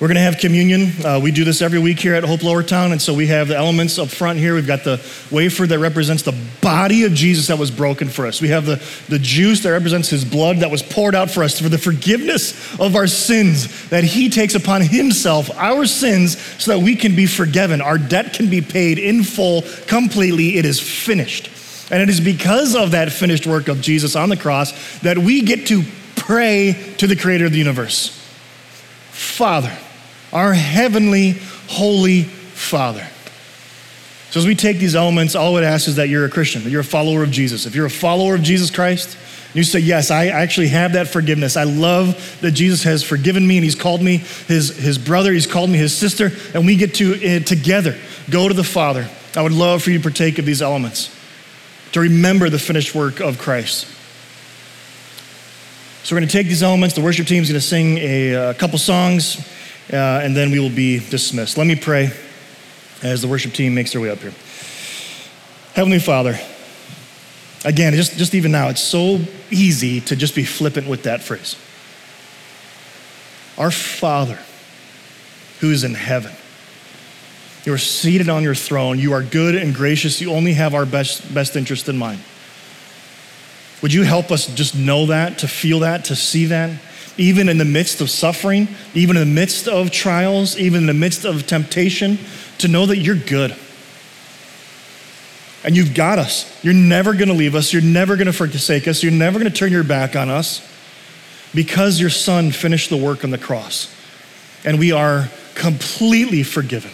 We're 0.00 0.06
going 0.06 0.14
to 0.14 0.20
have 0.20 0.38
communion. 0.38 0.92
Uh, 1.04 1.18
we 1.20 1.32
do 1.32 1.42
this 1.42 1.60
every 1.60 1.80
week 1.80 1.98
here 1.98 2.14
at 2.14 2.22
Hope 2.22 2.38
Lowertown, 2.38 2.92
and 2.92 3.02
so 3.02 3.12
we 3.12 3.26
have 3.26 3.48
the 3.48 3.56
elements 3.56 3.98
up 3.98 4.06
front 4.06 4.38
here. 4.38 4.54
We've 4.54 4.64
got 4.64 4.84
the 4.84 5.04
wafer 5.28 5.66
that 5.66 5.78
represents 5.80 6.22
the 6.22 6.38
body 6.60 7.02
of 7.02 7.14
Jesus 7.14 7.48
that 7.48 7.58
was 7.58 7.72
broken 7.72 8.08
for 8.08 8.24
us. 8.24 8.40
We 8.40 8.46
have 8.50 8.64
the, 8.64 8.80
the 9.08 9.18
juice 9.18 9.64
that 9.64 9.72
represents 9.72 10.08
his 10.08 10.24
blood 10.24 10.58
that 10.58 10.70
was 10.70 10.84
poured 10.84 11.16
out 11.16 11.32
for 11.32 11.42
us 11.42 11.60
for 11.60 11.68
the 11.68 11.78
forgiveness 11.78 12.78
of 12.78 12.94
our 12.94 13.08
sins, 13.08 13.88
that 13.88 14.04
he 14.04 14.30
takes 14.30 14.54
upon 14.54 14.82
himself 14.82 15.50
our 15.56 15.84
sins 15.84 16.40
so 16.62 16.78
that 16.78 16.84
we 16.84 16.94
can 16.94 17.16
be 17.16 17.26
forgiven. 17.26 17.80
Our 17.80 17.98
debt 17.98 18.34
can 18.34 18.48
be 18.48 18.60
paid 18.60 19.00
in 19.00 19.24
full, 19.24 19.62
completely. 19.88 20.58
It 20.58 20.64
is 20.64 20.78
finished. 20.78 21.50
And 21.90 22.00
it 22.00 22.08
is 22.08 22.20
because 22.20 22.76
of 22.76 22.92
that 22.92 23.10
finished 23.10 23.48
work 23.48 23.66
of 23.66 23.80
Jesus 23.80 24.14
on 24.14 24.28
the 24.28 24.36
cross 24.36 25.00
that 25.00 25.18
we 25.18 25.42
get 25.42 25.66
to 25.68 25.82
pray 26.14 26.94
to 26.98 27.08
the 27.08 27.16
creator 27.16 27.46
of 27.46 27.52
the 27.52 27.58
universe. 27.58 28.10
Father, 29.10 29.76
our 30.32 30.52
heavenly, 30.52 31.32
holy 31.68 32.24
Father. 32.24 33.06
So, 34.30 34.40
as 34.40 34.46
we 34.46 34.54
take 34.54 34.78
these 34.78 34.94
elements, 34.94 35.34
all 35.34 35.56
it 35.56 35.64
asks 35.64 35.88
is 35.88 35.96
that 35.96 36.08
you're 36.08 36.26
a 36.26 36.30
Christian, 36.30 36.64
that 36.64 36.70
you're 36.70 36.82
a 36.82 36.84
follower 36.84 37.22
of 37.22 37.30
Jesus. 37.30 37.64
If 37.64 37.74
you're 37.74 37.86
a 37.86 37.90
follower 37.90 38.34
of 38.34 38.42
Jesus 38.42 38.70
Christ, 38.70 39.16
you 39.54 39.64
say, 39.64 39.78
Yes, 39.78 40.10
I 40.10 40.26
actually 40.26 40.68
have 40.68 40.92
that 40.92 41.08
forgiveness. 41.08 41.56
I 41.56 41.64
love 41.64 42.38
that 42.42 42.52
Jesus 42.52 42.82
has 42.82 43.02
forgiven 43.02 43.46
me 43.46 43.56
and 43.56 43.64
He's 43.64 43.74
called 43.74 44.02
me 44.02 44.18
His, 44.46 44.76
his 44.76 44.98
brother, 44.98 45.32
He's 45.32 45.46
called 45.46 45.70
me 45.70 45.78
His 45.78 45.96
sister, 45.96 46.30
and 46.54 46.66
we 46.66 46.76
get 46.76 46.94
to 46.96 47.14
uh, 47.14 47.40
together 47.40 47.96
go 48.28 48.48
to 48.48 48.54
the 48.54 48.64
Father. 48.64 49.08
I 49.34 49.42
would 49.42 49.52
love 49.52 49.82
for 49.82 49.90
you 49.90 49.98
to 49.98 50.02
partake 50.02 50.38
of 50.38 50.44
these 50.44 50.60
elements, 50.60 51.14
to 51.92 52.00
remember 52.00 52.50
the 52.50 52.58
finished 52.58 52.94
work 52.94 53.20
of 53.20 53.38
Christ. 53.38 53.86
So 56.04 56.14
we're 56.14 56.20
going 56.20 56.28
to 56.28 56.32
take 56.32 56.46
these 56.46 56.62
elements. 56.62 56.94
The 56.94 57.02
worship 57.02 57.26
team 57.26 57.42
is 57.42 57.50
going 57.50 57.60
to 57.60 57.66
sing 57.66 57.98
a, 57.98 58.32
a 58.50 58.54
couple 58.54 58.78
songs, 58.78 59.36
uh, 59.92 60.20
and 60.22 60.36
then 60.36 60.50
we 60.50 60.58
will 60.58 60.70
be 60.70 60.98
dismissed. 60.98 61.56
Let 61.56 61.66
me 61.66 61.76
pray 61.76 62.10
as 63.02 63.22
the 63.22 63.28
worship 63.28 63.52
team 63.52 63.74
makes 63.74 63.92
their 63.92 64.00
way 64.00 64.10
up 64.10 64.18
here. 64.18 64.34
Heavenly 65.74 66.00
Father, 66.00 66.38
again, 67.64 67.94
just, 67.94 68.16
just 68.16 68.34
even 68.34 68.50
now, 68.50 68.68
it's 68.68 68.80
so 68.80 69.20
easy 69.50 70.00
to 70.02 70.16
just 70.16 70.34
be 70.34 70.44
flippant 70.44 70.88
with 70.88 71.04
that 71.04 71.22
phrase. 71.22 71.56
Our 73.56 73.70
Father, 73.70 74.38
who 75.60 75.70
is 75.70 75.84
in 75.84 75.94
heaven, 75.94 76.32
you 77.64 77.72
are 77.72 77.78
seated 77.78 78.28
on 78.28 78.42
your 78.42 78.54
throne. 78.54 78.98
You 78.98 79.12
are 79.12 79.22
good 79.22 79.54
and 79.54 79.74
gracious. 79.74 80.20
You 80.20 80.32
only 80.32 80.54
have 80.54 80.74
our 80.74 80.86
best, 80.86 81.34
best 81.34 81.56
interest 81.56 81.88
in 81.88 81.98
mind. 81.98 82.20
Would 83.82 83.92
you 83.92 84.04
help 84.04 84.30
us 84.30 84.46
just 84.46 84.74
know 84.74 85.06
that, 85.06 85.38
to 85.38 85.48
feel 85.48 85.80
that, 85.80 86.06
to 86.06 86.16
see 86.16 86.46
that? 86.46 86.80
Even 87.18 87.48
in 87.48 87.58
the 87.58 87.64
midst 87.64 88.00
of 88.00 88.08
suffering, 88.08 88.68
even 88.94 89.16
in 89.16 89.28
the 89.28 89.34
midst 89.34 89.68
of 89.68 89.90
trials, 89.90 90.56
even 90.56 90.82
in 90.82 90.86
the 90.86 90.94
midst 90.94 91.24
of 91.24 91.46
temptation, 91.46 92.18
to 92.58 92.68
know 92.68 92.86
that 92.86 92.98
you're 92.98 93.16
good. 93.16 93.54
And 95.64 95.76
you've 95.76 95.94
got 95.94 96.18
us. 96.18 96.64
You're 96.64 96.74
never 96.74 97.12
going 97.12 97.28
to 97.28 97.34
leave 97.34 97.54
us. 97.54 97.72
You're 97.72 97.82
never 97.82 98.16
going 98.16 98.26
to 98.26 98.32
forsake 98.32 98.88
us. 98.88 99.02
You're 99.02 99.12
never 99.12 99.38
going 99.38 99.50
to 99.50 99.56
turn 99.56 99.72
your 99.72 99.84
back 99.84 100.16
on 100.16 100.30
us 100.30 100.66
because 101.54 102.00
your 102.00 102.10
son 102.10 102.52
finished 102.52 102.90
the 102.90 102.96
work 102.96 103.24
on 103.24 103.30
the 103.30 103.38
cross. 103.38 103.94
And 104.64 104.78
we 104.78 104.92
are 104.92 105.28
completely 105.54 106.42
forgiven. 106.44 106.90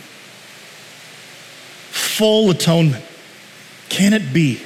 Full 1.91 2.51
atonement. 2.51 3.05
Can 3.91 4.15
it 4.15 4.33
be? 4.33 4.61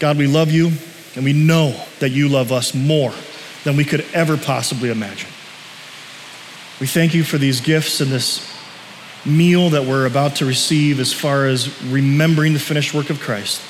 God, 0.00 0.16
we 0.16 0.26
love 0.26 0.50
you, 0.50 0.72
and 1.20 1.24
we 1.26 1.34
know 1.34 1.78
that 1.98 2.08
you 2.08 2.30
love 2.30 2.50
us 2.50 2.74
more 2.74 3.12
than 3.64 3.76
we 3.76 3.84
could 3.84 4.06
ever 4.14 4.38
possibly 4.38 4.90
imagine. 4.90 5.28
We 6.80 6.86
thank 6.86 7.12
you 7.12 7.24
for 7.24 7.36
these 7.36 7.60
gifts 7.60 8.00
and 8.00 8.10
this 8.10 8.50
meal 9.26 9.68
that 9.68 9.84
we're 9.84 10.06
about 10.06 10.36
to 10.36 10.46
receive 10.46 10.98
as 10.98 11.12
far 11.12 11.44
as 11.44 11.82
remembering 11.82 12.54
the 12.54 12.58
finished 12.58 12.94
work 12.94 13.10
of 13.10 13.20
Christ. 13.20 13.60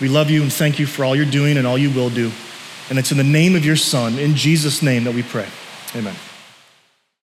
We 0.00 0.08
love 0.08 0.30
you 0.30 0.42
and 0.42 0.52
thank 0.52 0.80
you 0.80 0.86
for 0.86 1.04
all 1.04 1.14
you're 1.14 1.26
doing 1.26 1.58
and 1.58 1.64
all 1.64 1.78
you 1.78 1.90
will 1.90 2.10
do. 2.10 2.32
And 2.90 2.98
it's 2.98 3.12
in 3.12 3.18
the 3.18 3.22
name 3.22 3.54
of 3.54 3.64
your 3.64 3.76
Son, 3.76 4.18
in 4.18 4.34
Jesus' 4.34 4.82
name, 4.82 5.04
that 5.04 5.14
we 5.14 5.22
pray. 5.22 5.46
Amen. 5.94 6.16